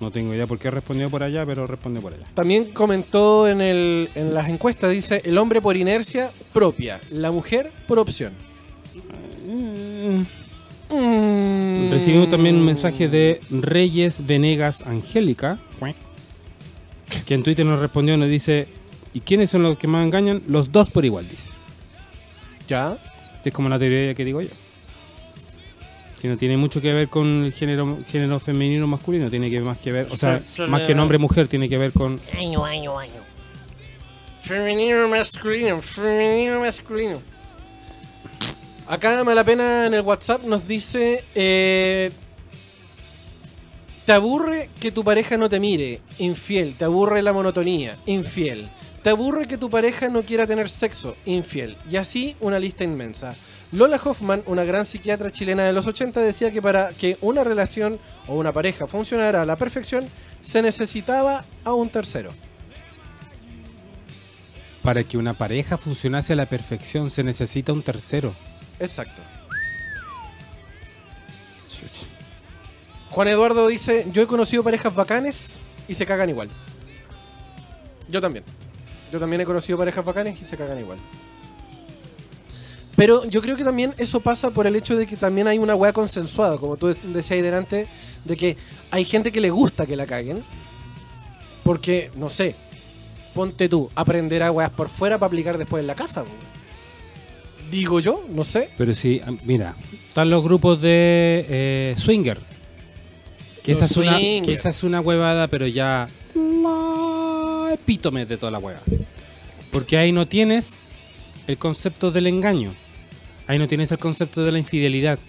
No 0.03 0.11
tengo 0.11 0.33
idea 0.33 0.45
por 0.45 0.59
qué 0.59 0.69
respondió 0.69 1.09
por 1.09 1.23
allá, 1.23 1.45
pero 1.45 1.65
respondió 1.65 2.01
por 2.01 2.13
allá. 2.13 2.25
También 2.33 2.65
comentó 2.73 3.47
en, 3.47 3.61
el, 3.61 4.09
en 4.15 4.33
las 4.33 4.49
encuestas, 4.49 4.91
dice, 4.91 5.21
el 5.23 5.37
hombre 5.37 5.61
por 5.61 5.77
inercia 5.77 6.33
propia, 6.51 6.99
la 7.09 7.31
mujer 7.31 7.71
por 7.87 7.99
opción. 7.99 8.33
Mm. 9.47 10.23
Recibimos 11.89 12.29
también 12.29 12.57
un 12.57 12.65
mensaje 12.65 13.07
de 13.07 13.39
Reyes 13.49 14.25
Venegas 14.25 14.81
Angélica, 14.81 15.57
que 17.25 17.33
en 17.33 17.43
Twitter 17.43 17.65
nos 17.65 17.79
respondió, 17.79 18.17
nos 18.17 18.27
dice, 18.27 18.67
¿y 19.13 19.21
quiénes 19.21 19.51
son 19.51 19.63
los 19.63 19.77
que 19.77 19.87
más 19.87 20.05
engañan? 20.05 20.43
Los 20.49 20.69
dos 20.69 20.89
por 20.89 21.05
igual, 21.05 21.29
dice. 21.29 21.49
¿Ya? 22.67 22.97
Esta 23.35 23.49
es 23.49 23.55
como 23.55 23.69
la 23.69 23.79
teoría 23.79 24.13
que 24.13 24.25
digo 24.25 24.41
yo. 24.41 24.49
Que 26.23 26.29
no 26.29 26.37
tiene 26.37 26.55
mucho 26.55 26.79
que 26.79 26.93
ver 26.93 27.09
con 27.09 27.43
el 27.43 27.51
género, 27.51 27.99
género 28.07 28.39
femenino 28.39 28.85
o 28.85 28.87
masculino, 28.87 29.29
tiene 29.29 29.49
que 29.49 29.59
más 29.59 29.77
que 29.77 29.91
ver, 29.91 30.07
o 30.09 30.15
sea, 30.15 30.39
más 30.69 30.83
que 30.83 30.95
nombre 30.95 31.17
mujer, 31.17 31.49
tiene 31.49 31.67
que 31.67 31.77
ver 31.77 31.91
con... 31.91 32.17
Año, 32.39 32.63
año, 32.63 32.97
año. 32.97 33.21
Femenino 34.39 35.09
masculino, 35.09 35.81
femenino 35.81 36.61
masculino. 36.61 37.19
Acá 38.87 39.21
Malapena 39.25 39.87
en 39.87 39.95
el 39.95 40.01
WhatsApp 40.01 40.45
nos 40.45 40.65
dice, 40.65 41.25
eh, 41.35 42.09
te 44.05 44.13
aburre 44.13 44.69
que 44.79 44.93
tu 44.93 45.03
pareja 45.03 45.35
no 45.35 45.49
te 45.49 45.59
mire, 45.59 45.99
infiel, 46.19 46.75
te 46.75 46.85
aburre 46.85 47.21
la 47.21 47.33
monotonía, 47.33 47.97
infiel. 48.05 48.69
Te 49.01 49.09
aburre 49.09 49.45
que 49.45 49.57
tu 49.57 49.69
pareja 49.69 50.07
no 50.07 50.23
quiera 50.23 50.47
tener 50.47 50.69
sexo, 50.69 51.17
infiel. 51.25 51.77
Y 51.91 51.97
así 51.97 52.37
una 52.39 52.59
lista 52.59 52.85
inmensa. 52.85 53.35
Lola 53.73 53.99
Hoffman, 54.03 54.43
una 54.45 54.63
gran 54.65 54.85
psiquiatra 54.85 55.31
chilena 55.31 55.63
de 55.63 55.73
los 55.73 55.87
80, 55.87 56.21
decía 56.21 56.51
que 56.51 56.61
para 56.61 56.89
que 56.89 57.17
una 57.21 57.43
relación 57.43 57.99
o 58.27 58.35
una 58.35 58.53
pareja 58.53 58.85
funcionara 58.85 59.41
a 59.41 59.45
la 59.47 59.55
perfección, 59.55 60.07
se 60.41 60.61
necesitaba 60.61 61.43
a 61.63 61.73
un 61.73 61.89
tercero. 61.89 62.29
Para 64.83 65.03
que 65.03 65.17
una 65.17 65.35
pareja 65.35 65.79
funcionase 65.79 66.33
a 66.33 66.35
la 66.35 66.45
perfección 66.45 67.09
se 67.09 67.23
necesita 67.23 67.73
un 67.73 67.81
tercero. 67.81 68.35
Exacto. 68.79 69.23
Juan 73.09 73.27
Eduardo 73.27 73.67
dice, 73.67 74.05
yo 74.11 74.21
he 74.21 74.27
conocido 74.27 74.61
parejas 74.61 74.93
bacanes 74.93 75.57
y 75.87 75.95
se 75.95 76.05
cagan 76.05 76.29
igual. 76.29 76.49
Yo 78.07 78.21
también. 78.21 78.45
Yo 79.11 79.19
también 79.19 79.41
he 79.41 79.45
conocido 79.45 79.79
parejas 79.79 80.05
bacanes 80.05 80.39
y 80.39 80.43
se 80.43 80.57
cagan 80.57 80.79
igual. 80.79 80.99
Pero 82.95 83.25
yo 83.25 83.41
creo 83.41 83.55
que 83.55 83.63
también 83.63 83.93
eso 83.97 84.19
pasa 84.19 84.51
por 84.51 84.67
el 84.67 84.75
hecho 84.75 84.95
de 84.95 85.07
que 85.07 85.15
también 85.15 85.47
hay 85.47 85.57
una 85.57 85.75
weá 85.75 85.93
consensuada, 85.93 86.57
como 86.57 86.77
tú 86.77 86.87
decías 86.87 87.31
ahí 87.31 87.41
delante, 87.41 87.87
de 88.23 88.37
que 88.37 88.57
hay 88.91 89.03
gente 89.03 89.31
que 89.31 89.41
le 89.41 89.49
gusta 89.49 89.85
que 89.85 89.95
la 89.95 90.05
caguen. 90.05 90.43
Porque, 91.63 92.11
no 92.15 92.29
sé, 92.29 92.55
ponte 93.33 93.67
tú, 93.67 93.89
aprender 93.95 94.43
a 94.43 94.51
weas 94.51 94.69
por 94.69 94.89
fuera 94.89 95.17
para 95.17 95.27
aplicar 95.27 95.57
después 95.57 95.81
en 95.81 95.87
la 95.87 95.95
casa. 95.95 96.23
Digo 97.71 97.99
yo, 97.99 98.23
no 98.29 98.43
sé. 98.43 98.69
Pero 98.77 98.93
sí, 98.93 99.21
ah, 99.25 99.31
mira, 99.43 99.75
están 100.07 100.29
los 100.29 100.43
grupos 100.43 100.79
de 100.81 101.45
eh, 101.49 101.95
swinger. 101.97 102.39
Que 103.63 103.71
Los 103.71 103.81
esa, 103.81 103.85
es 103.85 103.97
una, 103.97 104.17
que 104.17 104.53
esa 104.53 104.69
es 104.69 104.83
una 104.83 104.99
huevada, 104.99 105.47
pero 105.47 105.65
ya 105.65 106.09
la 106.35 107.73
epítome 107.73 108.25
de 108.25 108.37
toda 108.37 108.51
la 108.51 108.59
hueva. 108.59 108.81
Porque 109.71 109.97
ahí 109.97 110.11
no 110.11 110.27
tienes 110.27 110.91
el 111.47 111.57
concepto 111.57 112.11
del 112.11 112.27
engaño. 112.27 112.75
Ahí 113.47 113.59
no 113.59 113.67
tienes 113.67 113.91
el 113.91 113.97
concepto 113.97 114.43
de 114.43 114.51
la 114.51 114.59
infidelidad. 114.59 115.19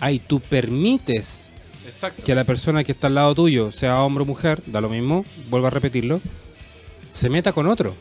Ahí 0.00 0.18
tú 0.18 0.40
permites 0.40 1.48
Exacto. 1.86 2.22
que 2.22 2.34
la 2.34 2.44
persona 2.44 2.84
que 2.84 2.92
está 2.92 3.06
al 3.08 3.14
lado 3.14 3.34
tuyo, 3.34 3.72
sea 3.72 4.00
hombre 4.02 4.22
o 4.22 4.26
mujer, 4.26 4.62
da 4.66 4.80
lo 4.80 4.88
mismo, 4.88 5.24
vuelvo 5.50 5.66
a 5.66 5.70
repetirlo, 5.70 6.20
se 7.12 7.28
meta 7.30 7.52
con 7.52 7.66
otro. 7.66 7.94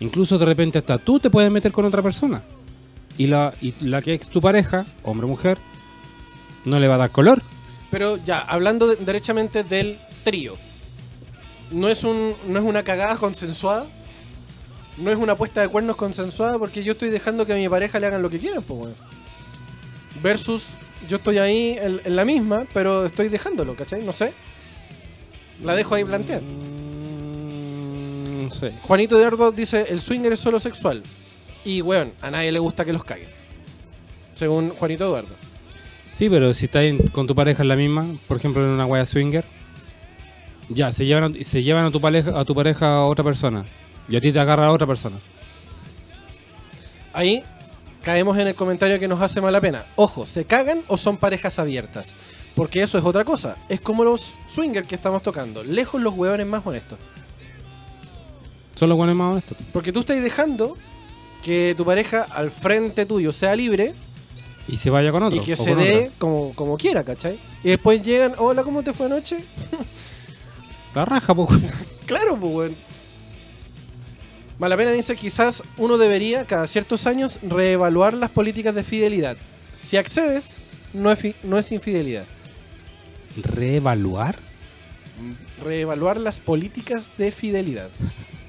Incluso 0.00 0.36
de 0.38 0.46
repente 0.46 0.78
hasta 0.78 0.98
tú 0.98 1.20
te 1.20 1.30
puedes 1.30 1.50
meter 1.50 1.70
con 1.72 1.84
otra 1.84 2.02
persona. 2.02 2.42
Y 3.18 3.26
la, 3.28 3.54
y 3.60 3.74
la 3.80 4.02
que 4.02 4.14
es 4.14 4.28
tu 4.28 4.40
pareja, 4.40 4.84
hombre 5.02 5.26
o 5.26 5.28
mujer, 5.28 5.58
no 6.64 6.80
le 6.80 6.88
va 6.88 6.94
a 6.96 6.98
dar 6.98 7.10
color. 7.10 7.42
Pero 7.90 8.16
ya, 8.24 8.38
hablando 8.38 8.86
de- 8.88 8.96
derechamente 8.96 9.62
del 9.64 9.98
trío. 10.24 10.56
No 11.70 11.88
es, 11.88 12.04
un, 12.04 12.34
no 12.48 12.58
es 12.58 12.64
una 12.64 12.82
cagada 12.82 13.16
consensuada. 13.16 13.86
No 14.98 15.10
es 15.10 15.16
una 15.16 15.36
puesta 15.36 15.60
de 15.62 15.68
cuernos 15.68 15.96
consensuada 15.96 16.58
porque 16.58 16.84
yo 16.84 16.92
estoy 16.92 17.08
dejando 17.10 17.46
que 17.46 17.52
a 17.52 17.56
mi 17.56 17.68
pareja 17.68 17.98
le 17.98 18.06
hagan 18.06 18.22
lo 18.22 18.30
que 18.30 18.38
quieran, 18.38 18.62
pues, 18.62 18.80
weón. 18.80 18.94
Versus, 20.22 20.64
yo 21.08 21.16
estoy 21.16 21.38
ahí 21.38 21.76
en, 21.80 22.00
en 22.04 22.16
la 22.16 22.24
misma, 22.24 22.64
pero 22.74 23.06
estoy 23.06 23.28
dejándolo, 23.28 23.74
¿cachai? 23.74 24.02
No 24.04 24.12
sé. 24.12 24.32
La 25.62 25.74
dejo 25.74 25.94
ahí 25.94 26.04
plantear. 26.04 26.42
Mm, 26.42 28.44
no 28.46 28.52
sé. 28.52 28.72
Juanito 28.82 29.16
Eduardo 29.18 29.50
dice, 29.52 29.86
el 29.88 30.00
swinger 30.00 30.32
es 30.32 30.40
solo 30.40 30.60
sexual. 30.60 31.02
Y, 31.64 31.80
weón, 31.80 32.12
a 32.20 32.30
nadie 32.30 32.52
le 32.52 32.58
gusta 32.58 32.84
que 32.84 32.92
los 32.92 33.04
caguen. 33.04 33.28
Según 34.34 34.70
Juanito 34.70 35.04
Eduardo. 35.04 35.34
Sí, 36.10 36.28
pero 36.28 36.52
si 36.52 36.66
estás 36.66 36.84
con 37.12 37.26
tu 37.26 37.34
pareja 37.34 37.62
en 37.62 37.68
la 37.68 37.76
misma, 37.76 38.04
por 38.28 38.36
ejemplo 38.36 38.62
en 38.62 38.68
una 38.70 38.84
wea 38.84 39.06
swinger, 39.06 39.44
ya, 40.68 40.92
se 40.92 41.06
llevan, 41.06 41.34
a- 41.40 41.44
se 41.44 41.62
llevan 41.62 41.86
a 41.86 41.90
tu 41.90 42.00
pareja 42.00 42.38
a 42.38 42.44
tu 42.44 42.54
pareja 42.54 42.96
a 42.96 43.04
otra 43.06 43.24
persona. 43.24 43.64
Y 44.12 44.16
a 44.16 44.20
ti 44.20 44.30
te 44.30 44.38
agarra 44.38 44.66
a 44.66 44.72
otra 44.72 44.86
persona. 44.86 45.16
Ahí 47.14 47.42
caemos 48.02 48.36
en 48.36 48.48
el 48.48 48.54
comentario 48.54 48.98
que 49.00 49.08
nos 49.08 49.22
hace 49.22 49.40
mala 49.40 49.58
pena. 49.58 49.86
Ojo, 49.96 50.26
¿se 50.26 50.44
cagan 50.44 50.82
o 50.88 50.98
son 50.98 51.16
parejas 51.16 51.58
abiertas? 51.58 52.14
Porque 52.54 52.82
eso 52.82 52.98
es 52.98 53.04
otra 53.04 53.24
cosa. 53.24 53.56
Es 53.70 53.80
como 53.80 54.04
los 54.04 54.34
swingers 54.46 54.86
que 54.86 54.96
estamos 54.96 55.22
tocando. 55.22 55.64
Lejos 55.64 55.98
los 55.98 56.12
hueones 56.12 56.46
más 56.46 56.60
honestos. 56.66 56.98
Son 58.74 58.90
los 58.90 58.98
buenos 58.98 59.16
más 59.16 59.32
honestos. 59.32 59.56
Porque 59.72 59.92
tú 59.92 60.00
estás 60.00 60.22
dejando 60.22 60.76
que 61.42 61.72
tu 61.74 61.86
pareja 61.86 62.26
al 62.30 62.50
frente 62.50 63.06
tuyo 63.06 63.32
sea 63.32 63.56
libre 63.56 63.94
Y 64.68 64.76
se 64.76 64.90
vaya 64.90 65.10
con 65.10 65.22
otro. 65.22 65.40
y 65.40 65.42
que 65.42 65.56
se 65.56 65.74
dé 65.74 66.10
como, 66.18 66.52
como 66.54 66.76
quiera, 66.76 67.02
¿cachai? 67.02 67.38
Y 67.64 67.70
después 67.70 68.02
llegan, 68.02 68.34
hola, 68.36 68.62
¿cómo 68.62 68.84
te 68.84 68.92
fue 68.92 69.06
anoche? 69.06 69.42
La 70.94 71.06
raja, 71.06 71.34
pues. 71.34 71.48
Claro, 72.04 72.38
pues, 72.38 72.52
weón. 72.54 72.91
Malapena 74.62 74.92
dice, 74.92 75.16
quizás 75.16 75.64
uno 75.76 75.98
debería, 75.98 76.44
cada 76.44 76.68
ciertos 76.68 77.08
años, 77.08 77.40
reevaluar 77.42 78.14
las 78.14 78.30
políticas 78.30 78.72
de 78.72 78.84
fidelidad. 78.84 79.36
Si 79.72 79.96
accedes, 79.96 80.58
no 80.92 81.10
es, 81.10 81.18
no 81.42 81.58
es 81.58 81.72
infidelidad. 81.72 82.26
¿Reevaluar? 83.42 84.38
Reevaluar 85.64 86.20
las 86.20 86.38
políticas 86.38 87.10
de 87.18 87.32
fidelidad. 87.32 87.90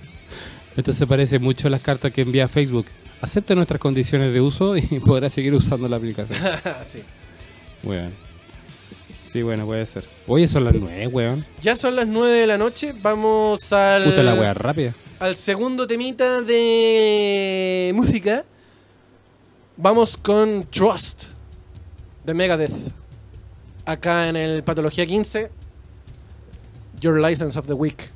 Esto 0.78 0.94
se 0.94 1.08
parece 1.08 1.40
mucho 1.40 1.68
a 1.68 1.72
las 1.72 1.82
cartas 1.82 2.12
que 2.12 2.22
envía 2.22 2.48
Facebook. 2.48 2.86
Acepte 3.20 3.56
nuestras 3.56 3.80
condiciones 3.80 4.32
de 4.34 4.40
uso 4.40 4.78
y 4.78 4.82
podrá 5.04 5.32
seguir 5.32 5.56
usando 5.56 5.90
la 5.90 5.96
aplicación. 5.96 6.38
sí. 6.86 7.00
Weón. 7.82 8.14
Sí, 9.24 9.42
bueno, 9.42 9.66
puede 9.66 9.84
ser. 9.88 10.06
Oye, 10.28 10.48
son 10.48 10.66
las 10.66 10.76
nueve, 10.76 11.08
weón. 11.08 11.44
Ya 11.60 11.76
son 11.76 11.96
las 11.96 12.06
9 12.06 12.32
de 12.32 12.46
la 12.46 12.60
noche, 12.60 12.94
vamos 13.02 13.74
al, 13.74 14.04
Puta 14.04 14.22
la 14.22 14.36
wea 14.36 14.54
rápida. 14.54 14.94
Al 15.24 15.38
segundo 15.38 15.88
temita 15.88 16.42
de 16.42 17.94
música. 17.96 18.44
Vamos 19.78 20.18
con 20.18 20.66
Trust 20.70 21.28
de 22.26 22.34
Megadeth. 22.34 22.74
Acá 23.86 24.28
en 24.28 24.36
el 24.36 24.66
Patología 24.66 25.06
15. 25.06 25.50
Your 27.00 27.22
License 27.22 27.58
of 27.58 27.68
the 27.68 27.74
Week. 27.74 28.12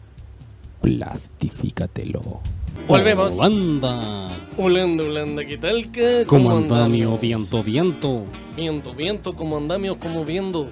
Plastifícatelo. 0.82 2.42
Volvemos. 2.90 3.32
Holanda. 3.38 4.30
Holanda, 4.58 5.04
Holanda, 5.06 5.46
¿qué 5.46 5.58
tal? 5.58 5.90
¿Cómo 6.28 6.52
andamio, 6.52 7.06
andamos? 7.06 7.22
viento, 7.22 7.64
viento. 7.64 8.26
Viento, 8.58 8.94
viento, 8.94 9.34
como 9.34 9.56
andamios, 9.56 9.96
como 9.96 10.26
viendo. 10.26 10.70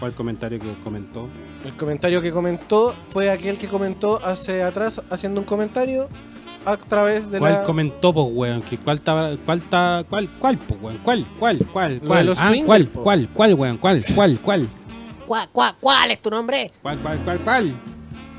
¿Cuál 0.00 0.12
comentario 0.12 0.58
que 0.58 0.74
comentó? 0.82 1.28
El 1.64 1.74
comentario 1.76 2.20
que 2.20 2.30
comentó 2.30 2.94
fue 3.04 3.30
aquel 3.30 3.56
que 3.56 3.68
comentó 3.68 4.20
hace 4.24 4.62
atrás 4.62 5.00
haciendo 5.10 5.40
un 5.40 5.46
comentario 5.46 6.08
a 6.64 6.76
través 6.76 7.30
de 7.30 7.38
¿Cuál 7.38 7.52
la... 7.52 7.62
comentó, 7.62 8.12
pues, 8.12 8.26
weón? 8.30 8.62
¿Que 8.62 8.76
¿Cuál 8.76 8.96
estaba, 8.96 9.30
cuál 9.44 9.58
está, 9.58 10.04
cuál, 10.10 10.28
cuál, 10.38 10.58
pues, 10.58 10.80
weón? 10.82 10.98
¿Cuál, 10.98 11.26
cuál, 11.38 11.58
cuál, 11.72 12.00
cuál? 12.00 12.32
Ah, 12.36 12.52
¿Cuál, 12.66 12.86
po. 12.88 13.02
cuál, 13.02 13.28
cuál, 13.32 13.54
weón? 13.54 13.78
¿Cuál, 13.78 14.02
cuál, 14.14 14.38
cuál? 14.40 14.68
¿Cuál, 15.24 15.48
cuál, 15.52 15.74
cuál 15.80 16.10
es 16.10 16.20
tu 16.20 16.30
nombre? 16.30 16.72
¿Cuál, 16.82 16.98
cuál, 16.98 17.18
cuál, 17.24 17.38
cuál? 17.38 17.74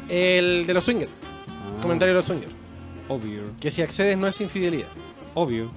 El 0.09 0.67
de 0.67 0.73
los 0.73 0.83
swingers. 0.83 1.11
Ah, 1.47 1.81
Comentario 1.81 2.13
de 2.13 2.19
los 2.19 2.25
swingers. 2.25 2.51
Obvio, 3.09 3.43
Que 3.59 3.71
si 3.71 3.81
accedes 3.81 4.17
no 4.17 4.27
es 4.27 4.39
infidelidad. 4.41 4.89
Obvio. 5.37 5.69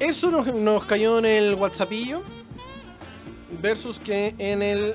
Eso 0.00 0.30
nos, 0.30 0.46
nos 0.54 0.84
cayó 0.84 1.18
en 1.18 1.26
el 1.26 1.54
WhatsAppillo. 1.54 2.22
Versus 3.62 3.98
que 3.98 4.34
en 4.38 4.62
el 4.62 4.94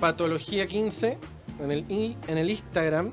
Patología 0.00 0.66
15, 0.66 1.18
en 1.60 1.70
el, 1.70 1.84
en 1.88 2.38
el 2.38 2.50
Instagram, 2.50 3.12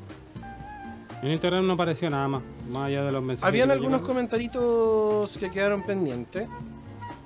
En 1.22 1.32
Instagram 1.32 1.66
no 1.66 1.74
apareció 1.74 2.10
nada 2.10 2.28
más, 2.28 2.42
más 2.70 2.88
allá 2.88 3.04
de 3.04 3.12
los 3.12 3.24
mensajes. 3.24 3.48
habían 3.48 3.72
algunos 3.72 4.02
llegaron. 4.02 4.08
comentaritos 4.08 5.38
que 5.38 5.50
quedaron 5.50 5.84
pendientes. 5.84 6.48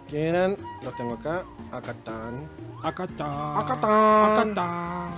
Que 0.07 0.27
eran, 0.27 0.57
los 0.81 0.95
tengo 0.95 1.13
acá, 1.15 1.45
acá 1.71 1.91
están. 1.91 2.49
Acá 2.81 3.03
está. 3.03 3.59
Acá 3.59 3.73
está. 3.75 4.33
Acá 4.33 4.49
está. 4.49 5.09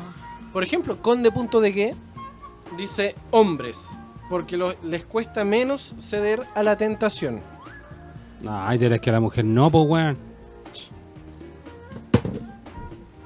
Por 0.52 0.64
ejemplo, 0.64 1.02
Conde.de 1.02 1.96
dice 2.78 3.16
hombres, 3.32 4.02
porque 4.32 4.56
lo- 4.58 4.74
les 4.84 5.04
cuesta 5.04 5.44
menos 5.44 5.94
ceder 6.00 6.42
a 6.56 6.64
la 6.64 6.78
tentación. 6.78 7.42
Ay, 8.50 8.78
de 8.80 9.00
que 9.00 9.12
la 9.12 9.20
mujer 9.20 9.44
no, 9.46 9.70
pues, 9.70 9.86
weón. 9.88 10.18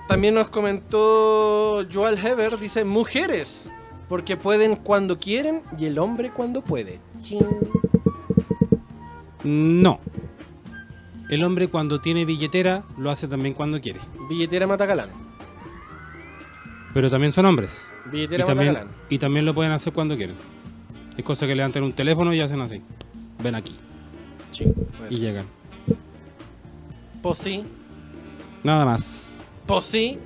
También 0.08 0.34
nos 0.34 0.50
comentó 0.50 1.86
Joel 1.92 2.18
Heber, 2.18 2.60
dice 2.60 2.84
mujeres, 2.86 3.72
porque 4.10 4.36
pueden 4.36 4.76
cuando 4.76 5.18
quieren 5.20 5.62
y 5.78 5.86
el 5.86 6.00
hombre 6.00 6.32
cuando 6.32 6.62
puede. 6.62 7.00
No. 9.44 10.00
El 11.30 11.44
hombre 11.44 11.68
cuando 11.68 12.02
tiene 12.02 12.26
billetera 12.26 12.84
lo 12.98 13.12
hace 13.12 13.28
también 13.28 13.54
cuando 13.54 13.80
quiere. 13.80 14.00
Billetera 14.30 14.66
Matacalán. 14.68 15.10
Pero 16.94 17.10
también 17.10 17.32
son 17.32 17.46
hombres. 17.46 17.92
Y 18.08 18.10
Billetera 18.10 18.46
también, 18.46 18.74
Matacalán. 18.74 18.96
y 19.10 19.18
también 19.20 19.46
lo 19.46 19.54
pueden 19.54 19.72
hacer 19.72 19.94
cuando 19.94 20.16
quieren. 20.16 20.36
Es 21.18 21.24
cosa 21.24 21.48
que 21.48 21.56
levantan 21.56 21.84
un 21.84 21.94
teléfono 21.94 22.34
y 22.34 22.42
hacen 22.42 22.62
así. 22.62 22.82
Ven 23.42 23.56
aquí. 23.56 23.76
Pues, 24.98 25.12
Y 25.12 25.18
llegan. 25.18 25.46
Pues 27.22 27.38
sí, 27.40 27.64
Nada 28.64 28.86
más. 28.86 29.36
pues 29.66 29.84
sí, 29.86 30.20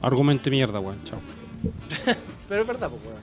Argumento 0.00 0.44
de 0.44 0.50
mierda, 0.50 0.80
weón. 0.80 1.02
Chao. 1.04 1.18
pero 2.48 2.60
es 2.62 2.66
verdad, 2.66 2.90
pues, 2.90 3.02
weón. 3.04 3.20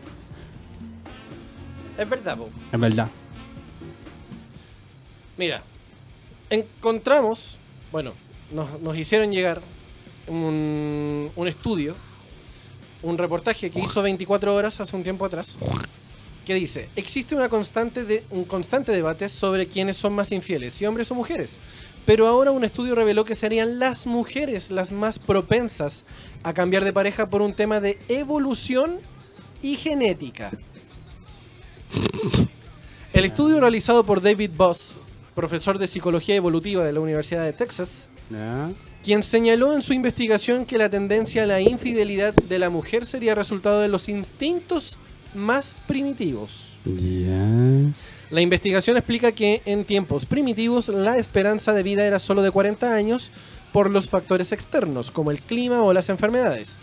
Es 1.98 2.10
verdad, 2.10 2.38
pues. 2.38 2.50
Es 2.72 2.80
verdad. 2.80 3.10
Mira, 5.38 5.64
encontramos, 6.50 7.58
bueno, 7.92 8.14
nos, 8.52 8.80
nos 8.82 8.96
hicieron 8.98 9.32
llegar 9.32 9.62
un, 10.28 11.32
un 11.36 11.48
estudio, 11.48 11.96
un 13.04 13.18
reportaje 13.18 13.70
que 13.70 13.80
hizo 13.80 14.02
24 14.02 14.54
horas 14.54 14.80
hace 14.82 14.96
un 14.96 15.04
tiempo 15.04 15.26
atrás, 15.26 15.58
que 16.46 16.56
dice, 16.56 16.89
existe 16.96 17.36
una 17.36 17.50
constante 17.50 18.04
de, 18.04 18.24
un 18.32 18.46
constante 18.46 18.92
debate 18.92 19.30
sobre 19.30 19.68
quiénes 19.68 19.98
son 19.98 20.14
más 20.14 20.32
infieles, 20.32 20.74
si 20.74 20.86
hombres 20.86 21.12
o 21.12 21.16
mujeres. 21.16 21.60
Pero 22.06 22.28
ahora 22.28 22.52
un 22.52 22.64
estudio 22.64 22.96
reveló 22.96 23.26
que 23.26 23.36
serían 23.36 23.78
las 23.78 24.08
mujeres 24.08 24.72
las 24.72 24.92
más 24.92 25.20
propensas 25.20 26.04
a 26.44 26.54
cambiar 26.54 26.84
de 26.84 26.94
pareja 26.94 27.28
por 27.28 27.42
un 27.42 27.54
tema 27.54 27.80
de 27.80 28.00
evolución 28.08 29.00
y 29.62 29.76
genética. 29.76 30.52
El 33.14 33.26
estudio 33.26 33.60
realizado 33.60 34.04
por 34.04 34.22
David 34.22 34.52
Boss, 34.56 35.02
profesor 35.36 35.78
de 35.78 35.88
psicología 35.88 36.36
evolutiva 36.36 36.84
de 36.84 36.94
la 36.94 37.02
Universidad 37.02 37.44
de 37.44 37.54
Texas, 37.54 38.12
quien 39.04 39.22
señaló 39.22 39.74
en 39.74 39.82
su 39.82 39.94
investigación 39.94 40.66
que 40.66 40.78
la 40.78 40.89
tendencia 40.89 41.44
a 41.44 41.46
la 41.46 41.62
infidelidad 41.62 42.34
de 42.34 42.60
la 42.60 42.70
mujer 42.70 43.06
sería 43.06 43.36
resultado 43.36 43.82
de 43.82 43.89
los 43.89 44.10
instintos 44.10 44.98
más 45.34 45.78
primitivos. 45.88 46.78
La 48.30 48.42
investigación 48.42 48.98
explica 48.98 49.32
que 49.34 49.62
en 49.66 49.84
tiempos 49.84 50.26
primitivos 50.26 50.88
la 50.88 51.18
esperanza 51.18 51.74
de 51.74 51.84
vida 51.84 52.06
era 52.06 52.20
solo 52.20 52.42
de 52.42 52.52
40 52.52 52.94
años 52.94 53.32
por 53.74 53.90
los 53.90 54.10
factores 54.10 54.52
externos, 54.52 55.12
como 55.12 55.32
el 55.32 55.42
clima 55.42 55.82
o 55.82 55.94
las 55.94 56.10
enfermedades. 56.10 56.78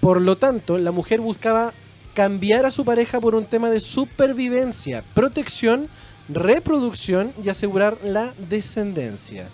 Por 0.00 0.20
lo 0.20 0.36
tanto, 0.36 0.78
la 0.78 0.92
mujer 0.92 1.20
buscaba 1.20 1.72
cambiar 2.14 2.64
a 2.64 2.70
su 2.70 2.84
pareja 2.84 3.20
por 3.20 3.34
un 3.34 3.44
tema 3.44 3.70
de 3.70 3.80
supervivencia, 3.80 5.04
protección, 5.14 5.88
reproducción 6.28 7.32
y 7.42 7.48
asegurar 7.48 7.96
la 8.04 8.34
descendencia. 8.48 9.48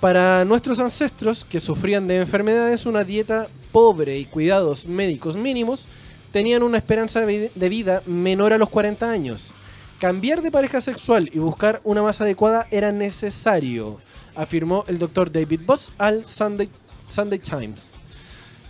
Para 0.00 0.44
nuestros 0.44 0.78
ancestros 0.78 1.44
que 1.44 1.60
sufrían 1.60 2.06
de 2.06 2.20
enfermedades, 2.20 2.86
una 2.86 3.04
dieta 3.04 3.48
pobre 3.70 4.18
y 4.18 4.24
cuidados 4.24 4.86
médicos 4.86 5.36
mínimos 5.36 5.86
tenían 6.32 6.62
una 6.62 6.78
esperanza 6.78 7.20
de 7.20 7.26
vid- 7.26 7.50
de 7.54 7.68
vida 7.68 8.02
menor 8.06 8.52
a 8.52 8.58
los 8.58 8.68
40 8.70 9.10
años. 9.10 9.52
Cambiar 10.00 10.42
de 10.42 10.50
pareja 10.50 10.80
sexual 10.80 11.30
y 11.32 11.38
buscar 11.38 11.80
una 11.84 12.02
más 12.02 12.20
adecuada 12.20 12.66
era 12.70 12.90
necesario, 12.90 14.00
afirmó 14.34 14.84
el 14.88 14.98
doctor 14.98 15.30
David 15.30 15.60
Boss 15.64 15.92
al 15.98 16.26
Sunday, 16.26 16.68
Sunday 17.06 17.38
Times. 17.38 18.00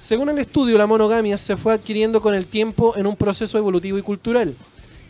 Según 0.00 0.28
el 0.28 0.38
estudio, 0.38 0.76
la 0.76 0.86
monogamia 0.86 1.38
se 1.38 1.56
fue 1.56 1.72
adquiriendo 1.72 2.20
con 2.20 2.34
el 2.34 2.46
tiempo 2.46 2.94
en 2.96 3.06
un 3.06 3.16
proceso 3.16 3.56
evolutivo 3.56 3.96
y 3.96 4.02
cultural, 4.02 4.56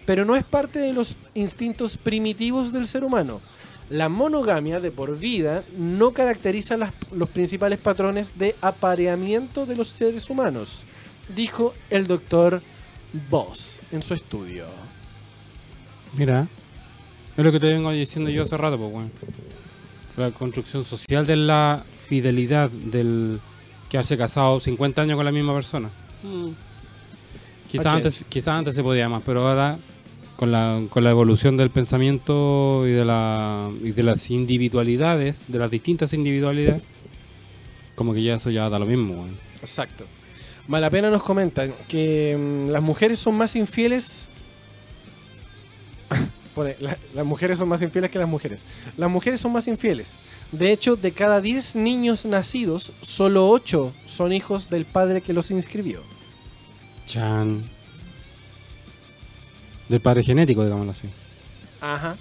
pero 0.05 0.25
no 0.25 0.37
es 0.37 0.45
parte 0.45 0.79
de 0.79 0.93
los 0.93 1.17
instintos 1.35 1.97
primitivos 1.97 2.73
del 2.73 2.87
ser 2.87 3.03
humano. 3.03 3.41
La 3.89 4.09
monogamia 4.09 4.81
de 4.81 4.91
por 4.91 5.19
vida 5.19 5.65
no 5.77 6.13
caracteriza 6.13 6.77
los 7.11 7.29
principales 7.31 7.79
patrones 7.81 8.33
de 8.39 8.55
apareamiento 8.61 9.67
de 9.67 9.77
los 9.77 9.89
seres 9.89 10.31
humanos, 10.31 10.85
dijo 11.35 11.75
el 11.91 12.07
doctor 12.07 12.63
Boss 13.31 13.81
en 13.93 14.03
su 14.03 14.15
estudio. 14.15 14.67
Mira. 16.15 16.47
Es 17.37 17.45
lo 17.45 17.51
que 17.51 17.61
te 17.61 17.73
vengo 17.73 17.91
diciendo 17.91 18.31
yo 18.31 18.43
hace 18.43 18.57
rato, 18.57 18.79
pues, 18.79 18.93
weón. 18.93 19.13
La 20.17 20.31
construcción 20.31 20.85
social 20.85 21.27
de 21.27 21.37
la 21.37 21.85
fidelidad 21.97 22.71
del 22.71 23.41
quedarse 23.89 24.19
casado 24.19 24.61
50 24.61 25.03
años 25.03 25.17
con 25.17 25.25
la 25.25 25.33
misma 25.33 25.55
persona. 25.55 25.91
Quizás 27.71 27.87
H. 27.87 27.97
antes, 27.97 28.25
quizás 28.29 28.49
antes 28.49 28.75
se 28.75 28.83
podía 28.83 29.09
más, 29.09 29.23
pero 29.25 29.49
ahora 29.49 29.79
con 30.37 30.53
la, 30.53 30.83
con 30.91 31.05
la 31.05 31.11
evolución 31.11 31.57
del 31.57 31.71
pensamiento 31.71 32.87
y 32.87 32.91
de, 32.91 33.05
la, 33.05 33.71
y 33.83 33.93
de 33.93 34.03
las 34.03 34.31
individualidades, 34.31 35.47
de 35.49 35.59
las 35.59 35.71
distintas 35.71 36.13
individualidades, 36.13 36.83
como 37.95 38.13
que 38.13 38.23
ya 38.23 38.35
eso 38.35 38.51
ya 38.51 38.69
da 38.69 38.79
lo 38.79 38.87
mismo, 38.87 39.15
weón. 39.15 39.37
Exacto. 39.61 40.05
Malapena 40.69 41.11
nos 41.11 41.23
comenta 41.23 41.67
que 41.89 42.37
mm, 42.39 42.71
las 42.71 42.83
mujeres 42.83 43.19
son 43.19 43.35
más 43.37 43.57
infieles. 43.57 44.31
Pone, 46.55 46.77
"La- 46.81 46.99
las 47.15 47.25
mujeres 47.27 47.59
son 47.59 47.69
más 47.69 47.83
infieles 47.83 48.11
que 48.11 48.19
las 48.19 48.29
mujeres. 48.29 48.65
Las 48.97 49.11
mujeres 49.11 49.41
son 49.41 49.53
más 49.53 49.67
infieles. 49.69 50.19
De 50.53 50.71
hecho, 50.71 50.97
de 50.97 51.13
cada 51.13 51.41
10 51.41 51.77
niños 51.77 52.25
nacidos, 52.27 52.93
solo 53.01 53.49
8 53.49 53.93
son 54.07 54.33
hijos 54.33 54.69
del 54.71 54.85
padre 54.85 55.21
que 55.23 55.33
los 55.33 55.51
inscribió. 55.51 56.03
Chan. 57.07 57.63
Del 59.89 60.01
padre 60.01 60.23
genético, 60.23 60.63
digámoslo 60.65 60.93
así. 60.93 61.09
Ajá. 61.81 62.17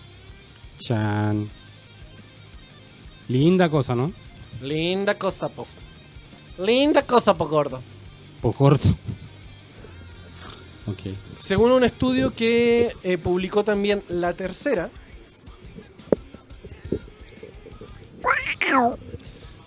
Chan. 0.78 1.48
Linda 3.28 3.70
cosa, 3.70 3.96
¿no? 3.96 4.12
Linda 4.62 5.18
cosa, 5.18 5.48
po. 5.50 5.68
Linda 6.58 7.04
cosa, 7.06 7.38
po 7.38 7.48
gordo. 7.48 7.82
Por 8.42 8.56
corto. 8.56 8.90
Ok. 10.88 11.16
Según 11.38 11.72
un 11.72 11.84
estudio 11.84 12.34
que 12.34 12.96
eh, 13.04 13.18
publicó 13.18 13.64
también 13.64 14.04
La 14.10 14.34
Tercera, 14.34 14.90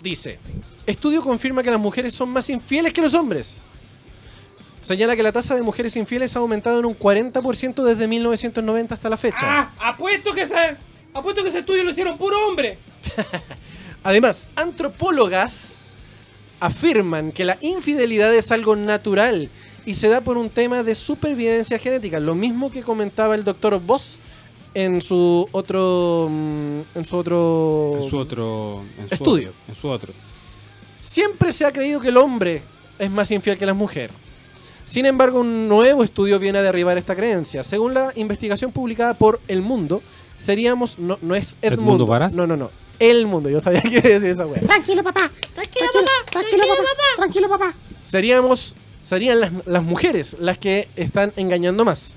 dice, 0.01 0.39
estudio 0.87 1.23
confirma 1.23 1.63
que 1.63 1.71
las 1.71 1.81
mujeres 1.81 2.15
son 2.15 2.31
más 2.31 2.49
infieles 2.51 2.93
que 2.93 3.01
los 3.01 3.15
hombres. 3.15 3.65
Señala 4.81 5.17
que 5.17 5.23
la 5.23 5.33
tasa 5.33 5.55
de 5.55 5.63
mujeres 5.63 5.97
infieles 5.97 6.37
ha 6.37 6.41
aumentado 6.41 6.79
en 6.79 6.85
un 6.85 6.99
40% 6.99 7.83
desde 7.83 8.07
1990 8.07 8.95
hasta 8.95 9.09
la 9.09 9.17
fecha. 9.17 9.41
¡Ah! 9.43 9.73
Apuesto 9.79 10.35
que 10.35 10.43
ese, 10.43 10.77
apuesto 11.15 11.43
que 11.43 11.49
ese 11.49 11.61
estudio 11.61 11.85
lo 11.85 11.91
hicieron 11.91 12.19
puro 12.19 12.37
hombre. 12.47 12.79
Además, 14.03 14.49
antropólogas 14.57 15.84
afirman 16.67 17.33
que 17.33 17.45
la 17.45 17.59
infidelidad 17.61 18.35
es 18.35 18.51
algo 18.53 18.77
natural 18.77 19.49
y 19.87 19.95
se 19.95 20.09
da 20.09 20.21
por 20.23 20.37
un 20.39 20.49
tema 20.51 20.83
de 20.83 20.95
supervivencia 20.95 21.79
genética, 21.79 22.19
lo 22.21 22.35
mismo 22.35 22.71
que 22.71 22.83
comentaba 22.83 23.35
el 23.35 23.45
doctor 23.45 23.81
Voss 23.81 24.19
en 24.75 25.01
su 25.03 25.47
otro 25.53 26.29
mm, 26.31 26.81
en 26.99 27.05
su 27.05 27.17
otro 27.17 27.93
En 28.03 28.09
su 28.11 28.17
otro 28.19 28.81
en 28.99 29.09
su 29.09 29.15
Estudio. 29.15 29.49
otro- 29.51 29.61
en 29.69 29.75
su 29.77 29.89
otro. 29.89 30.13
Siempre 30.97 31.53
se 31.53 31.67
ha 31.67 31.71
creído 31.71 32.01
que 32.01 32.09
el 32.09 32.17
hombre 32.17 32.63
es 32.99 33.11
más 33.11 33.31
infiel 33.31 33.59
que 33.59 33.67
la 33.67 33.75
mujer. 33.75 34.11
Sin 34.87 35.07
embargo, 35.07 35.41
un 35.41 35.69
nuevo 35.69 36.03
estudio 36.03 36.39
viene 36.39 36.59
a 36.59 36.63
derribar 36.63 36.99
esta 36.99 37.15
creencia. 37.15 37.63
Según 37.63 37.95
la 37.95 38.13
investigación 38.17 38.71
publicada 38.73 39.15
por 39.15 39.41
El 39.49 39.63
Mundo, 39.63 40.03
seríamos. 40.37 40.99
No, 40.99 41.19
no 41.23 41.35
es 41.35 41.57
¿Edmundo 41.63 41.83
Edmundo. 41.83 42.07
Varas? 42.07 42.35
No, 42.35 42.47
no, 42.47 42.57
no. 42.57 42.71
El 43.11 43.27
Mundo. 43.27 43.49
Yo 43.51 43.61
sabía 43.61 43.81
que 43.83 43.97
iba 43.97 44.01
a 44.01 44.13
decir 44.13 44.31
esa 44.31 44.47
wea. 44.47 44.61
Tranquilo, 44.61 45.03
papá. 45.03 45.31
Tranquilo, 45.55 45.87
papá. 45.93 46.31
Tranquilo, 46.31 46.63
papá. 46.69 47.03
Tranquilo, 47.17 47.49
papá. 47.49 47.75
Seríamos. 48.05 48.77
Serían 49.03 49.41
las, 49.41 49.53
las 49.67 49.83
mujeres 49.83 50.35
las 50.39 50.57
que 50.57 50.89
están 50.97 51.33
engañando 51.37 51.85
más. 51.85 52.17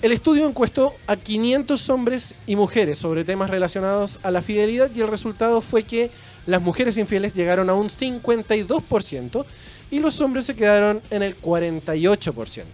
El 0.00 0.12
estudio 0.12 0.46
encuestó 0.46 0.94
a 1.06 1.16
500 1.16 1.88
hombres 1.88 2.34
y 2.46 2.56
mujeres 2.56 2.98
sobre 2.98 3.24
temas 3.24 3.50
relacionados 3.50 4.20
a 4.22 4.30
la 4.30 4.42
fidelidad 4.42 4.90
y 4.94 5.00
el 5.00 5.08
resultado 5.08 5.60
fue 5.60 5.84
que 5.84 6.10
las 6.46 6.60
mujeres 6.60 6.98
infieles 6.98 7.32
llegaron 7.32 7.70
a 7.70 7.74
un 7.74 7.88
52% 7.88 9.44
y 9.90 10.00
los 10.00 10.20
hombres 10.20 10.44
se 10.44 10.54
quedaron 10.54 11.00
en 11.10 11.22
el 11.22 11.40
48%. 11.40 12.64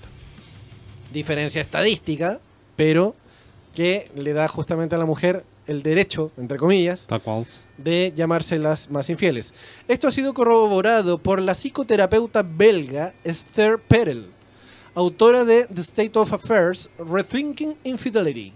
Diferencia 1.12 1.60
estadística, 1.60 2.40
pero 2.76 3.14
que 3.74 4.10
le 4.16 4.32
da 4.32 4.48
justamente 4.48 4.96
a 4.96 4.98
la 4.98 5.06
mujer 5.06 5.44
el 5.70 5.82
derecho, 5.84 6.32
entre 6.36 6.58
comillas, 6.58 7.06
de 7.78 8.12
llamarse 8.16 8.58
las 8.58 8.90
más 8.90 9.08
infieles. 9.08 9.54
Esto 9.86 10.08
ha 10.08 10.10
sido 10.10 10.34
corroborado 10.34 11.18
por 11.18 11.40
la 11.40 11.54
psicoterapeuta 11.54 12.42
belga 12.42 13.14
Esther 13.22 13.78
Perel, 13.78 14.26
autora 14.96 15.44
de 15.44 15.66
The 15.66 15.80
State 15.82 16.18
of 16.18 16.32
Affairs 16.32 16.90
Rethinking 16.98 17.76
Infidelity, 17.84 18.52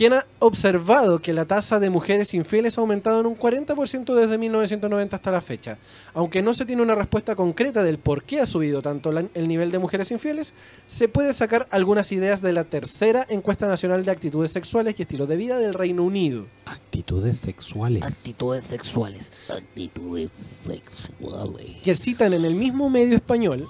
quien 0.00 0.14
ha 0.14 0.24
observado 0.38 1.18
que 1.20 1.34
la 1.34 1.44
tasa 1.44 1.78
de 1.78 1.90
mujeres 1.90 2.32
infieles 2.32 2.78
ha 2.78 2.80
aumentado 2.80 3.20
en 3.20 3.26
un 3.26 3.36
40% 3.36 4.14
desde 4.14 4.38
1990 4.38 5.14
hasta 5.14 5.30
la 5.30 5.42
fecha. 5.42 5.76
Aunque 6.14 6.40
no 6.40 6.54
se 6.54 6.64
tiene 6.64 6.80
una 6.80 6.94
respuesta 6.94 7.36
concreta 7.36 7.82
del 7.82 7.98
por 7.98 8.22
qué 8.24 8.40
ha 8.40 8.46
subido 8.46 8.80
tanto 8.80 9.12
la- 9.12 9.26
el 9.34 9.46
nivel 9.46 9.70
de 9.70 9.78
mujeres 9.78 10.10
infieles, 10.10 10.54
se 10.86 11.08
puede 11.08 11.34
sacar 11.34 11.68
algunas 11.70 12.12
ideas 12.12 12.40
de 12.40 12.52
la 12.54 12.64
tercera 12.64 13.26
encuesta 13.28 13.68
nacional 13.68 14.02
de 14.06 14.10
actitudes 14.10 14.52
sexuales 14.52 14.94
y 14.96 15.02
estilos 15.02 15.28
de 15.28 15.36
vida 15.36 15.58
del 15.58 15.74
Reino 15.74 16.02
Unido. 16.02 16.46
Actitudes 16.64 17.38
sexuales. 17.38 18.02
Actitudes 18.02 18.64
sexuales. 18.64 19.32
Actitudes 19.50 20.30
sexuales. 20.64 21.76
que 21.82 21.94
citan 21.94 22.32
en 22.32 22.46
el 22.46 22.54
mismo 22.54 22.88
medio 22.88 23.16
español, 23.16 23.68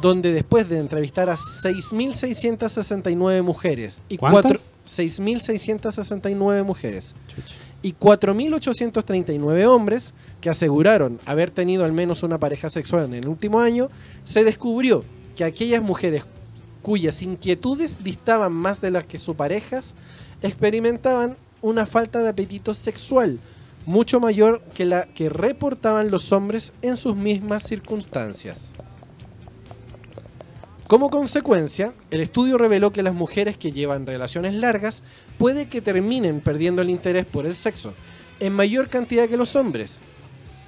donde 0.00 0.32
después 0.32 0.68
de 0.68 0.78
entrevistar 0.78 1.28
a 1.30 1.36
6.669 1.36 3.42
mujeres 3.42 4.00
y 4.08 4.18
¿Cuántas? 4.18 4.42
cuatro- 4.42 4.60
6.669 4.86 6.64
mujeres 6.64 7.14
y 7.82 7.92
4.839 7.94 9.66
hombres 9.66 10.14
que 10.40 10.50
aseguraron 10.50 11.18
haber 11.26 11.50
tenido 11.50 11.84
al 11.84 11.92
menos 11.92 12.22
una 12.22 12.38
pareja 12.38 12.70
sexual 12.70 13.04
en 13.04 13.14
el 13.14 13.28
último 13.28 13.60
año, 13.60 13.90
se 14.24 14.44
descubrió 14.44 15.04
que 15.36 15.44
aquellas 15.44 15.82
mujeres 15.82 16.24
cuyas 16.82 17.22
inquietudes 17.22 18.02
distaban 18.02 18.52
más 18.52 18.80
de 18.80 18.90
las 18.90 19.04
que 19.04 19.18
sus 19.18 19.36
parejas 19.36 19.94
experimentaban 20.42 21.36
una 21.60 21.86
falta 21.86 22.20
de 22.20 22.28
apetito 22.30 22.72
sexual 22.72 23.38
mucho 23.84 24.20
mayor 24.20 24.60
que 24.74 24.84
la 24.84 25.04
que 25.06 25.28
reportaban 25.28 26.10
los 26.10 26.32
hombres 26.32 26.72
en 26.82 26.96
sus 26.96 27.16
mismas 27.16 27.62
circunstancias. 27.62 28.74
Como 30.88 31.10
consecuencia, 31.10 31.92
el 32.10 32.22
estudio 32.22 32.56
reveló 32.56 32.92
que 32.92 33.02
las 33.02 33.12
mujeres 33.14 33.58
que 33.58 33.72
llevan 33.72 34.06
relaciones 34.06 34.54
largas 34.54 35.02
puede 35.36 35.68
que 35.68 35.82
terminen 35.82 36.40
perdiendo 36.40 36.80
el 36.80 36.88
interés 36.88 37.26
por 37.26 37.44
el 37.44 37.54
sexo 37.54 37.92
en 38.40 38.54
mayor 38.54 38.88
cantidad 38.88 39.28
que 39.28 39.36
los 39.36 39.54
hombres. 39.54 40.00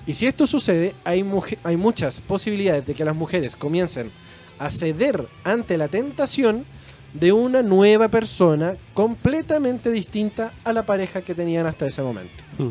Y 0.07 0.13
si 0.13 0.27
esto 0.27 0.47
sucede, 0.47 0.95
hay, 1.05 1.23
muchas 1.23 2.21
posibilidades 2.21 2.87
de 2.87 2.95
que 2.95 3.05
las 3.05 3.17
mujeres 3.17 3.57
comiencen 3.57 4.13
a 4.59 4.69
ceder 4.69 5.27
ante 5.43 5.79
la 5.79 5.89
tentación 5.89 6.67
de 7.15 7.33
una 7.33 7.63
nueva 7.63 8.09
persona 8.09 8.77
completamente 8.93 9.91
distinta 9.91 10.53
a 10.65 10.75
la 10.75 10.85
pareja 10.85 11.23
que 11.23 11.35
tenían 11.35 11.67
hasta 11.67 11.87
ese 11.87 12.03
momento. 12.03 12.45
Hmm. 12.59 12.71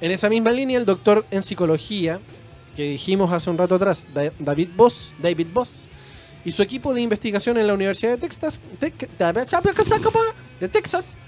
En 0.00 0.10
esa 0.10 0.28
misma 0.28 0.50
línea, 0.50 0.76
el 0.76 0.86
doctor 0.86 1.24
en 1.30 1.44
psicología, 1.44 2.18
que 2.74 2.82
dijimos 2.90 3.32
hace 3.32 3.48
un 3.48 3.58
rato 3.58 3.76
atrás, 3.76 4.06
Da- 4.12 4.32
David 4.40 4.70
Voss, 4.76 5.12
David 5.22 5.48
Voss, 5.52 5.86
y 6.44 6.52
su 6.52 6.62
equipo 6.62 6.94
de 6.94 7.02
investigación 7.02 7.58
en 7.58 7.66
la 7.66 7.74
Universidad 7.74 8.12
de 8.12 8.18
Texas, 8.18 8.60
de 8.80 8.90
Texas, 10.68 11.18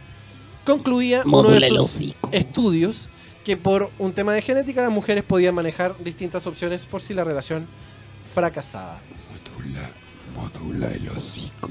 concluía 0.64 1.22
uno 1.24 1.50
de 1.50 1.68
sus 1.68 2.14
estudios 2.30 3.08
que 3.44 3.56
por 3.56 3.90
un 3.98 4.12
tema 4.12 4.32
de 4.32 4.42
genética 4.42 4.82
las 4.82 4.92
mujeres 4.92 5.24
podían 5.24 5.54
manejar 5.54 5.96
distintas 6.02 6.46
opciones 6.46 6.86
por 6.86 7.02
si 7.02 7.12
la 7.12 7.24
relación 7.24 7.66
fracasaba. 8.34 9.00
Modula, 9.30 9.90
modula 10.34 10.88
el 10.94 11.08
hocico. 11.08 11.68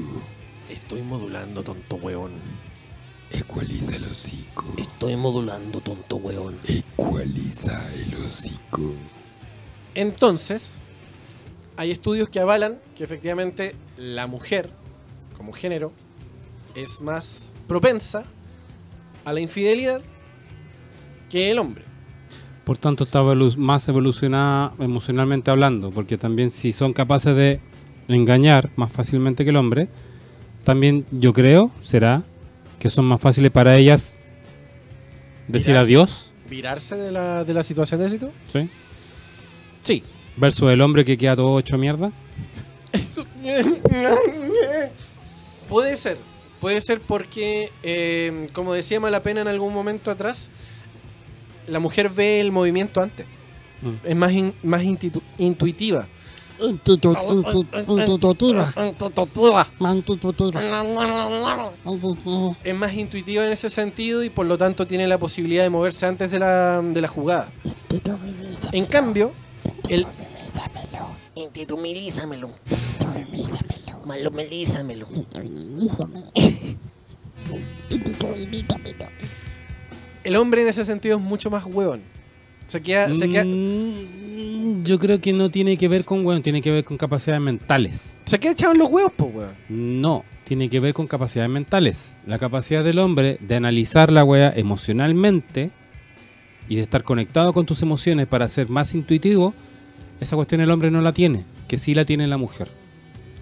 Estoy 0.70 1.02
modulando, 1.02 1.64
tonto 1.64 1.96
weón. 1.96 2.34
Ecualiza 3.32 3.96
el 3.96 4.06
hocico. 4.06 4.66
Estoy 4.78 5.16
modulando, 5.16 5.80
tonto 5.80 6.18
weón. 6.18 6.60
Ecualiza 6.68 7.89
el 7.94 8.16
hocico. 8.24 8.94
Entonces, 9.96 10.82
hay 11.78 11.91
estudios 11.91 12.30
que 12.30 12.39
avalan 12.39 12.78
que 12.97 13.03
efectivamente 13.03 13.76
la 13.97 14.28
mujer, 14.28 14.69
como 15.38 15.53
género, 15.53 15.91
es 16.76 17.01
más 17.01 17.53
propensa 17.67 18.24
a 19.26 19.34
la 19.34 19.39
infidelidad 19.39 20.01
que 21.30 21.51
el 21.51 21.59
hombre. 21.59 21.84
Por 22.65 22.78
tanto, 22.78 23.03
está 23.05 23.22
evolu- 23.22 23.55
más 23.57 23.88
evolucionada 23.89 24.74
emocionalmente 24.80 25.49
hablando, 25.51 25.89
porque 25.91 26.17
también 26.17 26.51
si 26.51 26.72
son 26.72 26.93
capaces 26.93 27.36
de 27.36 27.59
engañar 28.07 28.69
más 28.76 28.91
fácilmente 28.91 29.43
que 29.43 29.49
el 29.49 29.55
hombre, 29.57 29.88
también 30.63 31.05
yo 31.11 31.34
creo, 31.34 31.72
será, 31.82 32.24
que 32.80 32.89
son 32.89 33.05
más 33.05 33.19
fáciles 33.22 33.51
para 33.51 33.76
ellas 33.78 34.17
decir 35.47 35.76
adiós, 35.76 36.28
¿Virarse 36.49 36.95
de 36.97 37.11
la, 37.11 37.43
de 37.45 37.53
la 37.53 37.63
situación 37.63 37.99
de 38.01 38.05
éxito? 38.07 38.32
¿sí? 38.45 38.69
Sí. 39.82 40.03
Versus 40.42 40.72
el 40.72 40.82
hombre 40.82 41.06
que 41.06 41.18
queda 41.18 41.36
todo 41.36 41.60
hecho 41.60 41.78
mierda. 41.78 42.12
Puede 45.70 45.96
ser. 45.98 46.18
Puede 46.60 46.82
ser 46.82 47.00
porque, 47.00 47.72
eh, 47.84 48.50
como 48.54 48.74
decía 48.74 49.00
Malapena 49.00 49.42
en 49.42 49.48
algún 49.48 49.74
momento 49.74 50.12
atrás, 50.12 50.50
la 51.68 51.80
mujer 51.80 52.10
ve 52.10 52.39
el 52.39 52.52
movimiento 52.52 53.02
antes. 53.02 53.26
Mm. 53.82 53.89
Es 54.04 54.16
más, 54.16 54.32
in- 54.32 54.54
más 54.64 54.82
intitu- 54.82 55.22
intuitiva. 55.38 56.08
Intu-. 56.60 56.98
Es 62.64 62.76
más 62.76 62.94
intuitiva 62.94 63.46
en 63.46 63.52
ese 63.52 63.70
sentido 63.70 64.24
y 64.24 64.30
por 64.30 64.46
lo 64.46 64.58
tanto 64.58 64.86
tiene 64.86 65.08
la 65.08 65.18
posibilidad 65.18 65.64
de 65.64 65.70
moverse 65.72 66.06
antes 66.06 66.30
de 66.30 66.38
la, 66.39 66.82
de 66.84 67.02
la 67.02 67.08
jugada. 67.08 67.52
En 68.72 68.86
cambio, 68.86 69.32
el, 69.89 70.06
Intitumelízamelo. 71.36 72.49
Malo 74.06 74.32
melízamelo. 74.32 75.08
el 80.24 80.36
hombre 80.36 80.62
en 80.62 80.68
ese 80.68 80.86
sentido 80.86 81.18
es 81.18 81.24
mucho 81.24 81.49
más 81.49 81.66
hueón. 81.66 82.02
Se 82.68 82.82
queda, 82.82 83.14
se 83.14 83.28
queda, 83.28 83.43
Mm, 83.43 84.84
yo 84.84 84.99
creo 84.99 85.20
que 85.20 85.34
no 85.34 85.49
tiene 85.49 85.78
que 85.78 85.88
ver 85.88 86.06
con 86.06 86.26
weón, 86.26 86.41
tiene 86.41 86.62
que 86.62 86.72
ver 86.72 86.84
con 86.84 86.97
capacidades 86.97 87.41
mentales. 87.41 88.18
se 88.26 88.39
queda 88.39 88.52
echado 88.54 88.74
en 88.74 88.80
los 88.80 88.89
huevos, 88.89 89.12
pues, 89.16 89.34
weón. 89.34 89.54
No, 89.70 90.24
tiene 90.43 90.70
que 90.70 90.80
ver 90.80 90.93
con 90.93 91.08
capacidades 91.08 91.49
mentales. 91.52 92.16
La 92.26 92.39
capacidad 92.39 92.84
del 92.84 92.99
hombre 92.99 93.38
de 93.41 93.56
analizar 93.56 94.12
la 94.12 94.24
wea 94.24 94.54
emocionalmente 94.56 95.72
y 96.70 96.76
de 96.76 96.82
estar 96.82 97.04
conectado 97.04 97.54
con 97.54 97.66
tus 97.66 97.82
emociones 97.82 98.28
para 98.28 98.47
ser 98.47 98.70
más 98.70 98.93
intuitivo, 98.93 99.54
esa 100.22 100.36
cuestión 100.38 100.61
el 100.61 100.72
hombre 100.72 100.89
no 100.91 101.01
la 101.01 101.11
tiene, 101.11 101.43
que 101.67 101.78
sí 101.78 101.93
la 101.93 102.05
tiene 102.05 102.26
la 102.28 102.38
mujer. 102.38 102.69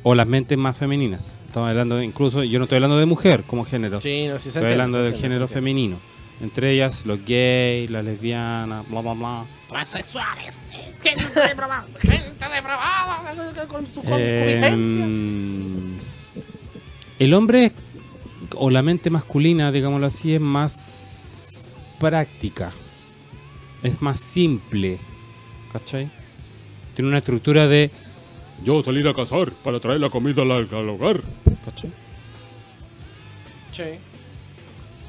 O 0.01 0.15
las 0.15 0.25
mentes 0.25 0.57
más 0.57 0.77
femeninas. 0.77 1.35
Estamos 1.45 1.69
hablando 1.69 1.97
de- 1.97 2.05
incluso, 2.05 2.43
yo 2.43 2.57
no 2.57 2.63
estoy 2.65 2.77
hablando 2.77 2.97
de 2.97 3.05
mujer 3.05 3.43
como 3.45 3.65
género, 3.65 3.99
Sí, 4.01 4.27
no, 4.27 4.39
sí 4.39 4.43
se 4.43 4.49
estoy 4.49 4.61
entiende, 4.61 4.71
hablando 4.73 4.97
se 4.97 5.03
del 5.03 5.13
entiende, 5.13 5.29
género 5.35 5.47
se 5.47 5.53
femenino. 5.55 5.99
Entre 6.41 6.71
ellas 6.71 7.05
los 7.05 7.19
gays, 7.25 7.89
las 7.91 8.05
lesbianas, 8.05 8.87
bla 8.89 9.01
bla 9.01 9.13
bla. 9.13 9.45
Transexuales. 9.67 10.67
Gente 11.03 11.25
depravada. 11.49 11.85
Gente 11.99 12.45
depravada. 12.55 13.33
Con 13.67 13.85
su 13.85 14.01
concupiscencia. 14.01 15.03
Em, 15.03 15.97
el 17.19 17.33
hombre 17.33 17.73
o 18.55 18.69
la 18.69 18.81
mente 18.81 19.09
masculina, 19.09 19.69
digámoslo 19.73 20.07
así, 20.07 20.33
es 20.33 20.39
más 20.41 21.75
práctica, 21.99 22.71
es 23.83 24.01
más 24.01 24.17
simple, 24.21 24.97
¿Cachai? 25.73 26.09
Tiene 26.99 27.11
una 27.11 27.19
estructura 27.19 27.65
de 27.65 27.91
yo 28.61 28.83
salir 28.83 29.07
a 29.07 29.13
cazar 29.13 29.53
para 29.63 29.79
traer 29.79 30.01
la 30.01 30.09
comida 30.09 30.41
al, 30.41 30.51
al 30.51 30.89
hogar. 30.89 31.21
¿Cachai? 31.63 31.93
Sí. 33.71 33.83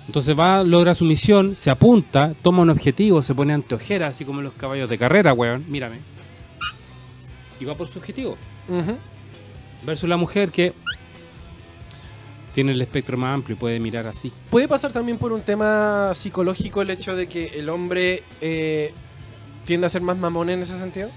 Entonces 0.07 0.39
va, 0.39 0.63
logra 0.63 0.95
su 0.95 1.05
misión, 1.05 1.57
se 1.57 1.69
apunta, 1.69 2.33
toma 2.43 2.63
un 2.63 2.71
objetivo, 2.71 3.23
se 3.23 3.35
pone 3.35 3.55
ante 3.55 3.75
ojeras, 3.75 4.15
así 4.15 4.25
como 4.25 4.41
los 4.41 4.53
caballos 4.53 4.89
de 4.89 4.99
carrera, 4.99 5.33
weón. 5.33 5.65
Mírame. 5.67 5.97
Y 7.59 7.65
va 7.65 7.75
por 7.75 7.89
su 7.89 7.99
objetivo. 7.99 8.37
Versus 9.85 10.09
la 10.09 10.17
mujer 10.17 10.53
que 10.53 10.73
tiene 12.55 12.71
el 12.71 12.81
espectro 12.81 13.17
más 13.17 13.35
amplio 13.35 13.57
y 13.57 13.59
puede 13.59 13.81
mirar 13.81 14.07
así. 14.07 14.33
Puede 14.49 14.69
pasar 14.69 14.93
también 14.93 15.19
por 15.19 15.33
un 15.33 15.43
tema 15.43 16.13
psicológico 16.15 16.83
el 16.83 16.91
hecho 16.91 17.17
de 17.17 17.27
que 17.27 17.47
el 17.59 17.69
hombre 17.69 18.23
eh, 18.41 18.95
tiende 19.65 19.89
a 19.89 19.91
ser 19.91 20.03
más 20.03 20.17
mamón 20.17 20.51
en 20.51 20.63
ese 20.63 20.79
sentido. 20.79 21.11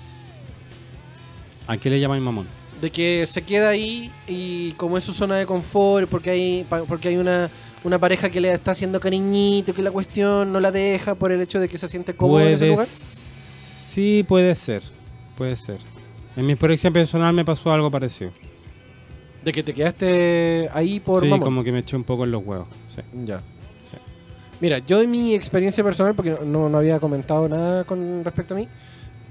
¿A 1.68 1.78
qué 1.78 1.90
le 1.90 2.00
llaman 2.00 2.22
mamón? 2.22 2.48
De 2.82 2.92
que 2.92 3.26
se 3.26 3.42
queda 3.42 3.70
ahí 3.70 4.12
y 4.28 4.74
como 4.74 4.98
es 4.98 5.04
su 5.04 5.14
zona 5.14 5.38
de 5.38 5.46
confort, 5.46 6.10
porque 6.10 6.32
hay, 6.32 6.68
porque 6.88 7.08
hay 7.08 7.18
una, 7.18 7.50
una 7.84 7.98
pareja 7.98 8.30
que 8.30 8.42
le 8.42 8.52
está 8.52 8.72
haciendo 8.72 9.00
cariñito, 9.00 9.74
que 9.74 9.82
la 9.82 9.92
cuestión 9.92 10.52
no 10.52 10.60
la 10.60 10.72
deja 10.72 11.16
por 11.16 11.32
el 11.32 11.42
hecho 11.42 11.60
de 11.60 11.70
que 11.70 11.78
se 11.78 11.88
siente 11.88 12.14
cómodo 12.14 12.42
en 12.42 12.54
ese 12.54 12.68
lugar. 12.68 12.86
Sí, 12.86 14.26
puede 14.28 14.54
ser. 14.56 14.84
Puede 15.38 15.56
ser. 15.56 15.78
En 16.36 16.46
mi 16.46 16.54
experiencia 16.54 16.92
personal 16.92 17.34
me 17.34 17.46
pasó 17.46 17.72
algo 17.72 17.90
parecido. 17.90 18.32
De 19.44 19.52
que 19.52 19.64
te 19.64 19.74
quedaste 19.74 20.70
ahí 20.74 21.00
por 21.00 21.22
sí, 21.22 21.28
mamón. 21.28 21.46
como 21.46 21.64
que 21.64 21.72
me 21.72 21.80
eché 21.80 21.96
un 21.96 22.04
poco 22.04 22.24
en 22.24 22.32
los 22.32 22.44
huevos. 22.46 22.68
sí. 22.90 23.02
Ya. 23.26 23.42
Mira, 24.60 24.78
yo 24.78 25.02
en 25.02 25.12
mi 25.12 25.36
experiencia 25.36 25.84
personal, 25.84 26.16
porque 26.16 26.38
no, 26.46 26.70
no 26.70 26.78
había 26.78 26.98
comentado 26.98 27.50
nada 27.50 27.84
con 27.84 28.24
respecto 28.24 28.54
a 28.54 28.58
mí, 28.58 28.70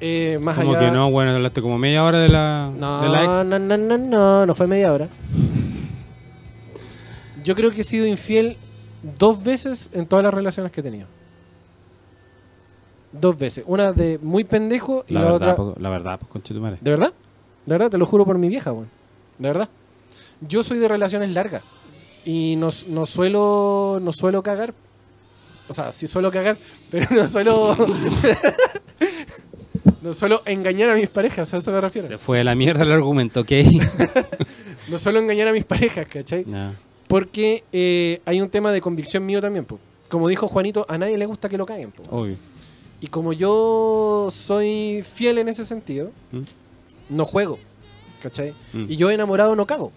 eh, 0.04 0.38
más 0.40 0.56
Como 0.56 0.72
allá... 0.72 0.80
que 0.80 0.90
no, 0.90 1.10
bueno, 1.10 1.30
hablaste 1.30 1.62
como 1.62 1.78
media 1.78 2.02
hora 2.04 2.18
de 2.18 2.28
la, 2.28 2.70
No, 2.76 3.00
de 3.02 3.08
la 3.08 3.24
ex. 3.24 3.44
no, 3.46 3.58
no, 3.58 3.76
no, 3.76 3.98
no, 3.98 4.46
no 4.46 4.54
fue 4.54 4.66
media 4.66 4.92
hora. 4.92 5.08
Yo 7.44 7.54
creo 7.54 7.70
que 7.70 7.80
he 7.82 7.84
sido 7.84 8.06
infiel 8.06 8.56
dos 9.18 9.42
veces 9.42 9.90
en 9.92 10.06
todas 10.06 10.24
las 10.24 10.34
relaciones 10.34 10.72
que 10.72 10.80
he 10.80 10.82
tenido. 10.82 11.06
Dos 13.12 13.38
veces. 13.38 13.64
Una 13.66 13.92
de 13.92 14.18
muy 14.22 14.44
pendejo 14.44 15.04
y 15.08 15.14
La, 15.14 15.20
la, 15.20 15.32
verdad, 15.32 15.50
otra... 15.50 15.56
po- 15.56 15.74
la 15.78 15.90
verdad, 15.90 16.18
pues 16.18 16.30
conchetumare. 16.30 16.78
¿De 16.80 16.90
verdad? 16.90 17.12
De 17.66 17.74
verdad, 17.74 17.90
te 17.90 17.98
lo 17.98 18.06
juro 18.06 18.24
por 18.24 18.38
mi 18.38 18.48
vieja, 18.48 18.72
weón. 18.72 18.88
De 19.38 19.48
verdad. 19.48 19.68
Yo 20.40 20.62
soy 20.62 20.78
de 20.78 20.88
relaciones 20.88 21.30
largas. 21.30 21.62
Y 22.24 22.56
no, 22.56 22.68
no 22.88 23.06
suelo. 23.06 23.98
No 24.02 24.12
suelo 24.12 24.42
cagar. 24.42 24.72
O 25.68 25.74
sea, 25.74 25.92
sí 25.92 26.06
suelo 26.06 26.30
cagar, 26.30 26.58
pero 26.90 27.06
no 27.10 27.26
suelo. 27.26 27.74
no 30.02 30.12
suelo 30.14 30.42
engañar 30.46 30.90
a 30.90 30.94
mis 30.94 31.08
parejas, 31.08 31.52
a 31.54 31.58
eso 31.58 31.70
me 31.72 31.80
refiero. 31.80 32.08
Se 32.08 32.18
fue 32.18 32.40
a 32.40 32.44
la 32.44 32.54
mierda 32.54 32.82
el 32.84 32.92
argumento, 32.92 33.40
¿ok? 33.40 33.50
No 34.88 34.98
suelo 34.98 35.20
engañar 35.20 35.48
a 35.48 35.52
mis 35.52 35.64
parejas, 35.64 36.06
¿cachai? 36.08 36.44
Ya. 36.44 36.72
Porque 37.06 37.62
eh, 37.72 38.20
hay 38.24 38.40
un 38.40 38.48
tema 38.48 38.72
de 38.72 38.80
convicción 38.80 39.24
mío 39.24 39.40
también, 39.40 39.64
po. 39.64 39.78
Como 40.08 40.28
dijo 40.28 40.48
Juanito, 40.48 40.84
a 40.88 40.98
nadie 40.98 41.16
le 41.16 41.26
gusta 41.26 41.48
que 41.48 41.56
lo 41.56 41.64
caguen, 41.66 41.92
po. 41.92 42.02
Obvio. 42.10 42.36
Y 43.00 43.06
como 43.06 43.32
yo 43.32 44.28
soy 44.30 45.04
fiel 45.08 45.38
en 45.38 45.48
ese 45.48 45.64
sentido, 45.64 46.10
¿Mm? 46.32 47.14
no 47.16 47.24
juego, 47.24 47.58
¿cachai? 48.22 48.54
Mm. 48.72 48.86
Y 48.88 48.96
yo 48.96 49.10
enamorado 49.10 49.54
no 49.56 49.66
cago, 49.66 49.92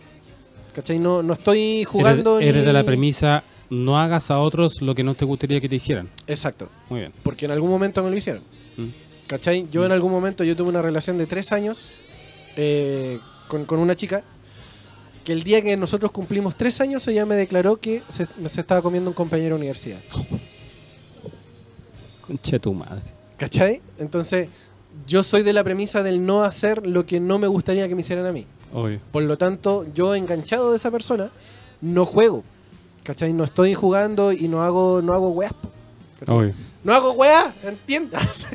¿cachai? 0.74 1.00
No, 1.00 1.24
no 1.24 1.34
estoy 1.34 1.84
jugando 1.84 2.38
Eres, 2.38 2.50
eres 2.50 2.62
ni- 2.62 2.68
de 2.68 2.74
la 2.74 2.84
premisa, 2.84 3.44
no 3.70 4.00
hagas 4.00 4.30
a 4.32 4.40
otros 4.40 4.82
lo 4.82 4.94
que 4.96 5.04
no 5.04 5.16
te 5.16 5.26
gustaría 5.26 5.60
que 5.62 5.70
te 5.70 5.76
hicieran. 5.76 6.10
Exacto, 6.28 6.70
Muy 6.90 7.02
bien. 7.02 7.12
porque 7.24 7.46
en 7.46 7.52
algún 7.52 7.70
momento 7.70 8.04
me 8.04 8.10
lo 8.12 8.18
hicieron, 8.18 8.44
Mm. 8.78 8.88
¿Cachai? 9.28 9.68
Yo 9.72 9.86
en 9.86 9.92
algún 9.92 10.12
momento 10.12 10.44
yo 10.44 10.56
tuve 10.56 10.70
una 10.70 10.82
relación 10.82 11.18
de 11.18 11.26
tres 11.26 11.52
años 11.52 11.90
eh, 12.56 13.20
con, 13.48 13.66
con 13.66 13.80
una 13.80 13.96
chica 13.96 14.24
que 15.24 15.34
el 15.34 15.44
día 15.44 15.62
que 15.62 15.76
nosotros 15.76 16.12
cumplimos 16.12 16.56
tres 16.56 16.80
años 16.82 17.08
ella 17.08 17.26
me 17.26 17.36
declaró 17.36 17.78
que 17.78 18.04
se, 18.10 18.28
se 18.48 18.62
estaba 18.62 18.82
comiendo 18.82 19.10
un 19.10 19.16
compañero 19.16 19.56
de 19.56 19.62
universidad. 19.62 20.00
Conche 22.22 22.60
tu 22.60 22.74
madre. 22.74 23.04
¿Cachai? 23.38 23.82
Entonces, 23.98 24.50
yo 25.08 25.24
soy 25.24 25.44
de 25.44 25.52
la 25.52 25.64
premisa 25.64 26.04
del 26.04 26.26
no 26.26 26.44
hacer 26.44 26.86
lo 26.88 27.06
que 27.06 27.20
no 27.20 27.40
me 27.40 27.48
gustaría 27.48 27.88
que 27.88 27.96
me 27.96 28.02
hicieran 28.02 28.26
a 28.26 28.32
mí. 28.32 28.46
Obvio. 28.72 29.00
Por 29.12 29.24
lo 29.24 29.38
tanto, 29.38 29.86
yo 29.94 30.16
enganchado 30.16 30.72
de 30.72 30.78
esa 30.78 30.92
persona, 30.92 31.32
no 31.82 32.06
juego. 32.06 32.44
¿Cachai? 33.04 33.34
No 33.34 33.44
estoy 33.44 33.74
jugando 33.74 34.32
y 34.32 34.48
no 34.48 34.62
hago, 34.64 35.02
no 35.02 35.14
hago 35.14 35.30
weas. 35.30 35.54
No 36.86 36.94
hago 36.94 37.12
weas, 37.14 37.48
¿entiendas? 37.64 38.46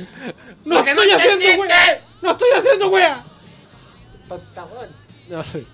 ¡No 0.64 0.78
estoy 0.78 1.10
haciendo, 1.10 1.56
güey! 1.56 1.70
¡No 2.22 2.30
estoy 2.30 2.48
haciendo 2.56 2.88
wea! 2.88 3.24
Tonta, 4.28 4.64
weón. 4.64 4.88
No 5.28 5.42
sé. 5.44 5.64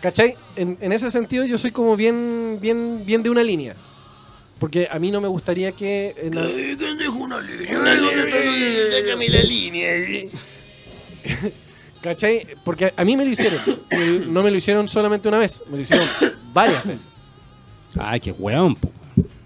¿Cachai? 0.00 0.34
En, 0.56 0.76
en 0.80 0.92
ese 0.92 1.10
sentido 1.10 1.44
yo 1.44 1.58
soy 1.58 1.70
como 1.70 1.94
bien, 1.94 2.58
bien, 2.60 3.02
bien 3.04 3.22
de 3.22 3.28
una 3.30 3.42
línea. 3.44 3.76
Porque 4.58 4.88
a 4.90 4.98
mí 4.98 5.10
no 5.10 5.20
me 5.20 5.28
gustaría 5.28 5.72
que... 5.72 6.14
en 6.16 6.34
la- 6.34 6.46
Déjame 8.90 9.28
la 9.28 9.42
línea. 9.42 9.94
eh. 9.94 10.30
¿Cachai? 12.00 12.46
Porque 12.64 12.92
a 12.96 13.04
mí 13.04 13.16
me 13.16 13.24
lo 13.24 13.30
hicieron. 13.30 13.60
No 14.32 14.42
me 14.42 14.50
lo 14.50 14.56
hicieron 14.56 14.88
solamente 14.88 15.28
una 15.28 15.38
vez, 15.38 15.62
me 15.68 15.76
lo 15.76 15.82
hicieron 15.82 16.08
varias 16.52 16.84
veces. 16.84 17.08
Ay, 18.00 18.20
qué 18.20 18.32
weón, 18.32 18.74
po. 18.74 18.90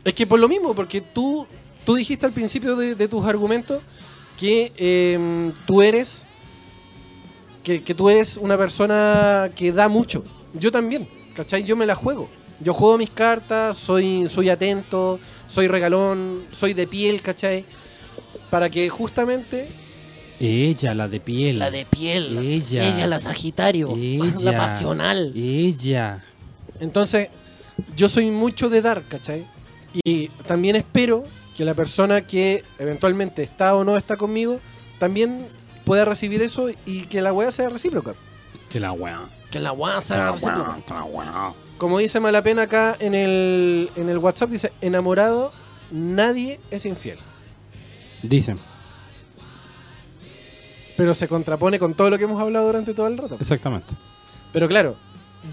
Es 0.05 0.15
que 0.15 0.27
por 0.27 0.39
lo 0.39 0.49
mismo, 0.49 0.75
porque 0.75 1.01
tú, 1.01 1.47
tú 1.87 1.95
dijiste 1.95 2.27
al 2.27 2.33
principio 2.33 2.77
de, 2.77 2.95
de 2.95 3.09
tus 3.09 3.25
argumentos 3.25 3.81
que 4.37 4.73
eh, 4.77 5.53
tú 5.65 5.81
eres 5.81 6.27
que, 7.63 7.83
que 7.83 7.95
tú 7.95 8.11
eres 8.11 8.37
una 8.37 8.59
persona 8.59 9.51
que 9.57 9.73
da 9.73 9.89
mucho. 9.89 10.23
Yo 10.53 10.71
también, 10.71 11.09
¿cachai? 11.35 11.65
Yo 11.65 11.75
me 11.77 11.87
la 11.87 11.95
juego. 11.95 12.29
Yo 12.61 12.73
juego 12.75 12.97
mis 12.99 13.11
cartas, 13.11 13.77
soy, 13.77 14.29
soy 14.29 14.51
atento, 14.51 15.19
soy 15.47 15.69
regalón, 15.69 16.47
soy 16.51 16.75
de 16.75 16.87
piel, 16.87 17.23
¿cachai? 17.23 17.65
Para 18.51 18.71
que 18.71 18.89
justamente 18.89 19.69
Ella, 20.39 20.95
la 20.95 21.09
de 21.09 21.21
piel. 21.21 21.59
La 21.59 21.71
de 21.71 21.87
piel. 21.87 22.39
Ella. 22.39 22.89
Ella, 22.89 23.07
la 23.07 23.19
Sagitario. 23.19 23.95
Ella. 23.97 24.53
La 24.53 24.59
pasional. 24.59 25.33
Ella. 25.35 26.23
Entonces, 26.81 27.29
yo 27.97 28.09
soy 28.09 28.31
mucho 28.31 28.69
de 28.69 28.83
dar, 28.83 29.07
¿cachai? 29.09 29.47
Y 30.05 30.29
también 30.47 30.77
espero 30.77 31.25
que 31.57 31.65
la 31.65 31.75
persona 31.75 32.21
que 32.21 32.65
eventualmente 32.79 33.43
está 33.43 33.75
o 33.75 33.85
no 33.85 33.97
está 33.97 34.17
conmigo 34.17 34.61
también 34.99 35.49
pueda 35.85 36.05
recibir 36.05 36.43
eso 36.43 36.69
y 36.85 37.07
que 37.07 37.23
la 37.23 37.33
weá 37.33 37.51
sea 37.51 37.71
recíproca. 37.71 38.15
Que 38.69 38.79
la 38.81 38.93
weón. 38.93 39.31
Que 39.51 39.61
la 39.61 39.71
guasa. 39.71 40.33
recíproca. 40.33 40.77
Como 41.79 41.99
dice 41.99 42.21
Malapena 42.21 42.63
acá 42.63 42.97
en 42.99 43.15
el, 43.15 43.91
en 43.97 44.09
el 44.09 44.19
WhatsApp, 44.19 44.51
dice, 44.51 44.73
enamorado, 44.81 45.53
nadie 45.91 46.61
es 46.71 46.85
infiel. 46.85 47.19
Dicen. 48.23 48.59
Pero 50.97 51.15
se 51.15 51.29
contrapone 51.29 51.79
con 51.79 51.95
todo 51.95 52.11
lo 52.11 52.19
que 52.19 52.25
hemos 52.25 52.41
hablado 52.41 52.67
durante 52.67 52.95
todo 52.95 53.07
el 53.07 53.19
rato. 53.19 53.37
Exactamente. 53.39 53.95
Pero 54.53 54.69
claro, 54.69 54.97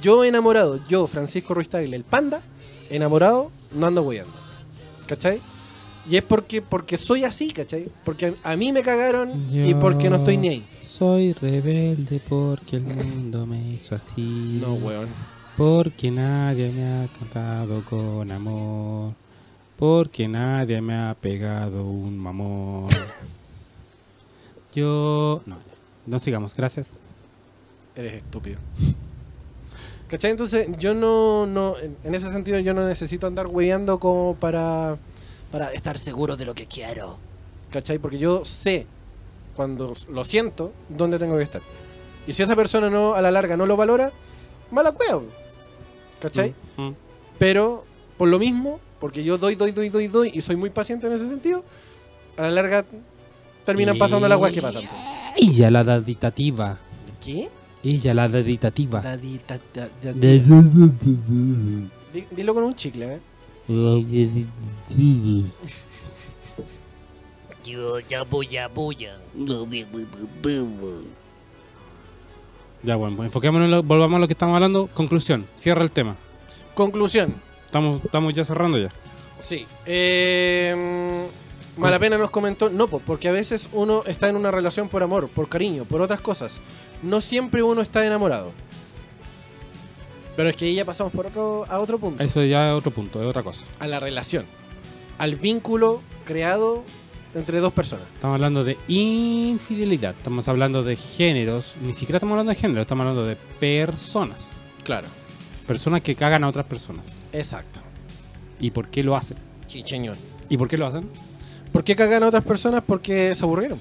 yo 0.01 0.23
enamorado, 0.23 0.85
yo, 0.87 1.05
Francisco 1.07 1.53
Ruiz 1.53 1.69
Tagle, 1.69 1.95
el 1.95 2.05
panda, 2.05 2.41
enamorado, 2.89 3.51
no 3.73 3.87
ando 3.87 4.01
weyando. 4.01 4.33
¿Cachai? 5.05 5.41
Y 6.09 6.17
es 6.17 6.23
porque, 6.23 6.61
porque 6.61 6.97
soy 6.97 7.23
así, 7.23 7.51
¿cachai? 7.51 7.89
Porque 8.03 8.35
a, 8.43 8.51
a 8.51 8.55
mí 8.55 8.71
me 8.71 8.81
cagaron 8.81 9.47
y 9.51 9.73
porque 9.75 10.09
no 10.09 10.17
estoy 10.17 10.37
ni 10.37 10.49
ahí. 10.49 10.67
Soy 10.83 11.33
rebelde 11.33 12.21
porque 12.27 12.75
el 12.75 12.83
mundo 12.83 13.45
me 13.45 13.59
hizo 13.71 13.95
así. 13.95 14.59
No, 14.61 14.75
weón. 14.75 15.07
Porque 15.57 16.11
nadie 16.11 16.71
me 16.71 16.85
ha 16.85 17.07
cantado 17.07 17.83
con 17.85 18.31
amor. 18.31 19.13
Porque 19.77 20.27
nadie 20.27 20.81
me 20.81 20.95
ha 20.95 21.15
pegado 21.19 21.85
un 21.85 22.17
mamón. 22.17 22.89
Yo. 24.75 25.41
No, 25.45 25.57
no 26.05 26.19
sigamos, 26.19 26.55
gracias. 26.55 26.91
Eres 27.95 28.23
estúpido. 28.23 28.59
¿Cachai? 30.09 30.31
Entonces, 30.31 30.67
yo 30.77 30.93
no, 30.93 31.47
no 31.47 31.75
en, 31.77 32.13
ese 32.13 32.31
sentido, 32.31 32.59
yo 32.59 32.73
no 32.73 32.87
necesito 32.87 33.25
andar 33.25 33.47
weyando 33.47 33.99
como 33.99 34.35
para, 34.35 34.97
para 35.53 35.71
estar 35.71 35.97
seguro 35.99 36.35
de 36.35 36.45
lo 36.45 36.55
que 36.55 36.65
quiero. 36.65 37.17
¿Cachai? 37.71 37.99
Porque 37.99 38.17
yo 38.17 38.43
sé, 38.43 38.87
cuando 39.55 39.93
lo 40.09 40.25
siento, 40.25 40.73
dónde 40.89 41.19
tengo 41.19 41.37
que 41.37 41.43
estar. 41.43 41.61
Y 42.25 42.33
si 42.33 42.41
esa 42.41 42.55
persona 42.55 42.89
no 42.89 43.13
a 43.13 43.21
la 43.21 43.29
larga 43.29 43.55
no 43.55 43.65
lo 43.67 43.77
valora, 43.77 44.11
mala 44.71 44.91
cueva. 44.93 45.21
¿Cachai? 46.19 46.55
Mm, 46.77 46.81
mm. 46.87 46.95
Pero, 47.37 47.85
por 48.17 48.29
lo 48.29 48.39
mismo, 48.39 48.79
porque 48.99 49.23
yo 49.23 49.37
doy, 49.37 49.53
doy, 49.55 49.71
doy, 49.71 49.89
doy, 49.89 50.07
doy, 50.07 50.31
y 50.33 50.41
soy 50.41 50.55
muy 50.55 50.71
paciente 50.71 51.05
en 51.05 51.13
ese 51.13 51.27
sentido, 51.27 51.63
a 52.37 52.41
la 52.43 52.51
larga 52.51 52.85
terminan 53.63 53.97
pasando 53.99 54.27
las 54.27 54.39
weas 54.39 54.53
que 54.53 54.61
pasan. 54.61 54.83
po. 54.83 54.89
Ella, 55.37 55.69
la 55.69 55.83
daditativa. 55.83 56.79
¿Qué? 57.23 57.49
Ella, 57.83 58.13
la 58.15 58.27
daditativa. 58.27 59.01
Dadita, 59.01 59.59
da- 59.73 59.89
da- 60.01 60.13
Di- 62.13 62.25
Dilo 62.31 62.53
con 62.53 62.63
un 62.63 62.73
chicle, 62.75 63.15
¿eh? 63.15 63.19
Yo 67.64 67.99
ya 67.99 68.24
voy 68.24 68.57
a 68.57 68.68
bulla. 68.68 69.18
No 69.34 69.66
me 69.66 69.86
bebo. 70.41 71.01
Ya, 72.84 72.97
bueno, 72.97 73.16
pues 73.16 73.28
enfoquémonos, 73.28 73.66
en 73.66 73.72
lo- 73.72 73.84
volvamos 73.84 74.18
a 74.18 74.20
lo 74.20 74.28
que 74.28 74.34
estamos 74.34 74.55
hablando. 74.55 74.88
Conclusión, 74.93 75.47
cierra 75.55 75.84
el 75.84 75.91
tema. 75.91 76.18
Conclusión. 76.76 77.36
Estamos, 77.66 78.03
estamos 78.03 78.34
ya 78.34 78.43
cerrando 78.43 78.78
ya. 78.78 78.89
Sí. 79.39 79.66
Eh, 79.86 81.26
Malapena 81.78 82.18
nos 82.18 82.30
comentó, 82.30 82.70
no, 82.70 82.88
po, 82.88 82.99
porque 82.99 83.30
a 83.30 83.32
veces 83.32 83.70
uno 83.72 84.03
está 84.05 84.28
en 84.30 84.36
una 84.36 84.51
relación 84.51 84.89
por 84.89 85.01
amor, 85.01 85.30
por 85.30 85.47
cariño, 85.49 85.86
por 85.86 86.01
otras 86.01 86.20
cosas. 86.22 86.61
No 87.01 87.22
siempre 87.22 87.64
uno 87.64 87.82
está 87.82 88.05
enamorado. 88.05 88.51
Pero 90.36 90.49
es 90.49 90.55
que 90.55 90.65
ahí 90.65 90.75
ya 90.75 90.86
pasamos 90.86 91.13
por 91.13 91.27
otro, 91.27 91.65
a 91.69 91.79
otro 91.79 91.99
punto. 91.99 92.23
Eso 92.23 92.43
ya 92.43 92.69
es 92.69 92.73
otro 92.73 92.91
punto, 92.91 93.21
es 93.21 93.27
otra 93.27 93.43
cosa. 93.43 93.65
A 93.79 93.88
la 93.88 93.99
relación. 93.99 94.45
Al 95.19 95.36
vínculo 95.36 96.01
creado 96.25 96.84
entre 97.36 97.59
dos 97.59 97.73
personas. 97.73 98.05
Estamos 98.13 98.36
hablando 98.36 98.63
de 98.63 98.77
infidelidad, 98.88 100.15
estamos 100.15 100.47
hablando 100.47 100.84
de 100.84 100.95
géneros, 100.95 101.75
ni 101.81 101.93
siquiera 101.93 102.17
estamos 102.17 102.34
hablando 102.34 102.51
de 102.51 102.59
género, 102.59 102.81
estamos 102.81 103.03
hablando 103.03 103.25
de 103.25 103.36
personas. 103.36 104.65
Claro. 104.84 105.07
Personas 105.67 106.01
que 106.01 106.15
cagan 106.15 106.43
a 106.43 106.49
otras 106.49 106.65
personas. 106.65 107.27
Exacto. 107.31 107.79
¿Y 108.59 108.71
por 108.71 108.89
qué 108.89 109.03
lo 109.03 109.15
hacen? 109.15 109.38
Chicheñón. 109.67 110.17
¿Y 110.49 110.57
por 110.57 110.67
qué 110.67 110.77
lo 110.77 110.88
hacen? 110.88 111.09
¿Por 111.71 111.84
qué 111.84 111.95
cagan 111.95 112.23
a 112.23 112.27
otras 112.27 112.43
personas? 112.43 112.84
Porque 112.86 113.34
se 113.34 113.43
aburrieron. 113.43 113.79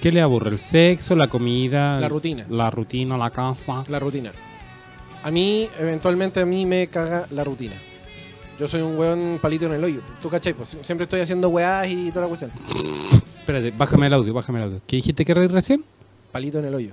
¿Qué 0.00 0.10
le 0.10 0.20
aburre? 0.20 0.50
¿El 0.50 0.58
sexo, 0.58 1.14
la 1.14 1.28
comida? 1.28 1.98
La 2.00 2.08
rutina. 2.08 2.44
La 2.50 2.70
rutina, 2.70 3.16
la 3.16 3.30
casa. 3.30 3.84
La 3.88 4.00
rutina. 4.00 4.32
A 5.22 5.30
mí, 5.30 5.68
eventualmente, 5.78 6.40
a 6.40 6.46
mí 6.46 6.66
me 6.66 6.88
caga 6.88 7.26
la 7.30 7.44
rutina. 7.44 7.80
Yo 8.58 8.66
soy 8.66 8.82
un 8.82 8.96
weón 8.96 9.38
palito 9.40 9.66
en 9.66 9.72
el 9.72 9.84
hoyo. 9.84 10.00
¿Tú 10.20 10.28
cachai? 10.28 10.54
Pues 10.54 10.76
siempre 10.82 11.04
estoy 11.04 11.20
haciendo 11.20 11.48
weás 11.48 11.88
y 11.88 12.10
toda 12.10 12.22
la 12.22 12.28
cuestión. 12.28 12.52
Espérate, 13.38 13.70
bájame 13.70 14.06
el 14.06 14.14
audio, 14.14 14.34
bájame 14.34 14.58
el 14.58 14.64
audio. 14.66 14.80
¿Qué 14.86 14.96
dijiste 14.96 15.24
que 15.24 15.32
era 15.32 15.46
recién? 15.48 15.84
Palito 16.30 16.58
en 16.58 16.66
el 16.66 16.74
hoyo. 16.74 16.92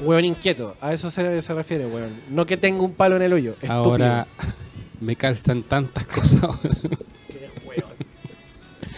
Weón 0.00 0.24
inquieto. 0.24 0.76
A 0.80 0.92
eso 0.92 1.10
se, 1.10 1.42
se 1.42 1.54
refiere, 1.54 1.86
weón. 1.86 2.20
No 2.30 2.46
que 2.46 2.56
tenga 2.56 2.82
un 2.82 2.92
palo 2.92 3.16
en 3.16 3.22
el 3.22 3.32
hoyo. 3.32 3.52
Estúpido. 3.52 3.72
Ahora 3.72 4.26
me 5.00 5.16
calzan 5.16 5.62
tantas 5.62 6.06
cosas. 6.06 6.50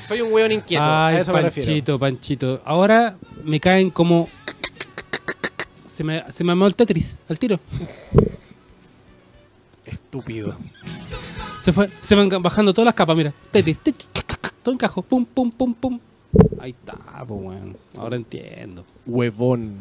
Soy 0.06 0.20
un 0.20 0.32
weón 0.32 0.52
inquieto. 0.52 0.84
Ay, 0.84 1.16
a 1.16 1.20
eso 1.20 1.32
me 1.32 1.42
refiero. 1.42 1.66
Panchito, 1.66 1.98
Panchito. 1.98 2.62
Ahora 2.64 3.16
me 3.42 3.58
caen 3.58 3.90
como... 3.90 4.28
Se 5.96 6.04
me, 6.04 6.22
se 6.30 6.44
me 6.44 6.52
amó 6.52 6.66
el 6.66 6.76
Tetris, 6.76 7.16
al 7.26 7.38
tiro. 7.38 7.58
Estúpido. 9.86 10.54
Se, 11.56 11.72
fue, 11.72 11.88
se 12.02 12.14
van 12.14 12.28
bajando 12.42 12.74
todas 12.74 12.84
las 12.84 12.94
capas, 12.94 13.16
mira. 13.16 13.32
Tetris, 13.50 13.78
tic, 13.78 13.96
todo 14.62 14.74
encajo. 14.74 15.00
Pum, 15.00 15.24
pum, 15.24 15.50
pum, 15.50 15.72
pum. 15.72 15.98
Ahí 16.60 16.72
está, 16.72 17.24
pues, 17.26 17.40
weón. 17.42 17.78
Ahora 17.96 18.16
entiendo. 18.16 18.84
Huevón. 19.06 19.78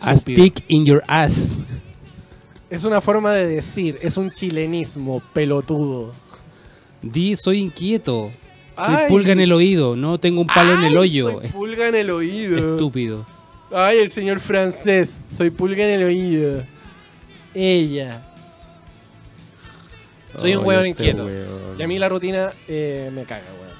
A 0.00 0.16
stick 0.16 0.64
in 0.68 0.86
your 0.86 1.04
ass. 1.06 1.58
Es 2.70 2.84
una 2.84 3.02
forma 3.02 3.34
de 3.34 3.46
decir. 3.46 3.98
Es 4.00 4.16
un 4.16 4.30
chilenismo 4.30 5.20
pelotudo. 5.34 6.14
Di, 7.02 7.36
soy 7.36 7.58
inquieto. 7.58 8.30
Soy 8.74 8.94
Ay. 8.94 9.08
pulga 9.10 9.32
en 9.32 9.40
el 9.40 9.52
oído. 9.52 9.96
No 9.96 10.16
tengo 10.16 10.40
un 10.40 10.46
palo 10.46 10.72
en 10.72 10.84
el 10.84 10.96
hoyo. 10.96 11.30
Soy 11.42 11.48
pulga 11.48 11.88
en 11.88 11.94
el 11.94 12.10
oído. 12.10 12.56
Estúpido. 12.56 13.26
Ay, 13.74 13.98
el 13.98 14.10
señor 14.10 14.40
francés. 14.40 15.18
Soy 15.36 15.50
pulga 15.50 15.84
en 15.84 16.00
el 16.00 16.06
oído. 16.06 16.62
Ella. 17.54 18.22
Soy 20.36 20.54
un 20.56 20.64
weón 20.64 20.86
este 20.86 21.04
inquieto. 21.04 21.24
weón. 21.26 21.78
Y 21.78 21.82
a 21.82 21.88
mí 21.88 21.98
la 21.98 22.08
rutina 22.08 22.52
eh, 22.68 23.10
me 23.12 23.24
caga, 23.24 23.44
weón. 23.60 23.76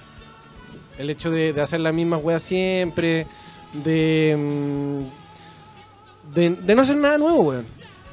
El 0.98 1.10
hecho 1.10 1.30
de, 1.30 1.52
de 1.52 1.60
hacer 1.60 1.80
las 1.80 1.92
mismas 1.94 2.20
weas 2.22 2.42
siempre. 2.42 3.26
De, 3.72 4.36
mm, 4.38 6.34
de. 6.34 6.50
de 6.50 6.74
no 6.74 6.82
hacer 6.82 6.96
nada 6.96 7.18
nuevo, 7.18 7.40
weón. 7.40 7.66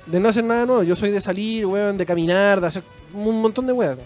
De 0.06 0.20
no 0.20 0.30
hacer 0.30 0.44
nada 0.44 0.66
nuevo. 0.66 0.84
Yo 0.84 0.96
soy 0.96 1.12
de 1.12 1.22
salir, 1.22 1.66
weón, 1.66 1.98
de 1.98 2.06
caminar, 2.06 2.60
de 2.60 2.68
hacer 2.68 2.84
un 3.14 3.42
montón 3.42 3.68
de 3.68 3.74
weas. 3.74 4.00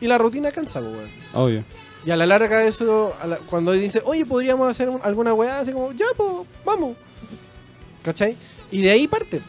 Y 0.00 0.06
la 0.06 0.18
rutina 0.18 0.50
cansa, 0.50 0.80
weón. 0.80 1.10
Obvio. 1.34 1.64
Y 2.06 2.10
a 2.10 2.16
la 2.16 2.26
larga 2.26 2.64
eso, 2.64 3.14
la- 3.26 3.38
cuando 3.38 3.72
dice, 3.72 4.00
oye, 4.04 4.24
podríamos 4.24 4.68
hacer 4.68 4.88
un- 4.88 5.00
alguna 5.02 5.34
weá, 5.34 5.60
así 5.60 5.72
como, 5.72 5.92
ya, 5.92 6.06
pues, 6.16 6.28
vamos. 6.64 6.96
¿Cachai? 8.02 8.36
Y 8.70 8.82
de 8.82 8.90
ahí 8.90 9.08
parte. 9.08 9.40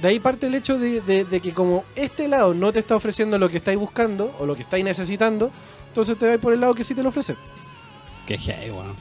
De 0.00 0.08
ahí 0.08 0.20
parte 0.20 0.46
el 0.46 0.54
hecho 0.54 0.78
de, 0.78 1.00
de- 1.00 1.24
de 1.24 1.40
que 1.40 1.52
como 1.52 1.84
este 1.94 2.28
lado 2.28 2.54
no 2.54 2.72
te 2.72 2.78
está 2.80 2.94
ofreciendo 2.96 3.38
lo 3.38 3.48
que 3.48 3.56
estáis 3.56 3.78
buscando 3.78 4.34
o 4.38 4.46
lo 4.46 4.54
que 4.54 4.62
estáis 4.62 4.84
necesitando, 4.84 5.50
entonces 5.88 6.18
te 6.18 6.26
vais 6.26 6.38
por 6.38 6.52
el 6.52 6.60
lado 6.60 6.74
que 6.74 6.84
sí 6.84 6.94
te 6.94 7.02
lo 7.02 7.08
ofrece. 7.08 7.34
Qué 8.26 8.36
gay, 8.36 8.70
weón. 8.70 8.94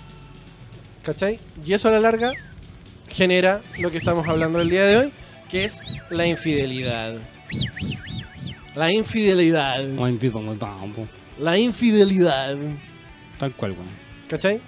¿Cachai? 1.03 1.39
Y 1.65 1.73
eso 1.73 1.87
a 1.89 1.91
la 1.91 1.99
larga 1.99 2.31
genera 3.09 3.61
lo 3.79 3.91
que 3.91 3.97
estamos 3.97 4.27
hablando 4.27 4.59
el 4.59 4.69
día 4.69 4.85
de 4.85 4.97
hoy, 4.97 5.13
que 5.49 5.65
es 5.65 5.81
la 6.09 6.25
infidelidad. 6.25 7.15
La 8.73 8.91
infidelidad. 8.91 9.83
No 9.83 10.07
invito 10.09 10.39
a 10.39 10.55
tanto. 10.55 11.07
La 11.39 11.57
infidelidad. 11.57 12.55
Tal 13.45 13.53
cual, 13.53 13.73
weón. 13.73 13.85
¿Cachai? 14.27 14.59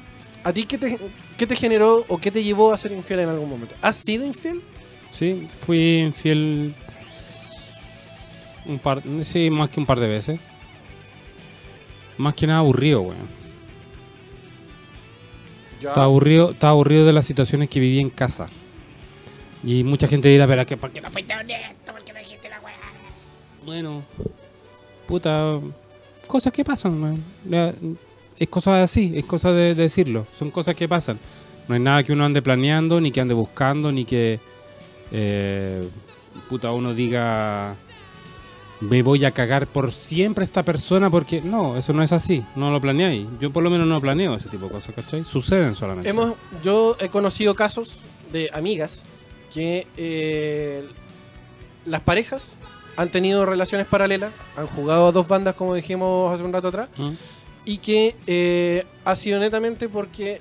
¿A 0.44 0.54
ti 0.54 0.66
qué 0.66 0.78
te, 0.78 1.00
qué 1.36 1.48
te 1.48 1.56
generó 1.56 2.06
o 2.08 2.20
qué 2.20 2.30
te 2.30 2.44
llevó 2.44 2.72
a 2.72 2.78
ser 2.78 2.92
infiel 2.92 3.22
en 3.22 3.30
algún 3.30 3.50
momento? 3.50 3.74
¿Has 3.82 3.96
sido 3.96 4.24
infiel? 4.24 4.62
Sí, 5.10 5.48
fui 5.66 6.02
infiel 6.02 6.76
un 8.68 8.78
par, 8.78 9.02
sí, 9.24 9.50
más 9.50 9.72
que 9.72 9.80
un 9.80 9.88
par 9.88 10.00
de 10.00 10.08
veces. 10.08 10.40
Más 12.18 12.36
que 12.36 12.46
nada 12.46 12.60
aburrido, 12.60 13.02
weón. 13.02 13.28
Estaba 15.78 16.04
aburrido, 16.04 16.52
estaba 16.52 16.74
aburrido 16.74 17.04
de 17.08 17.14
las 17.14 17.26
situaciones 17.26 17.70
que 17.70 17.80
vivía 17.80 18.02
en 18.02 18.12
casa. 18.12 18.48
Y 19.64 19.84
mucha 19.84 20.08
gente 20.08 20.28
dirá, 20.28 20.46
pero 20.46 20.64
¿por 20.78 20.92
qué 20.92 21.02
no 21.02 21.10
fuiste 21.10 21.34
honesto? 21.36 21.94
¿Por 21.94 22.04
qué 22.04 22.14
no 22.14 22.20
dijiste 22.20 22.48
la 22.48 22.60
weá? 22.60 22.76
Bueno, 23.66 24.04
puta, 25.08 25.60
cosas 26.28 26.54
que 26.54 26.64
pasan, 26.64 27.02
weón. 27.50 28.07
Es 28.40 28.48
cosa 28.48 28.84
así, 28.84 29.14
es 29.16 29.26
cosa 29.26 29.52
de, 29.52 29.76
de 29.76 29.84
decirlo. 29.84 30.28
Son 30.38 30.52
cosas 30.52 30.76
que 30.76 30.88
pasan. 30.88 31.20
No 31.68 31.76
hay 31.76 31.82
nada 31.82 32.04
que 32.04 32.14
uno 32.14 32.26
ande 32.26 32.42
planeando, 32.42 33.02
ni 33.02 33.12
que 33.12 33.22
ande 33.22 33.34
buscando, 33.34 33.92
ni 33.92 34.06
que 34.06 34.40
eh, 35.12 35.88
puta 36.50 36.72
uno 36.72 36.94
diga 36.94 37.76
me 38.80 39.02
voy 39.02 39.26
a 39.26 39.32
cagar 39.32 39.68
por 39.68 39.92
siempre 39.92 40.44
esta 40.44 40.64
persona 40.64 41.10
porque 41.10 41.42
no, 41.42 41.78
eso 41.78 41.94
no 41.94 42.04
es 42.04 42.12
así, 42.12 42.44
no 42.56 42.72
lo 42.72 42.80
planeáis. 42.80 43.26
Yo 43.40 43.52
por 43.52 43.64
lo 43.64 43.70
menos 43.70 43.88
no 43.88 44.00
planeo 44.00 44.36
ese 44.36 44.50
tipo 44.50 44.66
de 44.66 44.72
cosas, 44.72 44.94
¿cachai? 44.94 45.24
Suceden 45.24 45.76
solamente. 45.76 46.10
Hemos, 46.10 46.36
yo 46.64 46.96
he 47.00 47.10
conocido 47.10 47.56
casos 47.56 47.98
de 48.32 48.50
amigas 48.54 49.06
que 49.54 49.88
eh, 49.98 50.88
las 51.86 52.02
parejas 52.02 52.58
han 52.98 53.10
tenido 53.10 53.46
relaciones 53.46 53.88
paralelas, 53.88 54.32
han 54.56 54.68
jugado 54.68 55.08
a 55.08 55.12
dos 55.12 55.28
bandas 55.28 55.56
como 55.56 55.74
dijimos 55.76 56.34
hace 56.34 56.44
un 56.44 56.54
rato 56.54 56.68
atrás, 56.68 56.90
¿Mm? 56.98 57.12
Y 57.68 57.80
que 57.80 58.16
eh, 58.28 58.86
ha 59.04 59.16
sido 59.16 59.40
netamente 59.40 59.90
porque 59.90 60.40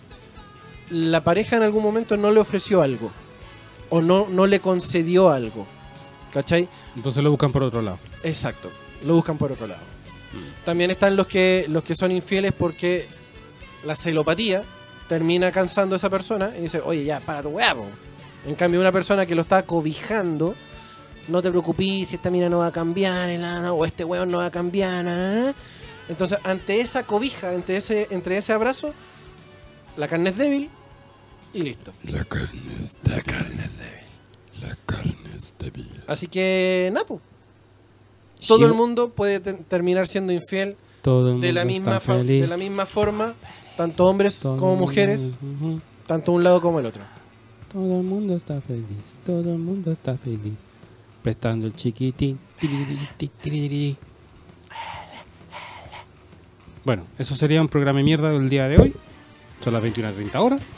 la 0.90 1.24
pareja 1.24 1.56
en 1.56 1.64
algún 1.64 1.82
momento 1.82 2.16
no 2.16 2.30
le 2.30 2.38
ofreció 2.38 2.82
algo 2.82 3.10
o 3.90 4.00
no, 4.00 4.28
no 4.30 4.46
le 4.46 4.60
concedió 4.60 5.30
algo. 5.30 5.66
¿Cachai? 6.32 6.68
Entonces 6.94 7.24
lo 7.24 7.30
buscan 7.30 7.50
por 7.50 7.64
otro 7.64 7.82
lado. 7.82 7.98
Exacto, 8.22 8.70
lo 9.04 9.14
buscan 9.14 9.38
por 9.38 9.50
otro 9.50 9.66
lado. 9.66 9.80
También 10.64 10.90
están 10.92 11.16
los 11.16 11.26
que, 11.26 11.66
los 11.68 11.82
que 11.82 11.96
son 11.96 12.12
infieles 12.12 12.52
porque 12.52 13.08
la 13.84 13.96
celopatía 13.96 14.62
termina 15.08 15.50
cansando 15.50 15.96
a 15.96 15.98
esa 15.98 16.10
persona 16.10 16.52
y 16.56 16.62
dice, 16.62 16.80
oye, 16.84 17.04
ya, 17.04 17.18
para 17.18 17.42
tu 17.42 17.52
po". 17.52 17.86
En 18.46 18.54
cambio, 18.54 18.80
una 18.80 18.92
persona 18.92 19.26
que 19.26 19.34
lo 19.34 19.42
está 19.42 19.64
cobijando, 19.64 20.54
no 21.26 21.42
te 21.42 21.50
preocupes, 21.50 22.08
si 22.08 22.16
esta 22.16 22.30
mina 22.30 22.48
no 22.48 22.58
va 22.58 22.68
a 22.68 22.72
cambiar, 22.72 23.30
el 23.30 23.42
o 23.44 23.84
este 23.84 24.04
weón 24.04 24.30
no 24.30 24.38
va 24.38 24.46
a 24.46 24.50
cambiar, 24.50 25.04
na, 25.04 25.16
na, 25.16 25.34
na". 25.34 25.54
Entonces 26.08 26.38
ante 26.44 26.80
esa 26.80 27.04
cobija, 27.04 27.52
entre 27.54 27.76
ese, 27.78 28.06
entre 28.10 28.36
ese 28.36 28.52
abrazo, 28.52 28.92
la 29.96 30.08
carne 30.08 30.30
es 30.30 30.36
débil 30.38 30.70
y 31.54 31.62
listo. 31.62 31.92
La 32.04 32.24
carne 32.24 32.60
es 32.80 32.96
débil. 33.02 33.16
La 33.16 33.22
carne 33.22 33.62
es 33.64 33.78
débil. 33.78 34.68
La 34.68 34.76
carne 34.86 35.30
es 35.34 35.54
débil. 35.58 35.90
Así 36.06 36.26
que, 36.28 36.90
Napo, 36.94 37.20
todo 38.46 38.58
Sí, 38.58 38.64
el 38.64 38.74
mundo 38.74 39.10
puede 39.10 39.40
te- 39.40 39.54
terminar 39.54 40.06
siendo 40.06 40.32
infiel 40.32 40.76
todo 41.02 41.34
el 41.34 41.40
de 41.40 41.52
la, 41.52 41.64
misma 41.64 42.00
feliz. 42.00 42.42
de 42.42 42.46
la 42.48 42.56
misma 42.56 42.84
forma, 42.86 43.34
tanto 43.76 44.06
hombres 44.06 44.40
Todo 44.40 44.56
como 44.56 44.72
mundo- 44.72 44.86
mujeres, 44.86 45.38
tanto 46.06 46.32
un 46.32 46.42
lado 46.44 46.60
como 46.60 46.80
el 46.80 46.86
otro. 46.86 47.02
Todo 47.72 47.98
el 47.98 48.04
mundo 48.04 48.34
está 48.36 48.60
feliz, 48.60 49.16
todo 49.24 49.52
el 49.52 49.58
mundo 49.58 49.90
está 49.92 50.16
feliz. 50.16 50.54
Prestando 51.22 51.66
el 51.66 51.74
chiquitín. 51.74 52.38
Bueno, 56.86 57.04
eso 57.18 57.34
sería 57.34 57.60
un 57.60 57.66
programa 57.66 57.98
de 57.98 58.04
mierda 58.04 58.30
del 58.30 58.48
día 58.48 58.68
de 58.68 58.78
hoy. 58.78 58.94
Son 59.60 59.72
las 59.72 59.82
21.30 59.82 60.36
horas. 60.36 60.74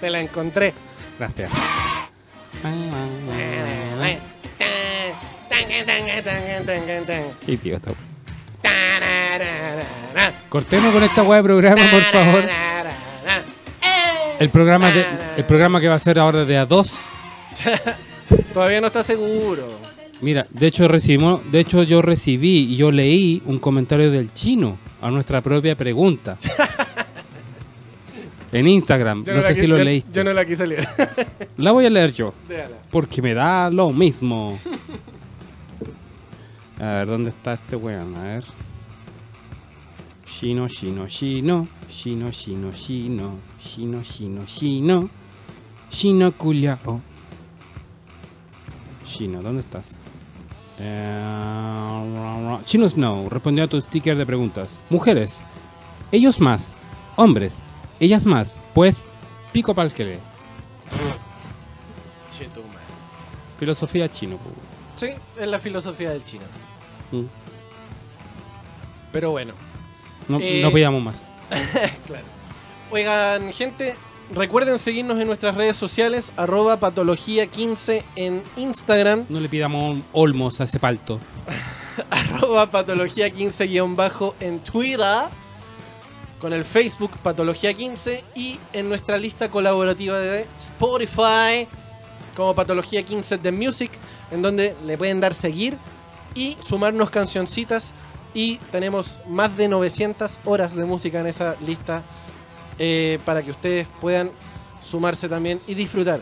Te 0.00 0.08
la 0.08 0.18
encontré. 0.22 0.72
Gracias. 1.18 1.50
Idiota. 7.46 7.90
Cortemos 10.48 10.92
con 10.94 11.02
esta 11.04 11.22
weá 11.22 11.36
de 11.38 11.42
programa, 11.44 11.82
por 11.90 12.02
favor. 12.04 12.44
El 14.38 14.48
programa, 14.48 14.90
de- 14.90 15.06
el 15.36 15.44
programa 15.44 15.80
que 15.82 15.88
va 15.88 15.96
a 15.96 15.98
ser 15.98 16.18
ahora 16.18 16.46
de 16.46 16.56
a 16.56 16.64
dos. 16.64 16.94
Todavía 18.54 18.80
no 18.80 18.86
está 18.86 19.04
seguro. 19.04 19.68
Mira, 20.22 20.46
de 20.50 20.66
hecho 20.66 20.88
recibimos, 20.88 21.40
de 21.52 21.60
hecho 21.60 21.82
yo 21.82 22.00
recibí 22.02 22.72
y 22.72 22.76
yo 22.76 22.90
leí 22.90 23.42
un 23.46 23.58
comentario 23.58 24.10
del 24.10 24.32
chino 24.32 24.78
a 25.00 25.10
nuestra 25.10 25.42
propia 25.42 25.76
pregunta. 25.76 26.38
en 28.52 28.66
Instagram, 28.66 29.24
Yo 29.24 29.34
no 29.34 29.42
sé 29.42 29.54
si 29.54 29.66
lo 29.66 29.76
yo- 29.78 29.84
leíste. 29.84 30.10
Yo 30.12 30.24
no 30.24 30.32
la 30.32 30.44
quise 30.46 30.66
leer. 30.66 30.86
La 31.58 31.72
voy 31.72 31.86
a 31.86 31.90
leer 31.90 32.12
yo, 32.12 32.34
Déjala. 32.48 32.76
porque 32.90 33.20
me 33.22 33.32
da 33.34 33.70
lo 33.70 33.90
mismo. 33.92 34.58
A 36.78 36.84
ver, 36.84 37.06
¿dónde 37.06 37.30
está 37.30 37.54
este 37.54 37.76
weón? 37.76 38.14
A 38.16 38.22
ver. 38.22 38.44
Shino, 40.26 40.68
shino, 40.68 41.06
shino. 41.08 41.66
Shino, 41.90 42.30
shino, 42.30 42.72
shino. 42.72 43.38
Shino, 43.58 44.02
shino, 44.02 44.44
shino. 44.46 45.10
Shino 45.90 46.32
culiao. 46.32 47.00
Shino, 49.06 49.40
¿dónde 49.42 49.60
estás? 49.62 49.92
Eh, 50.78 52.58
Chino 52.64 52.88
Snow 52.88 53.28
respondió 53.28 53.64
a 53.64 53.68
tu 53.68 53.80
sticker 53.80 54.16
de 54.16 54.26
preguntas. 54.26 54.82
Mujeres, 54.90 55.40
ellos 56.12 56.40
más. 56.40 56.76
Hombres, 57.16 57.62
ellas 58.00 58.26
más. 58.26 58.60
Pues, 58.74 59.08
pico 59.52 59.74
pa'l 59.74 59.92
que 59.92 60.04
le. 60.04 60.20
Filosofía 63.58 64.10
chino. 64.10 64.38
Sí, 64.94 65.08
es 65.38 65.46
la 65.48 65.58
filosofía 65.58 66.10
del 66.10 66.22
chino. 66.24 66.44
Mm. 67.12 67.24
Pero 69.12 69.30
bueno, 69.30 69.54
No, 70.28 70.38
Eh, 70.40 70.60
no 70.62 71.00
más. 71.00 71.32
claro. 72.06 72.24
Oigan, 72.90 73.52
gente, 73.52 73.94
recuerden 74.34 74.78
seguirnos 74.78 75.18
en 75.20 75.26
nuestras 75.26 75.54
redes 75.54 75.76
sociales, 75.76 76.32
arroba 76.36 76.78
patología15 76.78 78.02
en 78.16 78.42
Instagram, 78.56 79.26
No 79.28 79.40
le 79.40 79.48
pidamos 79.48 79.98
olmos 80.12 80.60
a 80.60 80.64
ese 80.64 80.78
palto. 80.78 81.20
arroba 82.10 82.70
patología15-bajo 82.70 84.34
en 84.40 84.60
Twitter, 84.60 85.30
con 86.40 86.52
el 86.52 86.64
Facebook 86.64 87.12
Patología15 87.24 88.22
y 88.34 88.58
en 88.72 88.88
nuestra 88.88 89.16
lista 89.16 89.50
colaborativa 89.50 90.18
de 90.18 90.46
Spotify 90.56 91.66
como 92.36 92.54
Patología 92.54 93.02
15 93.02 93.38
The 93.38 93.52
Music, 93.52 93.90
en 94.30 94.42
donde 94.42 94.76
le 94.84 94.98
pueden 94.98 95.20
dar 95.20 95.32
seguir 95.32 95.78
y 96.34 96.56
sumarnos 96.60 97.08
cancioncitas 97.10 97.94
y 98.34 98.58
tenemos 98.70 99.22
más 99.26 99.56
de 99.56 99.68
900 99.68 100.40
horas 100.44 100.74
de 100.76 100.84
música 100.84 101.20
en 101.20 101.26
esa 101.26 101.56
lista 101.60 102.04
eh, 102.78 103.18
para 103.24 103.42
que 103.42 103.50
ustedes 103.50 103.88
puedan 104.00 104.30
sumarse 104.80 105.28
también 105.28 105.60
y 105.66 105.74
disfrutar. 105.74 106.20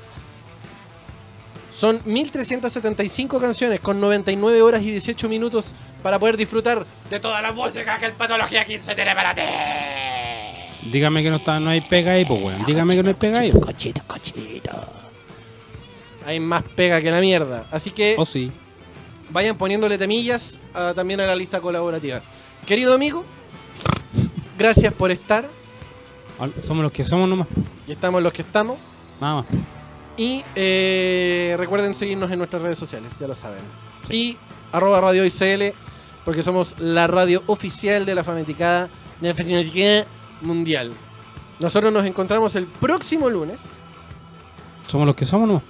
Son 1.70 2.00
1375 2.04 3.40
canciones 3.40 3.80
con 3.80 4.00
99 4.00 4.62
horas 4.62 4.82
y 4.82 4.92
18 4.92 5.28
minutos 5.28 5.74
para 6.02 6.18
poder 6.20 6.36
disfrutar 6.36 6.86
de 7.10 7.18
toda 7.18 7.42
la 7.42 7.52
música 7.52 7.98
que 7.98 8.06
el 8.06 8.12
Patología 8.12 8.64
15 8.64 8.94
tiene 8.94 9.14
para 9.14 9.34
ti. 9.34 9.42
Dígame 10.90 11.22
que 11.22 11.30
no 11.30 11.36
está, 11.36 11.58
no 11.58 11.70
hay 11.70 11.80
pega 11.80 12.12
ahí, 12.12 12.24
pues 12.24 12.40
weón. 12.42 12.64
Dígame 12.64 12.94
que 12.94 13.02
no 13.02 13.08
hay 13.08 13.14
pega 13.14 13.40
ahí. 13.40 13.50
Cochito, 13.50 14.02
cochito. 14.06 14.70
Hay 16.26 16.38
más 16.38 16.62
pega 16.62 17.00
que 17.00 17.10
la 17.10 17.20
mierda. 17.20 17.66
Así 17.70 17.90
que 17.90 18.14
Oh, 18.18 18.24
sí. 18.26 18.52
vayan 19.30 19.56
poniéndole 19.56 19.98
temillas 19.98 20.60
ah, 20.74 20.92
también 20.94 21.20
a 21.20 21.26
la 21.26 21.34
lista 21.34 21.60
colaborativa. 21.60 22.22
Querido 22.66 22.94
amigo, 22.94 23.24
gracias 24.56 24.92
por 24.92 25.10
estar. 25.10 25.48
Somos 26.60 26.82
los 26.82 26.92
que 26.92 27.04
somos 27.04 27.28
nomás. 27.28 27.48
Y 27.86 27.92
estamos 27.92 28.22
los 28.22 28.32
que 28.32 28.42
estamos. 28.42 28.76
Nada 29.20 29.36
más. 29.36 29.46
Y 30.16 30.44
eh, 30.54 31.54
recuerden 31.58 31.94
seguirnos 31.94 32.30
en 32.30 32.38
nuestras 32.38 32.62
redes 32.62 32.78
sociales, 32.78 33.18
ya 33.18 33.26
lo 33.26 33.34
saben. 33.34 33.62
Y 34.10 34.36
arroba 34.72 35.00
radio 35.00 35.24
ICL, 35.24 35.74
porque 36.24 36.42
somos 36.42 36.76
la 36.78 37.06
radio 37.06 37.42
oficial 37.46 38.06
de 38.06 38.14
la 38.14 38.22
fanaticada, 38.22 38.88
de 39.20 39.28
la 39.28 39.34
fanaticada 39.34 40.06
mundial. 40.40 40.92
Nosotros 41.60 41.92
nos 41.92 42.06
encontramos 42.06 42.54
el 42.56 42.66
próximo 42.66 43.28
lunes. 43.28 43.78
Somos 44.86 45.06
los 45.06 45.16
que 45.16 45.26
somos 45.26 45.48
nomás. 45.48 45.62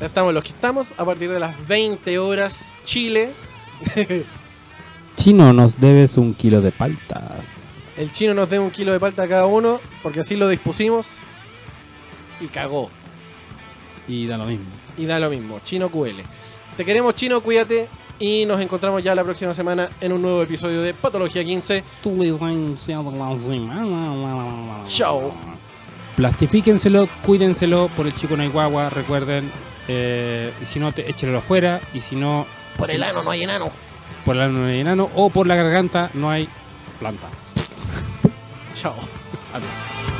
Estamos 0.00 0.34
los 0.34 0.42
que 0.42 0.50
estamos 0.50 0.92
a 0.98 1.04
partir 1.04 1.30
de 1.30 1.38
las 1.38 1.66
20 1.66 2.18
horas 2.18 2.74
Chile. 2.84 3.32
Chino, 5.16 5.52
nos 5.52 5.80
debes 5.80 6.18
un 6.18 6.34
kilo 6.34 6.60
de 6.60 6.72
paltas. 6.72 7.65
El 7.96 8.12
chino 8.12 8.34
nos 8.34 8.50
dé 8.50 8.58
un 8.58 8.70
kilo 8.70 8.92
de 8.92 9.00
palta 9.00 9.22
a 9.22 9.28
cada 9.28 9.46
uno, 9.46 9.80
porque 10.02 10.20
así 10.20 10.36
lo 10.36 10.48
dispusimos. 10.48 11.20
Y 12.40 12.46
cagó. 12.48 12.90
Y 14.06 14.26
da 14.26 14.36
lo 14.36 14.44
mismo. 14.46 14.66
Y 14.98 15.06
da 15.06 15.18
lo 15.18 15.30
mismo. 15.30 15.60
Chino 15.64 15.88
QL. 15.90 16.20
Te 16.76 16.84
queremos, 16.84 17.14
chino, 17.14 17.40
cuídate. 17.40 17.88
Y 18.18 18.44
nos 18.46 18.60
encontramos 18.60 19.02
ya 19.02 19.14
la 19.14 19.24
próxima 19.24 19.52
semana 19.54 19.90
en 20.00 20.12
un 20.12 20.22
nuevo 20.22 20.42
episodio 20.42 20.80
de 20.82 20.94
Patología 20.94 21.44
15. 21.44 21.84
Chao. 24.86 25.30
Plastifíquenselo, 26.16 27.08
cuídenselo 27.22 27.90
por 27.94 28.06
el 28.06 28.14
chico 28.14 28.36
no 28.36 28.42
hay 28.42 28.48
guagua, 28.48 28.88
recuerden. 28.88 29.50
eh, 29.88 30.50
y 30.62 30.64
si 30.66 30.78
no, 30.80 30.92
te, 30.92 31.08
échenlo 31.10 31.38
afuera. 31.38 31.80
Y 31.92 32.00
si 32.00 32.16
no, 32.16 32.46
Por 32.76 32.90
el 32.90 33.02
ano 33.02 33.22
no 33.22 33.30
hay 33.30 33.42
enano. 33.42 33.70
por 34.24 34.36
el 34.36 34.42
ano 34.42 34.58
no 34.60 34.66
hay 34.66 34.80
enano. 34.80 35.10
O 35.14 35.28
por 35.30 35.46
la 35.46 35.56
garganta 35.56 36.10
no 36.14 36.30
hay 36.30 36.48
planta. 36.98 37.28
Chao. 38.76 38.94
Adiós. 39.54 40.16